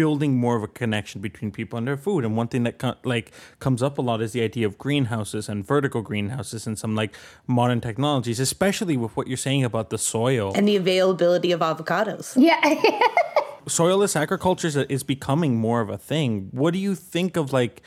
building 0.00 0.38
more 0.38 0.56
of 0.56 0.62
a 0.62 0.66
connection 0.66 1.20
between 1.20 1.50
people 1.50 1.76
and 1.76 1.86
their 1.86 1.98
food. 1.98 2.24
And 2.24 2.34
one 2.34 2.48
thing 2.48 2.62
that 2.62 2.78
co- 2.78 2.94
like 3.04 3.30
comes 3.58 3.82
up 3.82 3.98
a 3.98 4.00
lot 4.00 4.22
is 4.22 4.32
the 4.32 4.40
idea 4.40 4.66
of 4.66 4.78
greenhouses 4.78 5.46
and 5.46 5.62
vertical 5.62 6.00
greenhouses 6.00 6.66
and 6.66 6.78
some 6.78 6.94
like 6.94 7.14
modern 7.46 7.82
technologies, 7.82 8.40
especially 8.40 8.96
with 8.96 9.14
what 9.14 9.28
you're 9.28 9.36
saying 9.36 9.62
about 9.62 9.90
the 9.90 9.98
soil 9.98 10.52
and 10.54 10.66
the 10.66 10.74
availability 10.74 11.52
of 11.52 11.60
avocados. 11.60 12.32
Yeah. 12.34 12.62
Soilless 13.66 14.16
agriculture 14.16 14.68
is, 14.68 14.76
is 14.78 15.02
becoming 15.02 15.56
more 15.56 15.82
of 15.82 15.90
a 15.90 15.98
thing. 15.98 16.48
What 16.52 16.72
do 16.72 16.78
you 16.78 16.94
think 16.94 17.36
of 17.36 17.52
like? 17.52 17.82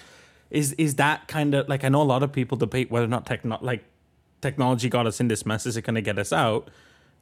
Is 0.52 0.74
is 0.74 0.98
that 0.98 1.28
kind 1.28 1.56
of 1.56 1.68
like 1.68 1.84
I 1.84 1.90
know 1.90 2.04
a 2.04 2.10
lot 2.16 2.22
of 2.22 2.32
people 2.32 2.60
debate 2.60 2.92
whether 2.92 3.06
or 3.06 3.16
not 3.16 3.26
techno 3.26 3.58
like 3.60 3.84
technology 4.40 4.88
got 4.88 5.08
us 5.08 5.20
in 5.20 5.30
this 5.30 5.48
mess. 5.48 5.66
Is 5.66 5.78
it 5.78 5.82
going 5.82 5.96
to 5.96 6.02
get 6.04 6.20
us 6.20 6.32
out? 6.32 6.70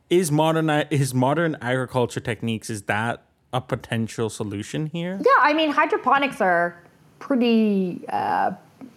Is 0.09 0.33
modern 0.33 0.69
is 0.91 1.13
modern 1.13 1.55
agriculture 1.61 2.19
techniques 2.19 2.69
is 2.69 2.81
that 2.95 3.23
a 3.53 3.61
potential 3.61 4.29
solution 4.29 4.87
here? 4.87 5.19
Yeah, 5.23 5.31
I 5.39 5.53
mean, 5.53 5.71
hydroponics 5.71 6.41
are 6.41 6.81
pretty, 7.19 8.03
uh, 8.09 8.51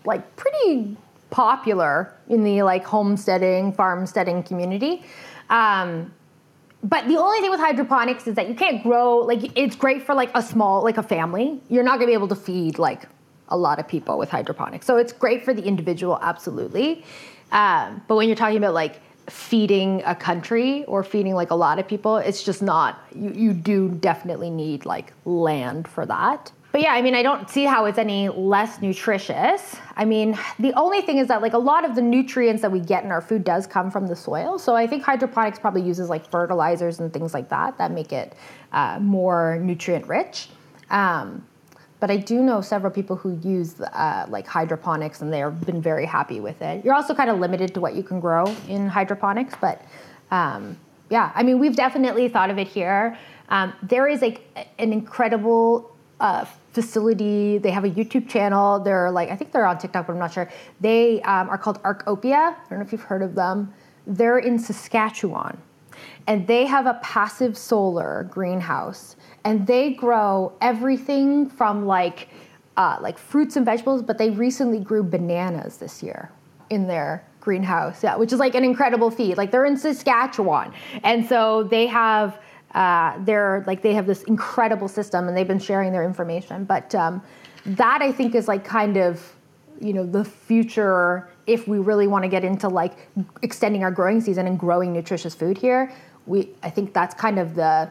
like, 0.05 0.37
pretty 0.37 0.97
popular 1.31 2.15
in 2.29 2.45
the 2.45 2.63
like 2.63 2.85
homesteading, 2.85 3.73
farmsteading 3.73 4.45
community. 4.45 5.03
Um, 5.51 6.13
but 6.85 7.09
the 7.09 7.17
only 7.17 7.41
thing 7.41 7.51
with 7.51 7.59
hydroponics 7.59 8.27
is 8.29 8.37
that 8.37 8.49
you 8.49 8.55
can't 8.55 8.83
grow 8.83 9.19
like 9.19 9.51
it's 9.59 9.75
great 9.75 10.03
for 10.03 10.15
like 10.15 10.31
a 10.35 10.43
small 10.43 10.85
like 10.85 10.97
a 10.97 11.03
family. 11.03 11.61
You're 11.69 11.83
not 11.83 11.95
gonna 11.95 12.07
be 12.07 12.13
able 12.13 12.29
to 12.29 12.37
feed 12.37 12.79
like 12.79 13.09
a 13.49 13.57
lot 13.57 13.81
of 13.81 13.89
people 13.89 14.17
with 14.17 14.31
hydroponics. 14.31 14.87
So 14.87 14.97
it's 14.97 15.13
great 15.13 15.45
for 15.45 15.53
the 15.53 15.63
individual, 15.63 16.19
absolutely. 16.23 17.05
Um, 17.51 18.03
but 18.07 18.15
when 18.17 18.29
you're 18.29 18.37
talking 18.37 18.59
about 18.59 18.75
like 18.75 19.01
feeding 19.29 20.03
a 20.05 20.15
country 20.15 20.85
or 20.85 21.03
feeding 21.03 21.35
like 21.35 21.51
a 21.51 21.55
lot 21.55 21.79
of 21.79 21.89
people 21.89 22.17
it's 22.17 22.43
just 22.43 22.63
not 22.63 23.03
you, 23.15 23.31
you 23.31 23.53
do 23.53 23.89
definitely 23.89 24.51
need 24.51 24.85
like 24.85 25.13
land 25.25 25.89
for 25.89 26.05
that. 26.07 26.53
But 26.73 26.83
yeah 26.83 26.93
i 26.93 27.03
mean 27.03 27.15
i 27.15 27.23
don't 27.23 27.49
see 27.49 27.65
how 27.65 27.85
it's 27.87 27.99
any 27.99 28.29
less 28.29 28.83
nutritious. 28.83 29.77
I 29.97 30.05
mean 30.05 30.39
the 30.59 30.73
only 30.75 31.01
thing 31.01 31.19
is 31.19 31.29
that 31.29 31.41
like 31.41 31.53
a 31.53 31.59
lot 31.59 31.85
of 31.85 31.95
the 31.95 32.03
nutrients 32.03 32.63
that 32.63 32.73
we 32.73 32.81
get 32.81 33.05
in 33.05 33.11
our 33.11 33.21
food 33.21 33.45
does 33.45 33.67
come 33.67 33.91
from 33.91 34.07
the 34.07 34.17
soil. 34.17 34.59
So 34.59 34.75
i 34.75 34.87
think 34.87 35.03
hydroponics 35.03 35.59
probably 35.59 35.83
uses 35.83 36.09
like 36.09 36.31
fertilizers 36.31 37.01
and 37.01 37.13
things 37.13 37.33
like 37.33 37.49
that 37.49 37.79
that 37.79 37.93
make 37.93 38.13
it 38.13 38.35
uh, 38.73 38.99
more 39.01 39.59
nutrient 39.63 40.07
rich. 40.07 40.49
Um, 40.91 41.47
but 42.05 42.11
I 42.11 42.19
do 42.19 42.43
know 42.43 42.61
several 42.61 42.93
people 42.93 43.17
who 43.17 43.41
use 43.43 43.81
uh, 43.81 44.27
like 44.29 44.47
hydroponics 44.47 45.23
and 45.23 45.33
they've 45.33 45.59
been 45.65 45.81
very 45.81 46.05
happy 46.05 46.39
with 46.39 46.61
it. 46.61 46.85
You're 46.85 46.93
also 46.93 47.15
kind 47.15 47.31
of 47.31 47.39
limited 47.39 47.73
to 47.73 47.81
what 47.81 47.95
you 47.95 48.03
can 48.03 48.21
grow 48.21 48.45
in 48.69 48.89
hydroponics, 48.89 49.55
but 49.59 49.81
um, 50.31 50.77
yeah, 51.09 51.33
I 51.35 51.43
mean, 51.43 51.59
we've 51.59 51.75
definitely 51.75 52.29
thought 52.29 52.51
of 52.51 52.59
it 52.59 52.69
here. 52.69 53.17
Um, 53.49 53.73
there 53.83 54.07
is 54.07 54.21
like 54.21 54.43
an 54.79 54.93
incredible 54.93 55.97
uh, 56.21 56.45
facility. 56.75 57.57
They 57.57 57.71
have 57.71 57.85
a 57.85 57.91
YouTube 57.91 58.29
channel. 58.29 58.81
They're 58.81 59.11
like, 59.11 59.31
I 59.31 59.37
think 59.37 59.53
they're 59.53 59.65
on 59.65 59.79
TikTok, 59.79 60.07
but 60.07 60.13
I'm 60.13 60.19
not 60.19 60.35
sure. 60.35 60.51
They 60.83 61.23
um, 61.23 61.49
are 61.49 61.57
called 61.57 61.83
Arcopia. 61.85 62.55
I 62.55 62.69
don't 62.69 62.81
know 62.81 62.85
if 62.85 62.93
you've 62.93 63.01
heard 63.01 63.23
of 63.23 63.35
them. 63.35 63.73
They're 64.07 64.41
in 64.41 64.59
Saskatchewan, 64.59 65.57
and 66.27 66.47
they 66.47 66.67
have 66.67 66.87
a 66.87 66.95
passive 67.03 67.57
solar 67.57 68.27
greenhouse 68.31 69.17
and 69.45 69.67
they 69.67 69.91
grow 69.91 70.53
everything 70.61 71.49
from 71.49 71.87
like 71.87 72.29
uh, 72.77 72.99
like 73.01 73.19
fruits 73.19 73.57
and 73.57 73.65
vegetables, 73.65 74.03
but 74.03 74.19
they 74.19 74.31
recently 74.31 74.81
grew 74.81 75.03
bananas 75.03 75.77
this 75.77 76.03
year 76.03 76.33
in 76.71 76.87
their 76.89 77.25
greenhouse, 77.41 78.03
yeah, 78.03 78.17
which 78.17 78.33
is 78.33 78.41
like 78.41 78.55
an 78.55 78.65
incredible 78.65 79.11
feat. 79.11 79.37
Like 79.37 79.51
they're 79.51 79.67
in 79.67 79.77
Saskatchewan, 79.77 80.73
and 81.05 81.25
so 81.25 81.65
they 81.65 81.87
have 81.87 82.41
uh, 82.75 83.17
they're 83.25 83.63
like 83.67 83.83
they 83.83 83.95
have 83.95 84.07
this 84.07 84.25
incredible 84.25 84.89
system, 84.89 85.29
and 85.29 85.37
they've 85.37 85.47
been 85.47 85.61
sharing 85.61 85.93
their 85.93 86.05
information. 86.05 86.65
But 86.65 86.95
um, 86.95 87.23
that 87.65 88.03
I 88.03 88.11
think 88.11 88.35
is 88.35 88.49
like 88.49 88.65
kind 88.65 88.97
of 88.97 89.23
you 89.81 89.93
know 89.93 90.05
the 90.05 90.25
future 90.25 91.29
if 91.47 91.69
we 91.69 91.79
really 91.79 92.07
want 92.07 92.25
to 92.25 92.29
get 92.29 92.45
into 92.45 92.69
like 92.69 93.09
extending 93.43 93.85
our 93.85 93.91
growing 93.91 94.21
season 94.21 94.47
and 94.47 94.59
growing 94.59 94.93
nutritious 94.93 95.35
food 95.35 95.59
here. 95.59 95.93
We 96.27 96.51
I 96.63 96.71
think 96.71 96.93
that's 96.95 97.15
kind 97.15 97.39
of 97.39 97.55
the 97.55 97.91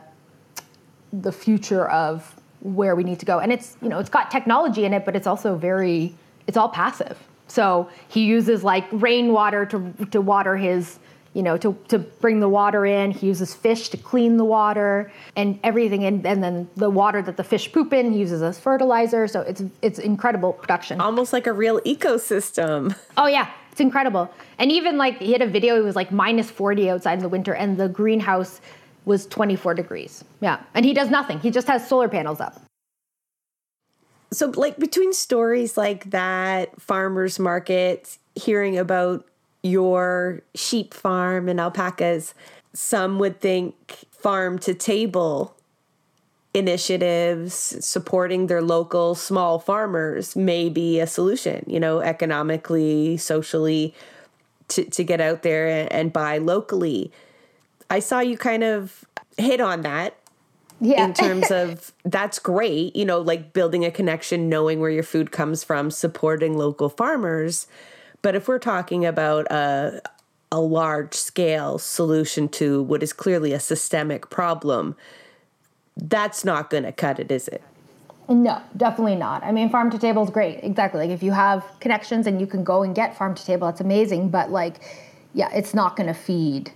the 1.12 1.32
future 1.32 1.88
of 1.90 2.36
where 2.64 2.96
we 2.96 3.04
need 3.04 3.20
to 3.20 3.26
go. 3.26 3.40
And 3.40 3.52
it's, 3.52 3.78
you 3.82 3.90
know, 3.90 4.00
it's 4.00 4.10
got 4.10 4.32
technology 4.32 4.86
in 4.86 4.94
it, 4.94 5.06
but 5.06 5.16
it's 5.16 5.28
also 5.28 5.56
very, 5.56 6.16
it's 6.48 6.58
all 6.58 6.70
passive. 6.70 7.20
So 7.48 7.90
he 8.08 8.24
uses 8.24 8.64
like 8.64 8.86
rainwater 8.92 9.66
to, 9.68 9.94
to 10.12 10.22
water 10.22 10.56
his, 10.56 10.98
you 11.34 11.42
know, 11.42 11.58
to, 11.58 11.78
to 11.88 12.00
bring 12.00 12.40
the 12.40 12.50
water 12.50 12.86
in. 12.86 13.12
He 13.12 13.28
uses 13.28 13.54
fish 13.54 13.90
to 13.90 13.98
clean 13.98 14.38
the 14.38 14.46
water 14.46 15.12
and 15.36 15.60
everything. 15.64 16.04
And, 16.06 16.26
and 16.26 16.44
then 16.44 16.70
the 16.76 16.90
water 16.90 17.22
that 17.22 17.38
the 17.38 17.44
fish 17.44 17.72
poop 17.72 17.92
in, 17.92 18.14
he 18.14 18.20
uses 18.20 18.42
as 18.42 18.60
fertilizer. 18.60 19.28
So 19.28 19.42
it's, 19.42 19.64
it's 19.82 20.00
incredible 20.00 20.54
production. 20.54 21.02
Almost 21.02 21.34
like 21.34 21.48
a 21.48 21.54
real 21.54 21.80
ecosystem. 21.82 22.96
Oh, 23.16 23.28
yeah. 23.28 23.50
It's 23.72 23.80
incredible. 23.80 24.32
And 24.58 24.72
even 24.72 24.98
like 24.98 25.20
he 25.20 25.32
had 25.32 25.42
a 25.42 25.48
video, 25.48 25.76
it 25.76 25.84
was 25.84 25.96
like 25.96 26.12
minus 26.12 26.50
40 26.50 26.90
outside 26.90 27.14
in 27.14 27.20
the 27.20 27.30
winter, 27.30 27.54
and 27.54 27.78
the 27.78 27.88
greenhouse 27.90 28.60
was 29.06 29.26
24 29.28 29.74
degrees. 29.74 30.24
Yeah. 30.42 30.62
And 30.74 30.86
he 30.86 30.94
does 30.94 31.10
nothing. 31.10 31.40
He 31.40 31.52
just 31.52 31.68
has 31.68 31.88
solar 31.88 32.08
panels 32.08 32.40
up. 32.40 32.62
So, 34.32 34.52
like, 34.56 34.78
between 34.78 35.14
stories 35.14 35.78
like 35.78 36.10
that, 36.10 36.82
farmers 36.82 37.40
markets, 37.40 38.20
hearing 38.36 38.78
about 38.78 39.26
your 39.64 40.42
sheep 40.54 40.94
farm 40.94 41.50
and 41.50 41.60
alpacas, 41.60 42.34
some 42.74 43.18
would 43.20 43.40
think 43.40 44.06
farm 44.12 44.60
to 44.60 44.74
table 44.74 45.56
initiatives 46.54 47.54
supporting 47.54 48.48
their 48.48 48.62
local 48.62 49.16
small 49.16 49.58
farmers 49.58 50.36
may 50.36 50.70
be 50.70 51.00
a 51.00 51.08
solution, 51.08 51.64
you 51.68 51.80
know, 51.80 52.00
economically, 52.00 53.18
socially, 53.18 53.96
to, 54.68 54.84
to 54.86 55.04
get 55.04 55.20
out 55.20 55.42
there 55.42 55.88
and 55.92 56.14
buy 56.14 56.38
locally. 56.38 57.12
I 57.90 58.00
saw 58.00 58.20
you 58.20 58.38
kind 58.38 58.64
of 58.64 59.04
hit 59.38 59.62
on 59.62 59.82
that 59.82 60.16
yeah. 60.80 61.06
in 61.06 61.14
terms 61.14 61.50
of 61.52 61.92
that's 62.04 62.38
great, 62.38 62.96
you 62.96 63.06
know, 63.06 63.20
like 63.20 63.54
building 63.54 63.84
a 63.84 63.92
connection, 63.92 64.48
knowing 64.48 64.80
where 64.80 64.92
your 64.92 65.04
food 65.04 65.32
comes 65.32 65.64
from, 65.64 65.90
supporting 65.90 66.56
local 66.56 66.90
farmers. 66.90 67.68
But 68.24 68.36
if 68.36 68.48
we're 68.48 68.58
talking 68.58 69.06
about 69.06 69.46
a, 69.52 70.02
a 70.52 70.60
large 70.60 71.14
scale 71.14 71.78
solution 71.78 72.50
to 72.50 72.82
what 72.82 73.04
is 73.04 73.14
clearly 73.14 73.54
a 73.54 73.60
systemic 73.60 74.32
problem, 74.32 74.96
that's 75.96 76.44
not 76.44 76.72
going 76.72 76.84
to 76.84 76.92
cut 76.92 77.20
it, 77.20 77.30
is 77.30 77.48
it? 77.48 77.62
No, 78.30 78.62
definitely 78.78 79.18
not. 79.18 79.44
I 79.44 79.52
mean, 79.52 79.70
farm 79.70 79.92
to 79.92 80.00
table 80.00 80.24
is 80.24 80.30
great. 80.30 80.64
Exactly. 80.64 81.02
Like 81.02 81.10
if 81.10 81.22
you 81.22 81.34
have 81.34 81.66
connections 81.82 82.26
and 82.26 82.40
you 82.40 82.48
can 82.48 82.64
go 82.64 82.82
and 82.82 82.96
get 82.96 83.16
farm 83.16 83.36
to 83.36 83.46
table, 83.46 83.68
that's 83.68 83.82
amazing. 83.82 84.30
But 84.30 84.50
like, 84.50 84.78
yeah, 85.34 85.50
it's 85.54 85.74
not 85.74 85.98
going 85.98 86.08
to 86.08 86.14
feed 86.14 86.72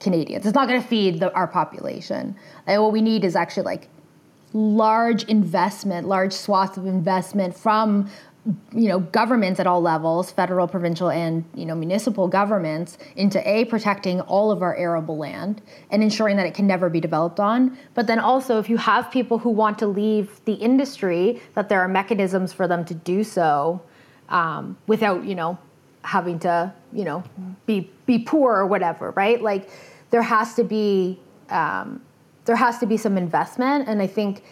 Canadians. 0.00 0.46
It's 0.46 0.54
not 0.54 0.66
going 0.66 0.80
to 0.80 0.88
feed 0.88 1.20
the, 1.20 1.32
our 1.34 1.46
population. 1.46 2.34
And 2.66 2.82
what 2.82 2.92
we 2.92 3.02
need 3.02 3.24
is 3.24 3.36
actually 3.36 3.64
like 3.64 3.88
large 4.54 5.24
investment, 5.24 6.08
large 6.08 6.32
swaths 6.32 6.78
of 6.78 6.86
investment 6.86 7.54
from 7.54 8.10
you 8.72 8.88
know 8.88 9.00
governments 9.00 9.60
at 9.60 9.66
all 9.66 9.82
levels 9.82 10.30
federal 10.30 10.66
provincial 10.66 11.10
and 11.10 11.44
you 11.54 11.66
know 11.66 11.74
municipal 11.74 12.26
governments 12.26 12.96
into 13.14 13.46
a 13.46 13.66
protecting 13.66 14.20
all 14.22 14.50
of 14.50 14.62
our 14.62 14.74
arable 14.76 15.18
land 15.18 15.60
and 15.90 16.02
ensuring 16.02 16.36
that 16.38 16.46
it 16.46 16.54
can 16.54 16.66
never 16.66 16.88
be 16.88 17.00
developed 17.00 17.38
on 17.38 17.76
but 17.94 18.06
then 18.06 18.18
also 18.18 18.58
if 18.58 18.70
you 18.70 18.78
have 18.78 19.10
people 19.10 19.38
who 19.38 19.50
want 19.50 19.78
to 19.78 19.86
leave 19.86 20.40
the 20.46 20.54
industry 20.54 21.40
that 21.54 21.68
there 21.68 21.80
are 21.80 21.88
mechanisms 21.88 22.50
for 22.50 22.66
them 22.66 22.82
to 22.82 22.94
do 22.94 23.22
so 23.22 23.82
um, 24.30 24.78
without 24.86 25.22
you 25.24 25.34
know 25.34 25.58
having 26.02 26.38
to 26.38 26.72
you 26.92 27.04
know 27.04 27.22
be 27.66 27.90
be 28.06 28.18
poor 28.18 28.54
or 28.54 28.66
whatever 28.66 29.10
right? 29.10 29.42
Like 29.42 29.70
there 30.10 30.22
has 30.22 30.54
to 30.54 30.64
be 30.64 31.20
um, 31.48 32.02
there 32.44 32.56
has 32.56 32.78
to 32.78 32.86
be 32.86 32.96
some 32.96 33.16
investment, 33.16 33.88
and 33.88 34.00
I 34.00 34.06
think 34.06 34.42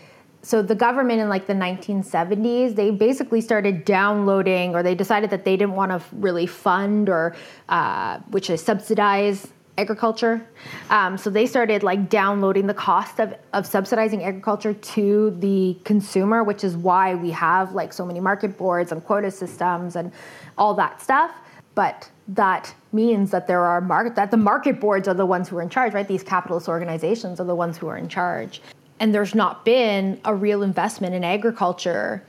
so. 0.42 0.62
The 0.62 0.74
government 0.74 1.20
in 1.20 1.28
like 1.28 1.46
the 1.46 1.54
1970s, 1.54 2.74
they 2.74 2.90
basically 2.90 3.40
started 3.40 3.84
downloading, 3.84 4.74
or 4.74 4.82
they 4.82 4.94
decided 4.94 5.30
that 5.30 5.44
they 5.44 5.56
didn't 5.56 5.74
want 5.74 5.90
to 5.90 6.02
really 6.16 6.46
fund 6.46 7.08
or 7.08 7.34
uh, 7.68 8.18
which 8.30 8.50
is 8.50 8.62
subsidize 8.62 9.48
agriculture. 9.78 10.46
Um, 10.90 11.16
so 11.16 11.30
they 11.30 11.46
started 11.46 11.82
like 11.82 12.10
downloading 12.10 12.66
the 12.66 12.74
cost 12.74 13.20
of, 13.20 13.34
of 13.52 13.64
subsidizing 13.66 14.24
agriculture 14.24 14.74
to 14.74 15.30
the 15.38 15.78
consumer, 15.84 16.42
which 16.42 16.64
is 16.64 16.76
why 16.76 17.14
we 17.14 17.30
have 17.30 17.72
like 17.72 17.92
so 17.92 18.04
many 18.04 18.20
market 18.20 18.58
boards 18.58 18.92
and 18.92 19.02
quota 19.04 19.30
systems 19.30 19.96
and 19.96 20.12
all 20.58 20.74
that 20.74 21.00
stuff. 21.00 21.32
But 21.76 22.10
that 22.26 22.74
means 22.92 23.30
that 23.30 23.46
there 23.46 23.64
are 23.64 23.80
market 23.80 24.16
that 24.16 24.32
the 24.32 24.36
market 24.36 24.80
boards 24.80 25.06
are 25.06 25.14
the 25.14 25.24
ones 25.24 25.48
who 25.48 25.56
are 25.58 25.62
in 25.62 25.70
charge, 25.70 25.94
right? 25.94 26.06
These 26.06 26.24
capitalist 26.24 26.68
organizations 26.68 27.38
are 27.40 27.44
the 27.44 27.54
ones 27.54 27.78
who 27.78 27.86
are 27.86 27.96
in 27.96 28.08
charge. 28.08 28.60
And 29.00 29.14
there's 29.14 29.34
not 29.34 29.64
been 29.64 30.20
a 30.24 30.34
real 30.34 30.62
investment 30.62 31.14
in 31.14 31.24
agriculture 31.24 32.24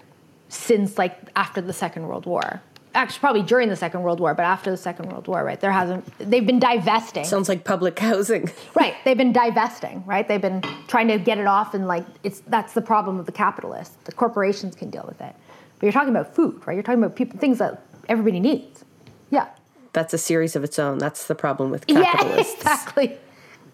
since 0.50 0.98
like 0.98 1.18
after 1.36 1.62
the 1.62 1.74
Second 1.74 2.08
World 2.08 2.26
War 2.26 2.62
actually 2.96 3.20
probably 3.20 3.44
during 3.44 3.70
the 3.70 3.76
Second 3.76 4.04
World 4.04 4.20
War, 4.20 4.34
but 4.34 4.44
after 4.44 4.72
the 4.72 4.78
Second 4.78 5.12
World 5.12 5.28
War, 5.28 5.44
right? 5.44 5.60
There 5.60 5.72
hasn't. 5.72 6.06
They've 6.18 6.46
been 6.46 6.60
divesting. 6.60 7.26
Sounds 7.26 7.50
like 7.50 7.64
public 7.64 7.98
housing. 8.10 8.50
right. 8.76 8.96
They've 9.04 9.18
been 9.18 9.34
divesting. 9.34 10.04
Right. 10.06 10.28
They've 10.28 10.42
been 10.42 10.64
trying 10.88 11.08
to 11.10 11.18
get 11.18 11.38
it 11.38 11.48
off, 11.48 11.74
and 11.74 11.88
like 11.88 12.06
it's 12.24 12.42
that's 12.48 12.74
the 12.74 12.82
problem 12.82 13.20
of 13.20 13.26
the 13.26 13.32
capitalists. 13.32 13.96
The 14.06 14.12
corporations 14.12 14.76
can 14.76 14.90
deal 14.90 15.06
with 15.08 15.22
it, 15.22 15.36
but 15.80 15.86
you're 15.86 15.94
talking 15.94 16.10
about 16.10 16.36
food, 16.36 16.62
right? 16.66 16.74
You're 16.74 16.84
talking 16.84 17.04
about 17.04 17.16
people, 17.16 17.40
things 17.40 17.60
that 17.60 17.82
everybody 18.08 18.40
needs. 18.40 18.84
Yeah. 19.30 19.48
That's 19.94 20.14
a 20.14 20.20
series 20.20 20.56
of 20.56 20.64
its 20.64 20.78
own. 20.78 21.00
That's 21.00 21.26
the 21.28 21.36
problem 21.36 21.72
with 21.72 21.88
capitalists. 21.88 22.56
Yeah, 22.64 22.74
exactly. 22.74 23.18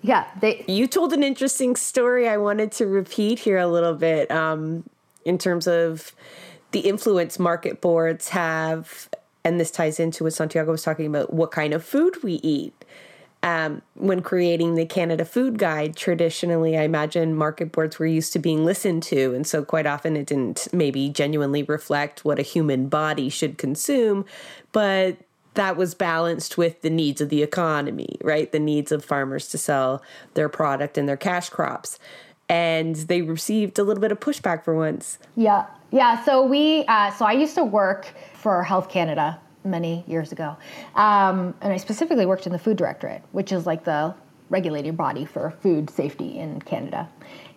Yeah, 0.06 0.28
they. 0.40 0.64
You 0.68 0.86
told 0.86 1.14
an 1.14 1.24
interesting 1.24 1.76
story. 1.76 2.30
I 2.30 2.38
wanted 2.38 2.72
to 2.74 2.86
repeat 2.86 3.40
here 3.40 3.58
a 3.58 3.66
little 3.66 3.96
bit 3.96 4.30
um, 4.30 4.88
in 5.26 5.40
terms 5.40 5.66
of 5.66 6.14
the 6.72 6.82
influence 6.82 7.40
market 7.40 7.82
boards 7.82 8.30
have, 8.30 9.10
and 9.44 9.60
this 9.60 9.72
ties 9.72 10.00
into 10.00 10.24
what 10.24 10.34
Santiago 10.34 10.70
was 10.70 10.84
talking 10.84 11.08
about, 11.08 11.34
what 11.34 11.50
kind 11.50 11.74
of 11.74 11.84
food 11.84 12.22
we 12.22 12.34
eat. 12.44 12.86
Um, 13.42 13.82
when 13.96 14.22
creating 14.22 14.76
the 14.76 14.86
Canada 14.86 15.26
Food 15.26 15.58
Guide, 15.58 15.96
traditionally, 15.96 16.78
I 16.78 16.84
imagine 16.84 17.36
market 17.36 17.72
boards 17.72 17.98
were 17.98 18.06
used 18.06 18.32
to 18.34 18.40
being 18.40 18.64
listened 18.64 19.02
to. 19.04 19.34
And 19.34 19.46
so, 19.46 19.66
quite 19.66 19.88
often, 19.88 20.16
it 20.16 20.28
didn't 20.28 20.68
maybe 20.72 21.10
genuinely 21.10 21.64
reflect 21.64 22.24
what 22.24 22.38
a 22.38 22.44
human 22.44 22.90
body 22.90 23.30
should 23.30 23.58
consume, 23.58 24.26
but 24.72 25.18
that 25.56 25.78
was 25.78 25.94
balanced 25.94 26.58
with 26.58 26.82
the 26.82 26.90
needs 26.90 27.22
of 27.22 27.30
the 27.30 27.44
economy, 27.44 28.18
right? 28.22 28.52
The 28.52 28.60
needs 28.60 28.92
of 28.92 29.04
farmers 29.04 29.48
to 29.50 29.58
sell 29.58 30.02
their 30.34 30.50
product 30.50 30.98
and 30.98 31.08
their 31.10 31.18
cash 31.18 31.50
crops. 31.50 32.00
And 32.48 32.96
they 32.96 33.22
received 33.22 33.80
a 33.80 33.84
little 33.84 34.02
bit 34.02 34.12
of 34.12 34.20
pushback 34.20 34.64
for 34.64 34.76
once. 34.76 35.18
Yeah. 35.36 35.66
Yeah, 35.92 36.24
so 36.26 36.46
we, 36.46 36.84
uh, 36.88 37.12
so 37.12 37.26
I 37.26 37.32
used 37.32 37.56
to 37.56 37.64
work 37.64 38.14
for 38.34 38.64
Health 38.64 38.90
Canada 38.90 39.40
many 39.64 40.04
years 40.08 40.32
ago, 40.32 40.58
um, 40.96 41.56
and 41.62 41.72
I 41.72 41.78
specifically 41.78 42.26
worked 42.26 42.46
in 42.46 42.52
the 42.52 42.60
Food 42.60 42.78
Directorate, 42.78 43.22
which 43.32 43.52
is 43.52 43.66
like 43.66 43.86
the 43.86 44.14
regulating 44.50 44.96
body 44.96 45.26
for 45.26 45.52
food 45.52 45.90
safety 45.90 46.38
in 46.38 46.62
Canada. 46.62 47.10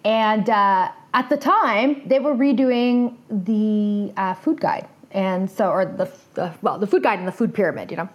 And 0.04 0.48
uh, 0.48 0.90
at 1.14 1.28
the 1.28 1.36
time, 1.36 2.06
they 2.06 2.18
were 2.18 2.34
redoing 2.34 3.16
the 3.28 4.12
uh, 4.16 4.34
food 4.34 4.60
guide, 4.60 4.88
and 5.12 5.50
so 5.50 5.70
or 5.70 5.84
the 5.84 6.10
uh, 6.40 6.52
well 6.62 6.78
the 6.78 6.86
food 6.86 7.02
guide 7.02 7.18
and 7.18 7.26
the 7.26 7.32
food 7.32 7.54
pyramid, 7.54 7.90
you 7.90 7.96
know. 7.96 8.08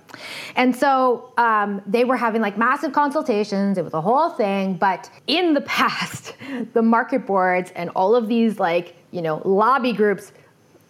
And 0.56 0.76
so 0.76 1.32
um, 1.38 1.82
they 1.88 2.06
were 2.06 2.18
having 2.18 2.42
like 2.42 2.58
massive 2.58 2.94
consultations. 2.94 3.78
It 3.78 3.84
was 3.84 3.94
a 3.94 4.02
whole 4.02 4.30
thing. 4.30 4.76
But 4.76 5.10
in 5.28 5.54
the 5.54 5.62
past, 5.80 6.36
the 6.74 6.82
market 6.82 7.26
boards 7.26 7.72
and 7.76 7.90
all 7.96 8.16
of 8.16 8.28
these 8.28 8.60
like 8.60 8.96
you 9.14 9.22
know, 9.22 9.42
lobby 9.46 9.94
groups 9.94 10.34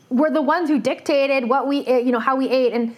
were 0.09 0.31
the 0.31 0.41
ones 0.41 0.69
who 0.69 0.79
dictated 0.79 1.47
what 1.47 1.67
we, 1.67 1.85
you 1.85 2.11
know, 2.11 2.19
how 2.19 2.35
we 2.35 2.49
ate. 2.49 2.73
And 2.73 2.95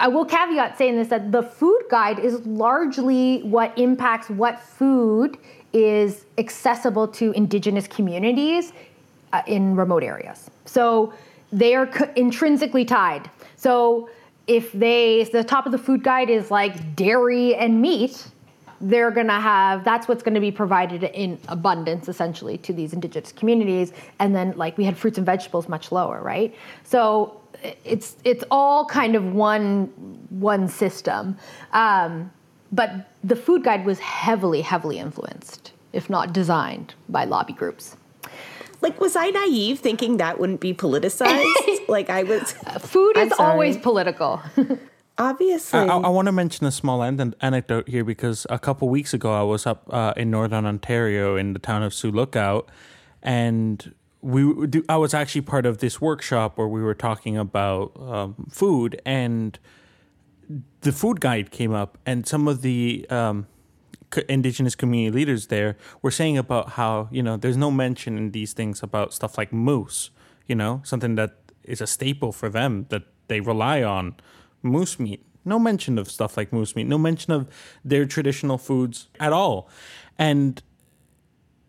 I 0.00 0.08
will 0.08 0.24
caveat 0.24 0.78
saying 0.78 0.96
this 0.96 1.08
that 1.08 1.30
the 1.30 1.42
food 1.42 1.82
guide 1.90 2.18
is 2.18 2.44
largely 2.46 3.42
what 3.42 3.76
impacts 3.78 4.30
what 4.30 4.58
food 4.58 5.36
is 5.72 6.24
accessible 6.38 7.06
to 7.08 7.32
indigenous 7.32 7.86
communities 7.86 8.72
uh, 9.32 9.42
in 9.46 9.76
remote 9.76 10.02
areas. 10.02 10.50
So 10.64 11.12
they 11.54 11.74
are 11.74 11.86
co- 11.86 12.10
intrinsically 12.16 12.84
tied. 12.84 13.30
So 13.56 14.10
if 14.46 14.72
they, 14.72 15.24
the 15.24 15.44
top 15.44 15.66
of 15.66 15.72
the 15.72 15.78
food 15.78 16.02
guide 16.02 16.28
is 16.28 16.50
like 16.50 16.96
dairy 16.96 17.54
and 17.54 17.80
meat, 17.80 18.26
they're 18.80 19.12
going 19.12 19.28
to 19.28 19.40
have 19.40 19.84
that's 19.84 20.08
what's 20.08 20.22
going 20.22 20.34
to 20.34 20.40
be 20.40 20.50
provided 20.50 21.04
in 21.04 21.38
abundance 21.48 22.08
essentially 22.08 22.58
to 22.58 22.72
these 22.72 22.92
indigenous 22.92 23.32
communities. 23.32 23.92
And 24.18 24.34
then 24.34 24.52
like 24.56 24.76
we 24.76 24.84
had 24.84 24.98
fruits 24.98 25.16
and 25.16 25.24
vegetables 25.24 25.68
much 25.68 25.92
lower 25.92 26.20
right? 26.20 26.54
So 26.82 27.40
it's 27.84 28.16
it's 28.24 28.44
all 28.50 28.84
kind 28.84 29.14
of 29.14 29.32
one 29.32 29.86
one 30.28 30.68
system. 30.68 31.38
Um, 31.72 32.30
but 32.72 33.10
the 33.22 33.36
food 33.36 33.62
guide 33.62 33.86
was 33.86 34.00
heavily 34.00 34.60
heavily 34.60 34.98
influenced 34.98 35.72
if 35.92 36.10
not 36.10 36.32
designed 36.32 36.94
by 37.08 37.24
lobby 37.24 37.52
groups 37.52 37.96
like 38.84 39.00
was 39.00 39.16
i 39.16 39.30
naive 39.30 39.80
thinking 39.80 40.18
that 40.18 40.38
wouldn't 40.38 40.60
be 40.60 40.72
politicized? 40.72 41.52
Like 41.88 42.08
i 42.08 42.22
was 42.22 42.52
food 42.80 43.16
is 43.18 43.32
always 43.38 43.76
political. 43.76 44.40
Obviously. 45.16 45.78
I, 45.78 45.86
I, 45.86 46.00
I 46.00 46.08
want 46.08 46.26
to 46.26 46.32
mention 46.32 46.66
a 46.66 46.72
small 46.72 47.02
an- 47.02 47.34
anecdote 47.40 47.88
here 47.88 48.04
because 48.04 48.46
a 48.50 48.58
couple 48.58 48.88
weeks 48.88 49.14
ago 49.14 49.32
I 49.32 49.42
was 49.42 49.64
up 49.64 49.86
uh, 49.90 50.12
in 50.16 50.30
Northern 50.30 50.66
Ontario 50.66 51.36
in 51.36 51.52
the 51.52 51.60
town 51.60 51.84
of 51.84 51.94
Sioux 51.94 52.10
Lookout, 52.10 52.68
and 53.22 53.94
we 54.22 54.66
do, 54.66 54.82
I 54.88 54.96
was 54.96 55.14
actually 55.14 55.42
part 55.42 55.66
of 55.66 55.78
this 55.78 56.00
workshop 56.00 56.58
where 56.58 56.66
we 56.66 56.82
were 56.82 56.94
talking 56.96 57.36
about 57.36 57.92
um, 58.00 58.46
food, 58.50 59.00
and 59.06 59.56
the 60.80 60.90
food 60.90 61.20
guide 61.20 61.52
came 61.52 61.72
up, 61.72 61.96
and 62.04 62.26
some 62.26 62.48
of 62.48 62.62
the 62.62 63.06
um, 63.08 63.46
indigenous 64.18 64.74
community 64.74 65.14
leaders 65.14 65.48
there 65.48 65.76
were 66.02 66.10
saying 66.10 66.38
about 66.38 66.70
how 66.70 67.08
you 67.10 67.22
know 67.22 67.36
there's 67.36 67.56
no 67.56 67.70
mention 67.70 68.16
in 68.18 68.30
these 68.30 68.52
things 68.52 68.82
about 68.82 69.12
stuff 69.12 69.38
like 69.38 69.52
moose, 69.52 70.10
you 70.46 70.54
know, 70.54 70.80
something 70.84 71.14
that 71.16 71.36
is 71.64 71.80
a 71.80 71.86
staple 71.86 72.32
for 72.32 72.48
them 72.48 72.86
that 72.90 73.02
they 73.28 73.40
rely 73.40 73.82
on 73.82 74.14
moose 74.62 74.98
meat. 74.98 75.24
No 75.44 75.58
mention 75.58 75.98
of 75.98 76.10
stuff 76.10 76.36
like 76.36 76.52
moose 76.52 76.74
meat. 76.74 76.86
No 76.86 76.98
mention 76.98 77.32
of 77.32 77.48
their 77.84 78.06
traditional 78.06 78.58
foods 78.58 79.08
at 79.20 79.32
all. 79.32 79.68
And 80.18 80.62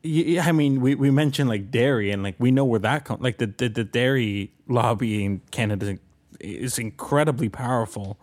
I 0.05 0.51
mean, 0.51 0.81
we, 0.81 0.95
we 0.95 1.09
mentioned 1.09 1.49
like 1.49 1.71
dairy, 1.71 2.11
and 2.11 2.23
like 2.23 2.35
we 2.37 2.51
know 2.51 2.65
where 2.65 2.79
that 2.79 3.05
comes. 3.05 3.21
Like 3.21 3.37
the, 3.37 3.47
the, 3.47 3.69
the 3.69 3.83
dairy 3.83 4.51
lobby 4.67 5.25
in 5.25 5.41
Canada 5.51 5.97
is 6.39 6.77
incredibly 6.77 7.49
powerful, 7.49 8.19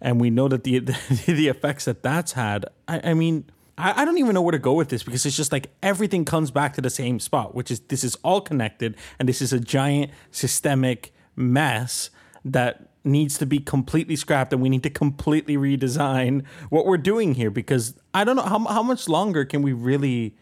and 0.00 0.20
we 0.20 0.30
know 0.30 0.48
that 0.48 0.64
the 0.64 0.78
the, 0.78 0.96
the 1.26 1.48
effects 1.48 1.84
that 1.84 2.02
that's 2.02 2.32
had. 2.32 2.66
I, 2.88 3.10
I 3.10 3.14
mean, 3.14 3.44
I, 3.76 4.02
I 4.02 4.04
don't 4.04 4.18
even 4.18 4.34
know 4.34 4.42
where 4.42 4.52
to 4.52 4.58
go 4.58 4.74
with 4.74 4.88
this 4.88 5.02
because 5.02 5.24
it's 5.26 5.36
just 5.36 5.52
like 5.52 5.70
everything 5.82 6.24
comes 6.24 6.50
back 6.50 6.74
to 6.74 6.80
the 6.80 6.90
same 6.90 7.20
spot, 7.20 7.54
which 7.54 7.70
is 7.70 7.80
this 7.80 8.04
is 8.04 8.16
all 8.22 8.40
connected, 8.40 8.96
and 9.18 9.28
this 9.28 9.42
is 9.42 9.52
a 9.52 9.60
giant 9.60 10.10
systemic 10.30 11.12
mess 11.36 12.10
that 12.44 12.88
needs 13.02 13.38
to 13.38 13.46
be 13.46 13.58
completely 13.58 14.14
scrapped 14.14 14.52
and 14.52 14.60
we 14.60 14.68
need 14.68 14.82
to 14.82 14.90
completely 14.90 15.56
redesign 15.56 16.44
what 16.68 16.84
we're 16.84 16.98
doing 16.98 17.34
here 17.34 17.50
because 17.50 17.94
I 18.12 18.24
don't 18.24 18.36
know 18.36 18.42
how, 18.42 18.58
how 18.66 18.82
much 18.82 19.08
longer 19.08 19.46
can 19.46 19.62
we 19.62 19.72
really 19.72 20.36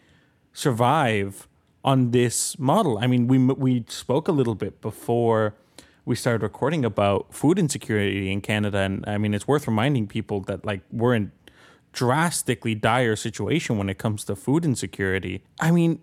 survive 0.51 1.47
on 1.85 2.11
this 2.11 2.59
model. 2.59 2.97
I 2.97 3.07
mean, 3.07 3.27
we 3.27 3.37
we 3.37 3.85
spoke 3.87 4.27
a 4.27 4.31
little 4.31 4.55
bit 4.55 4.81
before 4.81 5.55
we 6.05 6.15
started 6.15 6.41
recording 6.41 6.85
about 6.85 7.33
food 7.33 7.59
insecurity 7.59 8.31
in 8.31 8.41
Canada 8.41 8.79
and 8.79 9.03
I 9.07 9.17
mean, 9.17 9.33
it's 9.33 9.47
worth 9.47 9.67
reminding 9.67 10.07
people 10.07 10.41
that 10.41 10.65
like 10.65 10.81
we're 10.91 11.15
in 11.15 11.31
drastically 11.91 12.75
dire 12.75 13.15
situation 13.15 13.77
when 13.77 13.89
it 13.89 13.97
comes 13.97 14.23
to 14.25 14.35
food 14.35 14.65
insecurity. 14.65 15.43
I 15.59 15.71
mean, 15.71 15.99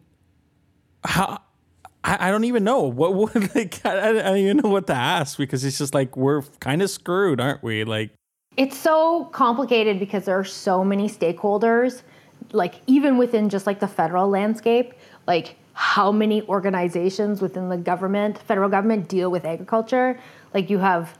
how 1.04 1.40
I, 2.04 2.28
I 2.28 2.30
don't 2.30 2.44
even 2.44 2.64
know 2.64 2.82
what 2.82 3.14
would 3.14 3.54
like 3.54 3.84
I, 3.84 4.08
I 4.08 4.12
don't 4.12 4.36
even 4.38 4.56
know 4.58 4.70
what 4.70 4.86
to 4.88 4.94
ask 4.94 5.36
because 5.38 5.64
it's 5.64 5.78
just 5.78 5.94
like 5.94 6.16
we're 6.16 6.42
kind 6.60 6.82
of 6.82 6.90
screwed, 6.90 7.40
aren't 7.40 7.62
we? 7.62 7.84
Like 7.84 8.10
it's 8.56 8.76
so 8.76 9.24
complicated 9.26 9.98
because 9.98 10.24
there 10.24 10.38
are 10.38 10.44
so 10.44 10.82
many 10.82 11.08
stakeholders, 11.08 12.02
like 12.52 12.76
even 12.86 13.18
within 13.18 13.48
just 13.48 13.66
like 13.66 13.80
the 13.80 13.88
federal 13.88 14.28
landscape, 14.28 14.94
like 15.26 15.56
how 15.78 16.10
many 16.10 16.40
organizations 16.48 17.42
within 17.42 17.68
the 17.68 17.76
government, 17.76 18.38
federal 18.38 18.70
government 18.70 19.08
deal 19.08 19.30
with 19.30 19.44
agriculture. 19.44 20.18
Like 20.54 20.70
you 20.70 20.78
have 20.78 21.18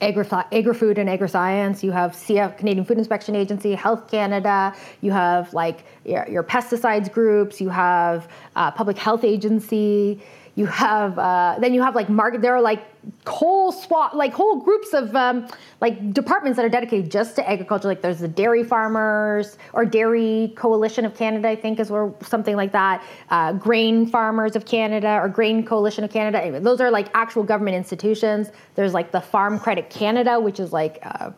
Agri, 0.00 0.24
Agri-Food 0.30 0.96
and 0.96 1.10
Agri-Science. 1.10 1.82
You 1.82 1.90
have 1.90 2.12
CF, 2.12 2.56
Canadian 2.56 2.84
Food 2.84 2.98
Inspection 2.98 3.34
Agency, 3.34 3.74
Health 3.74 4.08
Canada. 4.08 4.72
You 5.00 5.10
have 5.10 5.52
like 5.52 5.84
your, 6.04 6.24
your 6.28 6.44
pesticides 6.44 7.10
groups. 7.10 7.60
You 7.60 7.68
have 7.68 8.28
uh, 8.54 8.70
Public 8.70 8.96
Health 8.96 9.24
Agency. 9.24 10.22
You 10.54 10.66
have 10.66 11.18
uh, 11.18 11.56
then 11.58 11.74
you 11.74 11.82
have 11.82 11.96
like 11.96 12.08
market. 12.08 12.42
There 12.42 12.54
are 12.54 12.62
like 12.62 12.93
whole 13.26 13.72
swat 13.72 14.16
like 14.16 14.32
whole 14.32 14.56
groups 14.56 14.92
of 14.92 15.14
um, 15.16 15.46
like 15.80 16.12
departments 16.12 16.56
that 16.56 16.64
are 16.64 16.68
dedicated 16.70 17.10
just 17.10 17.36
to 17.36 17.48
agriculture. 17.48 17.88
Like 17.88 18.02
there's 18.02 18.20
the 18.20 18.28
dairy 18.28 18.64
farmers 18.64 19.58
or 19.72 19.84
Dairy 19.84 20.52
Coalition 20.56 21.04
of 21.04 21.16
Canada, 21.16 21.48
I 21.48 21.56
think 21.56 21.80
is 21.80 21.90
where 21.90 22.12
something 22.22 22.56
like 22.56 22.72
that. 22.72 23.04
Uh, 23.30 23.52
grain 23.52 24.06
Farmers 24.06 24.56
of 24.56 24.64
Canada 24.64 25.18
or 25.20 25.28
Grain 25.28 25.64
Coalition 25.64 26.04
of 26.04 26.10
Canada. 26.10 26.40
Anyway, 26.40 26.60
those 26.60 26.80
are 26.80 26.90
like 26.90 27.08
actual 27.14 27.42
government 27.42 27.76
institutions. 27.76 28.50
There's 28.74 28.94
like 28.94 29.10
the 29.10 29.20
Farm 29.20 29.58
Credit 29.58 29.90
Canada, 29.90 30.40
which 30.40 30.60
is 30.60 30.72
like 30.72 30.98
a, 31.02 31.34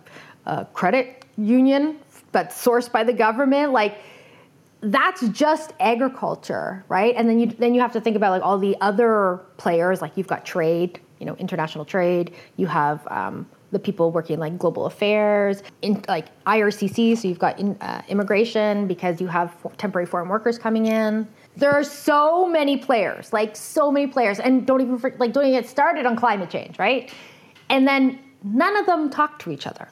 a 0.47 0.65
credit 0.67 1.25
union 1.37 1.99
but 2.33 2.51
sourced 2.51 2.91
by 2.91 3.03
the 3.03 3.13
government. 3.13 3.73
Like 3.73 3.99
that's 4.83 5.27
just 5.29 5.73
agriculture, 5.81 6.85
right? 6.89 7.15
And 7.17 7.29
then 7.29 7.39
you 7.41 7.47
then 7.47 7.75
you 7.75 7.81
have 7.81 7.93
to 7.93 8.01
think 8.01 8.17
about 8.17 8.31
like 8.31 8.43
all 8.43 8.59
the 8.59 8.77
other 8.81 9.41
players. 9.57 10.03
Like 10.03 10.17
you've 10.17 10.27
got 10.27 10.45
trade, 10.45 11.01
you 11.19 11.27
know, 11.27 11.35
international 11.37 11.85
trade. 11.85 12.35
You 12.57 12.67
have 12.67 13.07
um, 13.09 13.47
the 13.73 13.79
people 13.79 14.11
working 14.11 14.39
like 14.39 14.59
global 14.59 14.87
affairs, 14.87 15.63
in 15.83 16.05
like 16.09 16.27
IRCC. 16.45 17.17
So 17.17 17.29
you've 17.29 17.39
got 17.39 17.59
in, 17.59 17.77
uh, 17.81 18.03
immigration 18.09 18.87
because 18.87 19.21
you 19.21 19.27
have 19.27 19.55
temporary 19.77 20.07
foreign 20.07 20.29
workers 20.29 20.59
coming 20.59 20.87
in. 20.87 21.27
There 21.57 21.73
are 21.73 21.85
so 21.85 22.47
many 22.47 22.77
players, 22.77 23.33
like 23.33 23.57
so 23.57 23.91
many 23.91 24.07
players, 24.07 24.39
and 24.39 24.67
don't 24.67 24.81
even 24.81 25.01
like 25.19 25.33
don't 25.33 25.47
even 25.47 25.61
get 25.61 25.69
started 25.69 26.07
on 26.07 26.17
climate 26.17 26.51
change, 26.51 26.79
right? 26.79 27.13
And 27.69 27.89
then 27.89 28.19
none 28.45 28.77
of 28.77 28.87
them 28.87 29.11
talk 29.11 29.39
to 29.41 29.51
each 29.51 29.67
other 29.67 29.89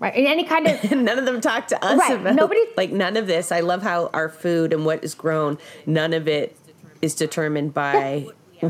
right? 0.00 0.14
In 0.14 0.26
any 0.26 0.44
kind 0.44 0.66
of 0.66 0.90
none 0.92 1.18
of 1.18 1.24
them 1.24 1.40
talk 1.40 1.68
to 1.68 1.84
us 1.84 1.98
right. 1.98 2.20
about 2.20 2.34
nobody 2.34 2.60
like 2.76 2.92
none 2.92 3.16
of 3.16 3.26
this. 3.26 3.52
I 3.52 3.60
love 3.60 3.82
how 3.82 4.10
our 4.12 4.28
food 4.28 4.72
and 4.72 4.84
what 4.84 5.02
is 5.02 5.14
grown, 5.14 5.58
none 5.86 6.12
of 6.12 6.28
it 6.28 6.56
is 7.02 7.14
determined 7.14 7.74
by 7.74 8.26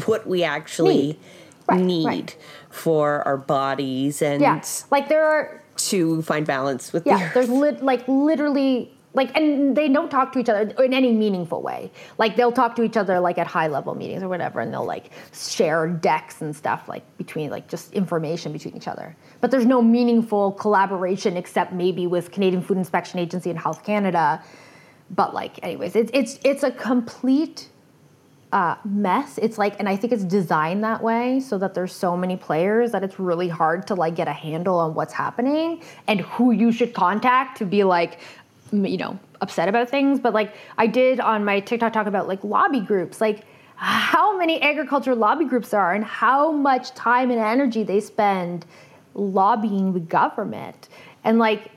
what 0.06 0.26
we 0.26 0.44
actually 0.44 0.96
need, 0.96 1.20
right, 1.68 1.80
need 1.80 2.06
right. 2.06 2.36
for 2.70 3.22
our 3.26 3.36
bodies 3.36 4.22
and 4.22 4.40
yeah. 4.40 4.62
like 4.90 5.08
there 5.08 5.24
are 5.24 5.62
to 5.76 6.22
find 6.22 6.46
balance 6.46 6.92
with 6.92 7.06
yeah. 7.06 7.28
The 7.28 7.34
there's 7.34 7.50
li- 7.50 7.78
like 7.80 8.06
literally 8.08 8.92
like 9.14 9.34
and 9.36 9.76
they 9.76 9.88
don't 9.88 10.10
talk 10.10 10.32
to 10.32 10.38
each 10.38 10.48
other 10.48 10.70
in 10.82 10.92
any 10.92 11.12
meaningful 11.12 11.62
way 11.62 11.90
like 12.18 12.36
they'll 12.36 12.52
talk 12.52 12.76
to 12.76 12.82
each 12.82 12.96
other 12.96 13.20
like 13.20 13.38
at 13.38 13.46
high 13.46 13.66
level 13.66 13.94
meetings 13.94 14.22
or 14.22 14.28
whatever 14.28 14.60
and 14.60 14.72
they'll 14.72 14.84
like 14.84 15.10
share 15.32 15.86
decks 15.86 16.42
and 16.42 16.54
stuff 16.54 16.88
like 16.88 17.04
between 17.16 17.50
like 17.50 17.68
just 17.68 17.92
information 17.92 18.52
between 18.52 18.76
each 18.76 18.88
other 18.88 19.16
but 19.40 19.50
there's 19.50 19.66
no 19.66 19.80
meaningful 19.80 20.52
collaboration 20.52 21.36
except 21.36 21.72
maybe 21.72 22.06
with 22.06 22.30
canadian 22.30 22.62
food 22.62 22.76
inspection 22.76 23.18
agency 23.18 23.50
and 23.50 23.58
health 23.58 23.82
canada 23.84 24.42
but 25.10 25.32
like 25.32 25.58
anyways 25.62 25.96
it's 25.96 26.10
it's 26.12 26.38
it's 26.44 26.62
a 26.62 26.70
complete 26.70 27.68
uh, 28.52 28.76
mess. 28.84 29.38
It's 29.38 29.58
like 29.58 29.78
and 29.78 29.88
i 29.88 29.96
think 29.96 30.12
it's 30.12 30.24
designed 30.24 30.82
that 30.84 31.02
way 31.02 31.40
so 31.40 31.58
that 31.58 31.74
there's 31.74 31.92
so 31.92 32.16
many 32.16 32.36
players 32.36 32.92
that 32.92 33.02
it's 33.02 33.18
really 33.18 33.48
hard 33.48 33.86
to 33.88 33.94
like 33.94 34.14
get 34.14 34.28
a 34.28 34.32
handle 34.32 34.78
on 34.78 34.94
what's 34.94 35.12
happening 35.12 35.82
and 36.06 36.20
who 36.22 36.52
you 36.52 36.72
should 36.72 36.94
contact 36.94 37.58
to 37.58 37.66
be 37.66 37.84
like 37.84 38.20
you 38.72 38.96
know 38.96 39.18
upset 39.40 39.68
about 39.68 39.88
things. 39.90 40.18
But 40.18 40.32
like 40.32 40.54
i 40.78 40.86
did 40.86 41.20
on 41.20 41.44
my 41.44 41.60
tiktok 41.60 41.92
talk 41.92 42.06
about 42.06 42.28
like 42.28 42.42
lobby 42.42 42.80
groups. 42.80 43.20
Like 43.20 43.44
how 43.76 44.36
many 44.36 44.60
agriculture 44.60 45.14
lobby 45.14 45.44
groups 45.44 45.70
there 45.70 45.80
are 45.80 45.94
and 45.94 46.04
how 46.04 46.50
much 46.50 46.94
time 46.94 47.30
and 47.30 47.38
energy 47.38 47.84
they 47.84 48.00
spend 48.00 48.66
lobbying 49.14 49.92
the 49.92 50.00
government. 50.00 50.88
And 51.22 51.38
like 51.38 51.70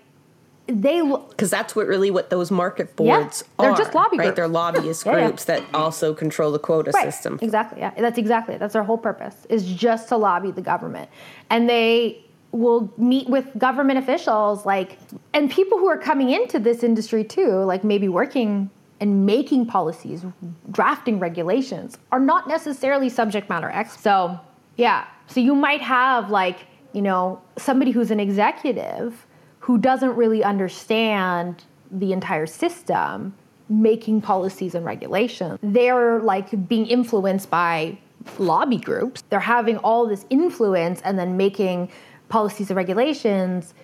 they 0.72 1.02
because 1.30 1.50
that's 1.50 1.76
what 1.76 1.88
really 1.88 2.12
what 2.12 2.30
those 2.30 2.52
market 2.52 2.96
boards 2.96 3.44
yeah, 3.44 3.64
they're 3.64 3.72
are, 3.72 3.78
just 3.78 3.94
lobby 3.94 4.18
right 4.18 4.26
groups. 4.26 4.36
they're 4.36 4.48
lobbyist 4.48 5.06
yeah, 5.06 5.14
groups 5.14 5.46
yeah. 5.48 5.60
that 5.60 5.76
also 5.76 6.14
control 6.14 6.52
the 6.52 6.60
quota 6.60 6.92
right. 6.92 7.04
system 7.04 7.38
exactly 7.42 7.80
yeah 7.80 7.92
that's 7.98 8.18
exactly 8.18 8.56
it. 8.56 8.60
that's 8.60 8.74
their 8.74 8.84
whole 8.84 8.98
purpose 8.98 9.46
is 9.50 9.66
just 9.66 10.08
to 10.10 10.18
lobby 10.18 10.52
the 10.52 10.62
government 10.62 11.10
and 11.50 11.70
they 11.70 12.24
will 12.52 12.92
meet 12.98 13.30
with 13.30 13.48
government 13.58 13.98
officials 13.98 14.66
like 14.66 14.98
and 15.34 15.50
people 15.52 15.78
who 15.78 15.88
are 15.88 15.98
coming 15.98 16.30
into 16.30 16.60
this 16.60 16.84
industry 16.84 17.24
too 17.24 17.58
like 17.64 17.84
maybe 17.84 18.08
working 18.08 18.70
and 19.00 19.26
making 19.26 19.66
policies 19.66 20.24
drafting 20.70 21.20
regulations 21.20 21.98
are 22.12 22.20
not 22.20 22.48
necessarily 22.48 23.10
subject 23.10 23.50
matter 23.50 23.70
experts 23.70 24.04
so 24.04 24.40
yeah 24.78 25.06
so 25.28 25.40
you 25.40 25.56
might 25.56 25.82
have 25.82 26.30
like 26.30 26.60
you 26.94 27.02
know 27.02 27.42
somebody 27.58 27.92
who's 27.92 28.12
an 28.12 28.20
executive 28.20 29.26
who 29.62 29.78
doesn't 29.78 30.16
really 30.16 30.44
understand 30.44 31.64
the 31.90 32.14
entire 32.14 32.46
system 32.46 33.34
making 33.70 34.22
policies 34.22 34.76
and 34.76 34.86
regulations 34.86 35.58
they're 35.64 36.20
like 36.20 36.68
being 36.68 36.86
influenced 36.86 37.50
by 37.50 37.98
lobby 38.38 38.78
groups 38.78 39.24
they're 39.30 39.40
having 39.40 39.78
all 39.78 40.06
this 40.06 40.26
influence 40.30 41.02
and 41.02 41.18
then 41.18 41.38
making 41.38 41.90
policies 42.32 42.72
and 42.72 42.78
regulations, 42.78 43.76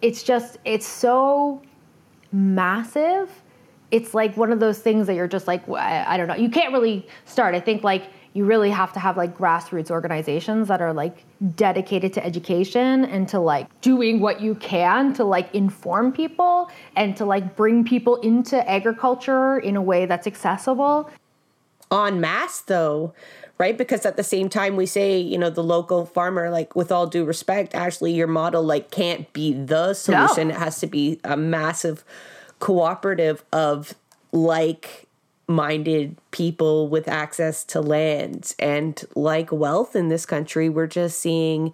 it's 0.00 0.22
just, 0.22 0.58
it's 0.64 0.86
so 0.86 1.60
massive. 2.30 3.28
It's 3.90 4.14
like 4.14 4.36
one 4.36 4.52
of 4.52 4.60
those 4.60 4.78
things 4.78 5.06
that 5.06 5.14
you're 5.14 5.28
just 5.28 5.46
like, 5.46 5.68
I, 5.68 6.16
don't 6.16 6.28
know. 6.28 6.34
You 6.34 6.50
can't 6.50 6.72
really 6.72 7.06
start. 7.24 7.54
I 7.54 7.60
think 7.60 7.82
like 7.82 8.10
you 8.34 8.44
really 8.44 8.70
have 8.70 8.92
to 8.92 9.00
have 9.00 9.16
like 9.16 9.36
grassroots 9.36 9.90
organizations 9.90 10.68
that 10.68 10.80
are 10.80 10.92
like 10.92 11.24
dedicated 11.56 12.12
to 12.12 12.24
education 12.24 13.04
and 13.06 13.28
to 13.28 13.40
like 13.40 13.80
doing 13.80 14.20
what 14.20 14.40
you 14.40 14.54
can 14.54 15.14
to 15.14 15.24
like 15.24 15.52
inform 15.54 16.12
people 16.12 16.70
and 16.94 17.16
to 17.16 17.24
like 17.24 17.56
bring 17.56 17.84
people 17.84 18.16
into 18.16 18.68
agriculture 18.68 19.58
in 19.58 19.76
a 19.76 19.82
way 19.82 20.06
that's 20.06 20.26
accessible. 20.26 21.10
En 21.90 22.20
masse, 22.20 22.60
though, 22.60 23.14
right? 23.56 23.78
Because 23.78 24.04
at 24.04 24.16
the 24.16 24.22
same 24.22 24.48
time, 24.48 24.76
we 24.76 24.86
say, 24.86 25.18
you 25.18 25.38
know, 25.38 25.50
the 25.50 25.64
local 25.64 26.04
farmer, 26.04 26.50
like 26.50 26.76
with 26.76 26.92
all 26.92 27.06
due 27.06 27.24
respect, 27.24 27.74
actually, 27.74 28.12
your 28.12 28.26
model 28.26 28.62
like 28.62 28.90
can't 28.90 29.32
be 29.32 29.52
the 29.52 29.94
solution. 29.94 30.48
No. 30.48 30.54
It 30.54 30.58
has 30.58 30.80
to 30.80 30.86
be 30.86 31.18
a 31.24 31.36
massive 31.36 32.04
cooperative 32.58 33.44
of 33.52 33.94
like 34.32 35.06
minded 35.46 36.16
people 36.30 36.88
with 36.88 37.08
access 37.08 37.64
to 37.64 37.80
land 37.80 38.54
and 38.58 39.04
like 39.14 39.50
wealth 39.50 39.96
in 39.96 40.08
this 40.08 40.26
country. 40.26 40.68
We're 40.68 40.86
just 40.86 41.18
seeing 41.18 41.72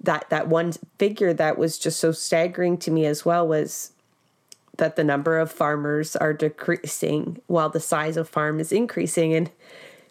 that 0.00 0.28
that 0.28 0.48
one 0.48 0.72
figure 0.98 1.32
that 1.32 1.56
was 1.56 1.78
just 1.78 1.98
so 1.98 2.12
staggering 2.12 2.76
to 2.78 2.90
me 2.90 3.06
as 3.06 3.24
well 3.24 3.48
was 3.48 3.92
that 4.76 4.96
the 4.96 5.04
number 5.04 5.38
of 5.38 5.50
farmers 5.50 6.14
are 6.16 6.34
decreasing 6.34 7.40
while 7.46 7.70
the 7.70 7.80
size 7.80 8.18
of 8.18 8.28
farm 8.28 8.60
is 8.60 8.72
increasing 8.72 9.32
and 9.32 9.50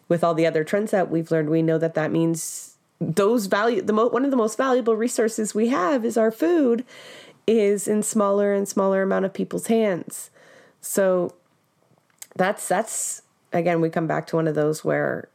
with 0.08 0.22
all 0.22 0.34
the 0.34 0.46
other 0.46 0.64
trends 0.64 0.90
that 0.92 1.10
we've 1.10 1.30
learned, 1.30 1.50
we 1.50 1.62
know 1.62 1.78
that 1.78 1.94
that 1.94 2.12
means 2.12 2.76
those 3.00 3.46
value 3.46 3.82
the 3.82 3.92
mo- 3.92 4.08
one 4.08 4.24
of 4.24 4.30
the 4.30 4.36
most 4.36 4.56
valuable 4.56 4.96
resources 4.96 5.54
we 5.54 5.68
have 5.68 6.04
is 6.04 6.16
our 6.16 6.30
food 6.30 6.82
is 7.46 7.86
in 7.86 8.02
smaller 8.02 8.52
and 8.52 8.68
smaller 8.68 9.02
amount 9.02 9.24
of 9.24 9.32
people's 9.32 9.68
hands. 9.68 10.30
So 10.80 11.34
that's 12.34 12.68
that's 12.68 13.22
again 13.52 13.80
we 13.80 13.88
come 13.88 14.06
back 14.06 14.26
to 14.28 14.36
one 14.36 14.48
of 14.48 14.54
those 14.54 14.84
where 14.84 15.28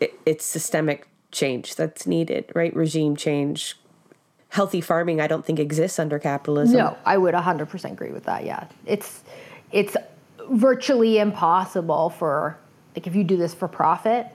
it, 0.00 0.18
it's 0.24 0.44
systemic 0.44 1.08
change 1.32 1.76
that's 1.76 2.06
needed, 2.06 2.50
right? 2.54 2.74
Regime 2.74 3.16
change. 3.16 3.76
Healthy 4.50 4.80
farming 4.80 5.20
I 5.20 5.28
don't 5.28 5.44
think 5.44 5.60
exists 5.60 5.98
under 5.98 6.18
capitalism. 6.18 6.76
No, 6.76 6.98
I 7.04 7.16
would 7.16 7.34
100% 7.34 7.92
agree 7.92 8.10
with 8.10 8.24
that. 8.24 8.44
Yeah. 8.44 8.66
It's 8.84 9.22
it's 9.70 9.96
virtually 10.48 11.18
impossible 11.18 12.10
for 12.10 12.58
like 12.96 13.06
if 13.06 13.14
you 13.14 13.22
do 13.22 13.36
this 13.36 13.54
for 13.54 13.68
profit, 13.68 14.26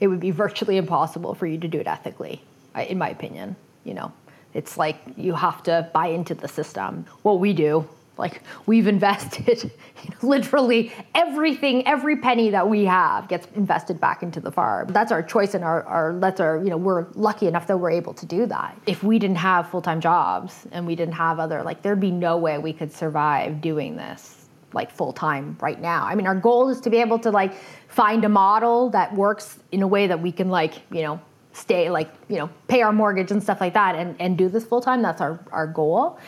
it 0.00 0.06
would 0.06 0.20
be 0.20 0.30
virtually 0.30 0.76
impossible 0.76 1.34
for 1.34 1.46
you 1.46 1.58
to 1.58 1.68
do 1.68 1.80
it 1.80 1.88
ethically, 1.88 2.42
in 2.76 2.98
my 2.98 3.08
opinion. 3.08 3.56
You 3.84 3.94
know, 3.94 4.12
it's 4.54 4.76
like 4.76 4.96
you 5.16 5.34
have 5.34 5.62
to 5.64 5.88
buy 5.92 6.08
into 6.08 6.34
the 6.34 6.48
system. 6.48 7.06
What 7.22 7.40
we 7.40 7.52
do, 7.52 7.88
like 8.18 8.42
we've 8.66 8.86
invested 8.86 9.70
literally 10.22 10.92
everything, 11.14 11.86
every 11.86 12.16
penny 12.16 12.50
that 12.50 12.68
we 12.68 12.84
have 12.84 13.28
gets 13.28 13.46
invested 13.54 14.00
back 14.00 14.22
into 14.22 14.40
the 14.40 14.52
farm. 14.52 14.88
That's 14.88 15.10
our 15.10 15.22
choice 15.22 15.54
and 15.54 15.64
our, 15.64 15.82
our 15.84 16.14
that's 16.18 16.40
our, 16.40 16.58
you 16.58 16.70
know, 16.70 16.76
we're 16.76 17.06
lucky 17.14 17.46
enough 17.46 17.66
that 17.66 17.78
we're 17.78 17.90
able 17.90 18.14
to 18.14 18.26
do 18.26 18.46
that. 18.46 18.78
If 18.86 19.02
we 19.02 19.18
didn't 19.18 19.38
have 19.38 19.70
full-time 19.70 20.00
jobs 20.00 20.66
and 20.72 20.86
we 20.86 20.94
didn't 20.94 21.14
have 21.14 21.38
other, 21.38 21.62
like 21.62 21.82
there'd 21.82 22.00
be 22.00 22.10
no 22.10 22.36
way 22.36 22.58
we 22.58 22.72
could 22.72 22.92
survive 22.92 23.60
doing 23.60 23.96
this 23.96 24.38
like 24.74 24.90
full 24.90 25.12
time 25.12 25.56
right 25.60 25.80
now. 25.80 26.06
I 26.06 26.14
mean, 26.14 26.26
our 26.26 26.34
goal 26.34 26.68
is 26.68 26.80
to 26.82 26.90
be 26.90 26.98
able 26.98 27.18
to 27.20 27.30
like 27.30 27.54
find 27.88 28.24
a 28.24 28.28
model 28.28 28.90
that 28.90 29.14
works 29.14 29.58
in 29.70 29.82
a 29.82 29.86
way 29.86 30.06
that 30.06 30.20
we 30.20 30.32
can 30.32 30.48
like, 30.48 30.74
you 30.90 31.02
know, 31.02 31.20
stay 31.52 31.90
like, 31.90 32.10
you 32.28 32.36
know, 32.36 32.50
pay 32.68 32.82
our 32.82 32.92
mortgage 32.92 33.30
and 33.30 33.42
stuff 33.42 33.60
like 33.60 33.74
that 33.74 33.94
and, 33.94 34.16
and 34.20 34.38
do 34.38 34.48
this 34.48 34.64
full 34.64 34.80
time. 34.80 35.02
That's 35.02 35.20
our, 35.20 35.38
our 35.50 35.66
goal. 35.66 36.18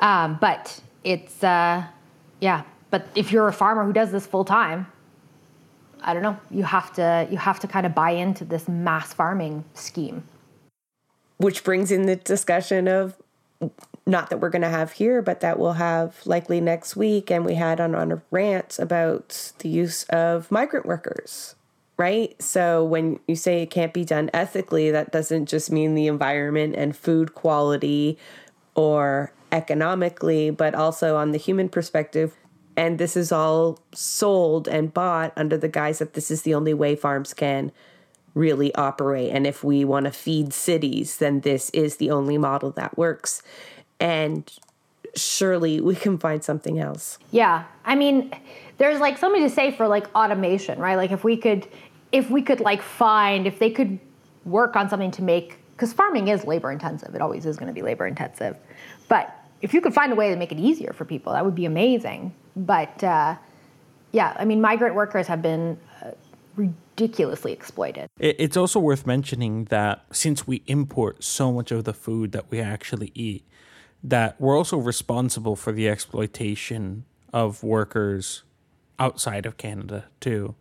Um, 0.00 0.38
but 0.40 0.80
it's, 1.04 1.42
uh, 1.42 1.84
yeah, 2.40 2.62
but 2.90 3.06
if 3.14 3.32
you're 3.32 3.48
a 3.48 3.52
farmer 3.52 3.84
who 3.84 3.92
does 3.92 4.12
this 4.12 4.26
full 4.26 4.44
time, 4.44 4.86
I 6.02 6.12
don't 6.12 6.22
know, 6.22 6.38
you 6.50 6.64
have 6.64 6.92
to, 6.94 7.28
you 7.30 7.38
have 7.38 7.60
to 7.60 7.68
kind 7.68 7.86
of 7.86 7.94
buy 7.94 8.10
into 8.10 8.44
this 8.44 8.68
mass 8.68 9.14
farming 9.14 9.64
scheme. 9.74 10.24
Which 11.38 11.64
brings 11.64 11.90
in 11.90 12.06
the 12.06 12.16
discussion 12.16 12.88
of 12.88 13.16
not 14.06 14.30
that 14.30 14.38
we're 14.38 14.50
going 14.50 14.62
to 14.62 14.68
have 14.68 14.92
here, 14.92 15.22
but 15.22 15.40
that 15.40 15.58
we'll 15.58 15.74
have 15.74 16.20
likely 16.26 16.60
next 16.60 16.96
week. 16.96 17.30
And 17.30 17.44
we 17.44 17.54
had 17.54 17.80
on, 17.80 17.94
on 17.94 18.10
a 18.12 18.22
rant 18.30 18.78
about 18.78 19.52
the 19.58 19.68
use 19.68 20.04
of 20.04 20.50
migrant 20.50 20.86
workers, 20.86 21.54
right? 21.96 22.40
So 22.42 22.84
when 22.84 23.20
you 23.28 23.36
say 23.36 23.62
it 23.62 23.70
can't 23.70 23.92
be 23.92 24.04
done 24.04 24.30
ethically, 24.32 24.90
that 24.90 25.12
doesn't 25.12 25.46
just 25.46 25.70
mean 25.70 25.94
the 25.94 26.06
environment 26.06 26.74
and 26.76 26.96
food 26.96 27.34
quality 27.34 28.18
or 28.74 29.32
economically, 29.50 30.50
but 30.50 30.74
also 30.74 31.16
on 31.16 31.32
the 31.32 31.38
human 31.38 31.68
perspective. 31.68 32.34
And 32.76 32.98
this 32.98 33.16
is 33.16 33.30
all 33.30 33.78
sold 33.92 34.66
and 34.66 34.92
bought 34.92 35.32
under 35.36 35.58
the 35.58 35.68
guise 35.68 35.98
that 35.98 36.14
this 36.14 36.30
is 36.30 36.42
the 36.42 36.54
only 36.54 36.72
way 36.72 36.96
farms 36.96 37.34
can 37.34 37.70
really 38.34 38.74
operate. 38.74 39.30
And 39.30 39.46
if 39.46 39.62
we 39.62 39.84
want 39.84 40.06
to 40.06 40.10
feed 40.10 40.54
cities, 40.54 41.18
then 41.18 41.40
this 41.40 41.68
is 41.70 41.96
the 41.96 42.10
only 42.10 42.38
model 42.38 42.70
that 42.72 42.96
works. 42.96 43.42
And 44.00 44.50
surely 45.14 45.82
we 45.82 45.94
can 45.94 46.16
find 46.16 46.42
something 46.42 46.78
else. 46.78 47.18
Yeah. 47.30 47.64
I 47.84 47.94
mean, 47.94 48.32
there's 48.82 48.98
like 48.98 49.16
something 49.16 49.42
to 49.42 49.48
say 49.48 49.70
for 49.70 49.86
like 49.86 50.12
automation, 50.12 50.76
right? 50.80 50.96
Like 50.96 51.12
if 51.12 51.22
we 51.22 51.36
could 51.36 51.68
if 52.10 52.28
we 52.30 52.42
could 52.42 52.58
like 52.58 52.82
find 52.82 53.46
if 53.46 53.60
they 53.60 53.70
could 53.70 54.00
work 54.44 54.74
on 54.74 54.88
something 54.88 55.12
to 55.12 55.22
make 55.22 55.56
because 55.70 55.92
farming 55.92 56.26
is 56.26 56.44
labor 56.44 56.72
intensive. 56.72 57.14
It 57.14 57.20
always 57.20 57.46
is 57.46 57.56
going 57.56 57.68
to 57.68 57.72
be 57.72 57.82
labor 57.82 58.08
intensive. 58.08 58.56
But 59.08 59.32
if 59.60 59.72
you 59.72 59.80
could 59.80 59.94
find 59.94 60.10
a 60.10 60.16
way 60.16 60.30
to 60.30 60.36
make 60.36 60.50
it 60.50 60.58
easier 60.58 60.92
for 60.92 61.04
people, 61.04 61.32
that 61.32 61.44
would 61.44 61.54
be 61.54 61.64
amazing. 61.64 62.34
But 62.56 63.04
uh, 63.04 63.36
yeah, 64.10 64.36
I 64.36 64.44
mean, 64.44 64.60
migrant 64.60 64.96
workers 64.96 65.28
have 65.28 65.42
been 65.42 65.78
uh, 66.04 66.10
ridiculously 66.56 67.52
exploited. 67.52 68.08
It's 68.18 68.56
also 68.56 68.80
worth 68.80 69.06
mentioning 69.06 69.66
that 69.66 70.04
since 70.10 70.44
we 70.44 70.64
import 70.66 71.22
so 71.22 71.52
much 71.52 71.70
of 71.70 71.84
the 71.84 71.94
food 71.94 72.32
that 72.32 72.50
we 72.50 72.60
actually 72.60 73.12
eat, 73.14 73.46
that 74.02 74.40
we're 74.40 74.58
also 74.58 74.76
responsible 74.76 75.54
for 75.54 75.70
the 75.70 75.88
exploitation 75.88 77.04
of 77.32 77.62
workers 77.62 78.42
outside 78.98 79.46
of 79.46 79.56
Canada 79.56 80.06
too. 80.20 80.54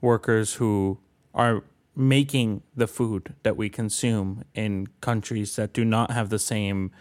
Workers 0.00 0.54
who 0.54 0.98
are 1.34 1.64
making 1.96 2.62
the 2.76 2.86
food 2.86 3.34
that 3.42 3.56
we 3.56 3.68
consume 3.68 4.44
in 4.54 4.86
countries 5.00 5.56
that 5.56 5.72
do 5.72 5.84
not 5.84 6.12
have 6.12 6.30
the 6.30 6.38
same 6.38 6.92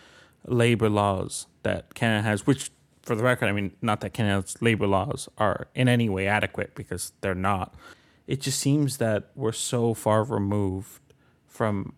labor 0.45 0.89
laws 0.89 1.45
that 1.61 1.93
Canada 1.93 2.23
has, 2.23 2.47
which, 2.47 2.71
for 3.03 3.13
the 3.15 3.23
record, 3.23 3.47
I 3.47 3.51
mean, 3.51 3.73
not 3.81 4.01
that 4.01 4.13
Canada's 4.13 4.59
labor 4.59 4.87
laws 4.87 5.29
are 5.37 5.67
in 5.75 5.87
any 5.87 6.09
way 6.09 6.27
adequate 6.27 6.73
because 6.73 7.11
they're 7.21 7.35
not. 7.35 7.75
It 8.25 8.41
just 8.41 8.59
seems 8.59 8.97
that 8.97 9.29
we're 9.35 9.51
so 9.51 9.93
far 9.93 10.23
removed 10.23 11.01
from 11.45 11.93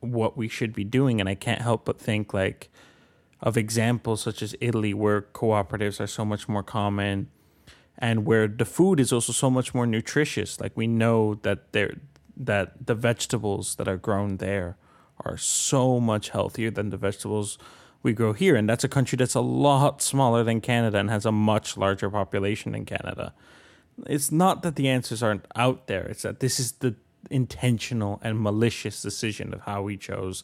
what 0.00 0.36
we 0.36 0.48
should 0.48 0.74
be 0.74 0.84
doing. 0.84 1.20
And 1.20 1.28
I 1.28 1.34
can't 1.36 1.62
help 1.62 1.84
but 1.84 2.00
think, 2.00 2.34
like, 2.34 2.68
of 3.40 3.56
examples 3.56 4.22
such 4.22 4.42
as 4.42 4.56
Italy, 4.60 4.92
where 4.92 5.22
cooperatives 5.22 6.00
are 6.00 6.06
so 6.06 6.24
much 6.24 6.48
more 6.48 6.62
common 6.62 7.28
and 8.00 8.24
where 8.24 8.48
the 8.48 8.64
food 8.64 8.98
is 8.98 9.12
also 9.12 9.32
so 9.32 9.50
much 9.50 9.74
more 9.74 9.86
nutritious. 9.86 10.60
Like, 10.60 10.76
we 10.76 10.86
know 10.86 11.34
that 11.42 11.72
they're 11.72 11.96
that 12.36 12.86
the 12.86 12.94
vegetables 12.94 13.74
that 13.74 13.86
are 13.86 13.98
grown 13.98 14.38
there 14.38 14.76
are 15.26 15.36
so 15.36 16.00
much 16.00 16.30
healthier 16.30 16.70
than 16.70 16.88
the 16.88 16.96
vegetables 16.96 17.58
we 18.02 18.14
grow 18.14 18.32
here. 18.32 18.56
And 18.56 18.66
that's 18.66 18.84
a 18.84 18.88
country 18.88 19.16
that's 19.16 19.34
a 19.34 19.42
lot 19.42 20.00
smaller 20.00 20.42
than 20.42 20.62
Canada 20.62 20.98
and 20.98 21.10
has 21.10 21.26
a 21.26 21.32
much 21.32 21.76
larger 21.76 22.08
population 22.08 22.72
than 22.72 22.86
Canada. 22.86 23.34
It's 24.06 24.32
not 24.32 24.62
that 24.62 24.76
the 24.76 24.88
answers 24.88 25.22
aren't 25.22 25.46
out 25.54 25.86
there, 25.86 26.06
it's 26.06 26.22
that 26.22 26.40
this 26.40 26.58
is 26.58 26.72
the 26.72 26.94
intentional 27.30 28.18
and 28.22 28.40
malicious 28.40 29.02
decision 29.02 29.52
of 29.52 29.60
how 29.62 29.82
we 29.82 29.98
chose 29.98 30.42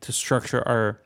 to 0.00 0.12
structure 0.12 0.66
our 0.68 1.00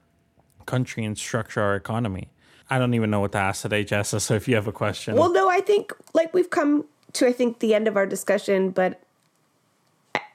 country 0.67 1.05
and 1.05 1.17
structure 1.17 1.63
our 1.63 1.75
economy. 1.75 2.29
I 2.71 2.79
don't 2.79 2.95
even 2.95 3.11
know 3.11 3.21
what 3.21 3.33
to 3.33 3.39
ask 3.39 3.63
today, 3.63 3.85
Jessa. 3.85 4.21
So 4.21 4.35
if 4.35 4.47
you 4.47 4.55
have 4.55 4.67
a 4.67 4.73
question. 4.73 5.17
Well, 5.17 5.33
no, 5.33 5.49
I 5.49 5.61
think 5.61 5.93
like 6.15 6.35
we've 6.35 6.51
come 6.51 6.85
to 7.15 7.27
I 7.27 7.33
think 7.33 7.61
the 7.61 7.75
end 7.75 7.89
of 7.89 7.97
our 7.97 8.07
discussion, 8.07 8.71
but 8.71 9.01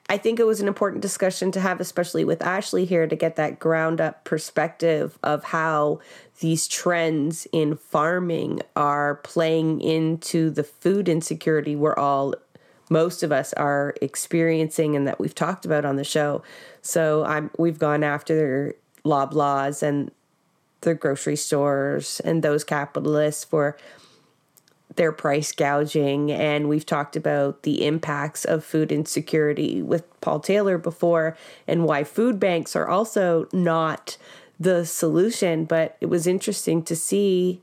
I 0.09 0.17
think 0.17 0.39
it 0.39 0.45
was 0.45 0.59
an 0.59 0.67
important 0.67 1.01
discussion 1.01 1.51
to 1.53 1.59
have, 1.59 1.79
especially 1.79 2.25
with 2.25 2.41
Ashley 2.41 2.85
here, 2.85 3.07
to 3.07 3.15
get 3.15 3.35
that 3.37 3.59
ground 3.59 4.01
up 4.01 4.23
perspective 4.25 5.17
of 5.23 5.45
how 5.45 6.01
these 6.39 6.67
trends 6.67 7.47
in 7.51 7.77
farming 7.77 8.61
are 8.75 9.15
playing 9.15 9.81
into 9.81 10.49
the 10.49 10.63
food 10.63 11.07
insecurity 11.07 11.75
we're 11.75 11.95
all, 11.95 12.35
most 12.89 13.23
of 13.23 13.31
us 13.31 13.53
are 13.53 13.95
experiencing 14.01 14.95
and 14.95 15.07
that 15.07 15.19
we've 15.19 15.35
talked 15.35 15.65
about 15.65 15.85
on 15.85 15.95
the 15.95 16.03
show. 16.03 16.43
So 16.81 17.23
I'm, 17.23 17.49
we've 17.57 17.79
gone 17.79 18.03
after 18.03 18.75
Loblaws 19.05 19.81
and 19.81 20.11
the 20.83 20.93
grocery 20.93 21.35
stores 21.35 22.21
and 22.21 22.43
those 22.43 22.63
capitalists 22.63 23.43
for 23.43 23.77
their 24.95 25.11
price 25.11 25.51
gouging. 25.51 26.31
And 26.31 26.69
we've 26.69 26.85
talked 26.85 27.15
about 27.15 27.63
the 27.63 27.85
impacts 27.85 28.45
of 28.45 28.63
food 28.63 28.91
insecurity 28.91 29.81
with 29.81 30.03
Paul 30.21 30.39
Taylor 30.39 30.77
before 30.77 31.35
and 31.67 31.85
why 31.85 32.03
food 32.03 32.39
banks 32.39 32.75
are 32.75 32.87
also 32.87 33.47
not 33.51 34.17
the 34.59 34.85
solution. 34.85 35.65
But 35.65 35.97
it 35.99 36.07
was 36.07 36.27
interesting 36.27 36.83
to 36.83 36.95
see 36.95 37.61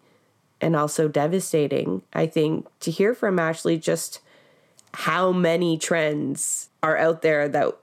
and 0.61 0.77
also 0.77 1.09
devastating, 1.09 2.03
I 2.13 2.27
think, 2.27 2.67
to 2.81 2.91
hear 2.91 3.15
from 3.15 3.39
Ashley 3.39 3.79
just 3.79 4.21
how 4.93 5.33
many 5.33 5.79
trends 5.79 6.69
are 6.83 6.99
out 6.99 7.23
there 7.23 7.49
that 7.49 7.77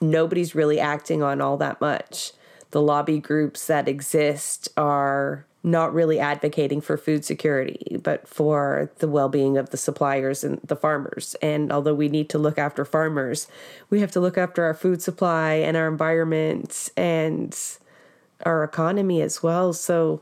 nobody's 0.00 0.54
really 0.54 0.80
acting 0.80 1.22
on 1.22 1.40
all 1.40 1.56
that 1.58 1.80
much. 1.80 2.32
The 2.74 2.82
lobby 2.82 3.20
groups 3.20 3.68
that 3.68 3.86
exist 3.86 4.68
are 4.76 5.46
not 5.62 5.94
really 5.94 6.18
advocating 6.18 6.80
for 6.80 6.96
food 6.96 7.24
security, 7.24 7.98
but 8.02 8.26
for 8.26 8.90
the 8.98 9.06
well 9.06 9.28
being 9.28 9.56
of 9.56 9.70
the 9.70 9.76
suppliers 9.76 10.42
and 10.42 10.58
the 10.64 10.74
farmers. 10.74 11.36
And 11.40 11.70
although 11.70 11.94
we 11.94 12.08
need 12.08 12.28
to 12.30 12.38
look 12.38 12.58
after 12.58 12.84
farmers, 12.84 13.46
we 13.90 14.00
have 14.00 14.10
to 14.10 14.18
look 14.18 14.36
after 14.36 14.64
our 14.64 14.74
food 14.74 15.00
supply 15.00 15.52
and 15.52 15.76
our 15.76 15.86
environment 15.86 16.90
and 16.96 17.56
our 18.44 18.64
economy 18.64 19.22
as 19.22 19.40
well. 19.40 19.72
So 19.72 20.20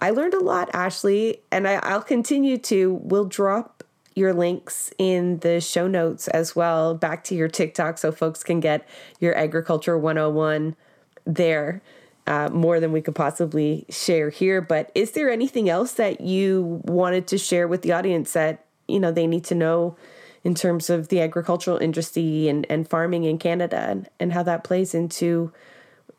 I 0.00 0.08
learned 0.08 0.32
a 0.32 0.42
lot, 0.42 0.70
Ashley, 0.72 1.42
and 1.52 1.68
I, 1.68 1.92
will 1.92 2.00
continue 2.00 2.56
to. 2.56 2.94
We'll 3.02 3.26
drop 3.26 3.77
your 4.18 4.34
links 4.34 4.90
in 4.98 5.38
the 5.38 5.60
show 5.60 5.86
notes 5.86 6.28
as 6.28 6.54
well, 6.54 6.94
back 6.94 7.24
to 7.24 7.34
your 7.34 7.48
TikTok, 7.48 7.98
so 7.98 8.12
folks 8.12 8.42
can 8.42 8.60
get 8.60 8.86
your 9.20 9.36
agriculture 9.36 9.96
101 9.96 10.76
there 11.24 11.82
uh, 12.26 12.48
more 12.50 12.78
than 12.78 12.92
we 12.92 13.00
could 13.00 13.14
possibly 13.14 13.86
share 13.88 14.28
here. 14.28 14.60
But 14.60 14.90
is 14.94 15.12
there 15.12 15.30
anything 15.30 15.68
else 15.68 15.92
that 15.94 16.20
you 16.20 16.82
wanted 16.84 17.26
to 17.28 17.38
share 17.38 17.66
with 17.66 17.82
the 17.82 17.92
audience 17.92 18.32
that 18.34 18.66
you 18.86 19.00
know 19.00 19.10
they 19.10 19.26
need 19.26 19.44
to 19.44 19.54
know 19.54 19.96
in 20.44 20.54
terms 20.54 20.90
of 20.90 21.08
the 21.08 21.20
agricultural 21.20 21.78
industry 21.78 22.48
and, 22.48 22.66
and 22.70 22.88
farming 22.88 23.24
in 23.24 23.38
Canada 23.38 23.78
and, 23.88 24.08
and 24.20 24.32
how 24.32 24.42
that 24.42 24.62
plays 24.62 24.94
into 24.94 25.52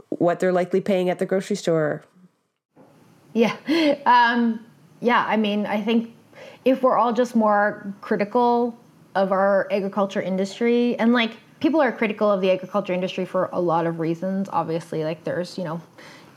what 0.09 0.39
they're 0.39 0.51
likely 0.51 0.81
paying 0.81 1.09
at 1.09 1.19
the 1.19 1.25
grocery 1.25 1.55
store? 1.55 2.03
Yeah, 3.33 3.55
um, 4.05 4.65
yeah. 4.99 5.23
I 5.27 5.37
mean, 5.37 5.65
I 5.65 5.81
think 5.81 6.13
if 6.65 6.83
we're 6.83 6.97
all 6.97 7.13
just 7.13 7.35
more 7.35 7.93
critical 8.01 8.77
of 9.15 9.31
our 9.31 9.67
agriculture 9.71 10.21
industry 10.21 10.97
and 10.99 11.13
like 11.13 11.31
people 11.59 11.81
are 11.81 11.91
critical 11.91 12.31
of 12.31 12.41
the 12.41 12.51
agriculture 12.51 12.93
industry 12.93 13.25
for 13.25 13.49
a 13.51 13.59
lot 13.59 13.85
of 13.85 13.99
reasons. 13.99 14.49
Obviously, 14.51 15.03
like 15.03 15.23
there's, 15.23 15.57
you 15.57 15.63
know, 15.63 15.81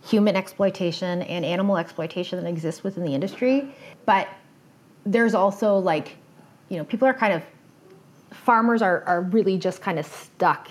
human 0.05 0.35
exploitation 0.35 1.23
and 1.23 1.45
animal 1.45 1.77
exploitation 1.77 2.43
that 2.43 2.49
exists 2.49 2.83
within 2.83 3.05
the 3.05 3.15
industry. 3.15 3.73
But 4.05 4.29
there's 5.07 5.35
also 5.35 5.79
like, 5.79 6.17
you 6.69 6.77
know, 6.77 6.85
people 6.85 7.07
are 7.07 7.15
kind 7.15 7.33
of, 7.33 7.43
farmers 8.31 8.83
are, 8.83 9.05
are 9.05 9.23
really 9.23 9.59
just 9.59 9.81
kind 9.81 9.99
of 9.99 10.07
stuck 10.07 10.69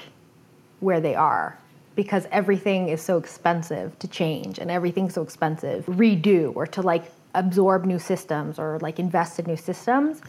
where 0.79 0.99
they 0.99 1.15
are 1.15 1.57
because 1.95 2.25
everything 2.31 2.89
is 2.89 3.01
so 3.01 3.17
expensive 3.17 3.97
to 3.99 4.07
change 4.07 4.57
and 4.59 4.71
everything's 4.71 5.13
so 5.13 5.21
expensive 5.21 5.85
redo 5.85 6.55
or 6.55 6.65
to 6.65 6.81
like 6.81 7.11
absorb 7.33 7.85
new 7.85 7.99
systems 7.99 8.59
or 8.59 8.79
like 8.81 8.99
invest 8.99 9.39
in 9.39 9.45
new 9.45 9.57
systems. 9.57 10.21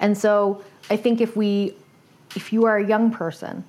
And 0.00 0.16
so 0.16 0.62
I 0.90 0.96
think 0.96 1.20
if 1.20 1.36
we 1.36 1.74
if 2.36 2.52
you 2.52 2.66
are 2.66 2.76
a 2.76 2.86
young 2.86 3.10
person 3.10 3.64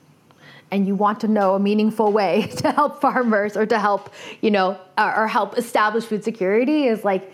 and 0.71 0.85
you 0.87 0.95
want 0.95 1.19
to 1.21 1.27
know 1.27 1.55
a 1.55 1.59
meaningful 1.59 2.11
way 2.11 2.47
to 2.57 2.71
help 2.71 3.01
farmers 3.01 3.57
or 3.57 3.65
to 3.65 3.79
help, 3.79 4.13
you 4.41 4.51
know, 4.51 4.77
or 4.97 5.27
help 5.27 5.57
establish 5.57 6.05
food 6.05 6.23
security 6.23 6.87
is 6.87 7.03
like 7.03 7.33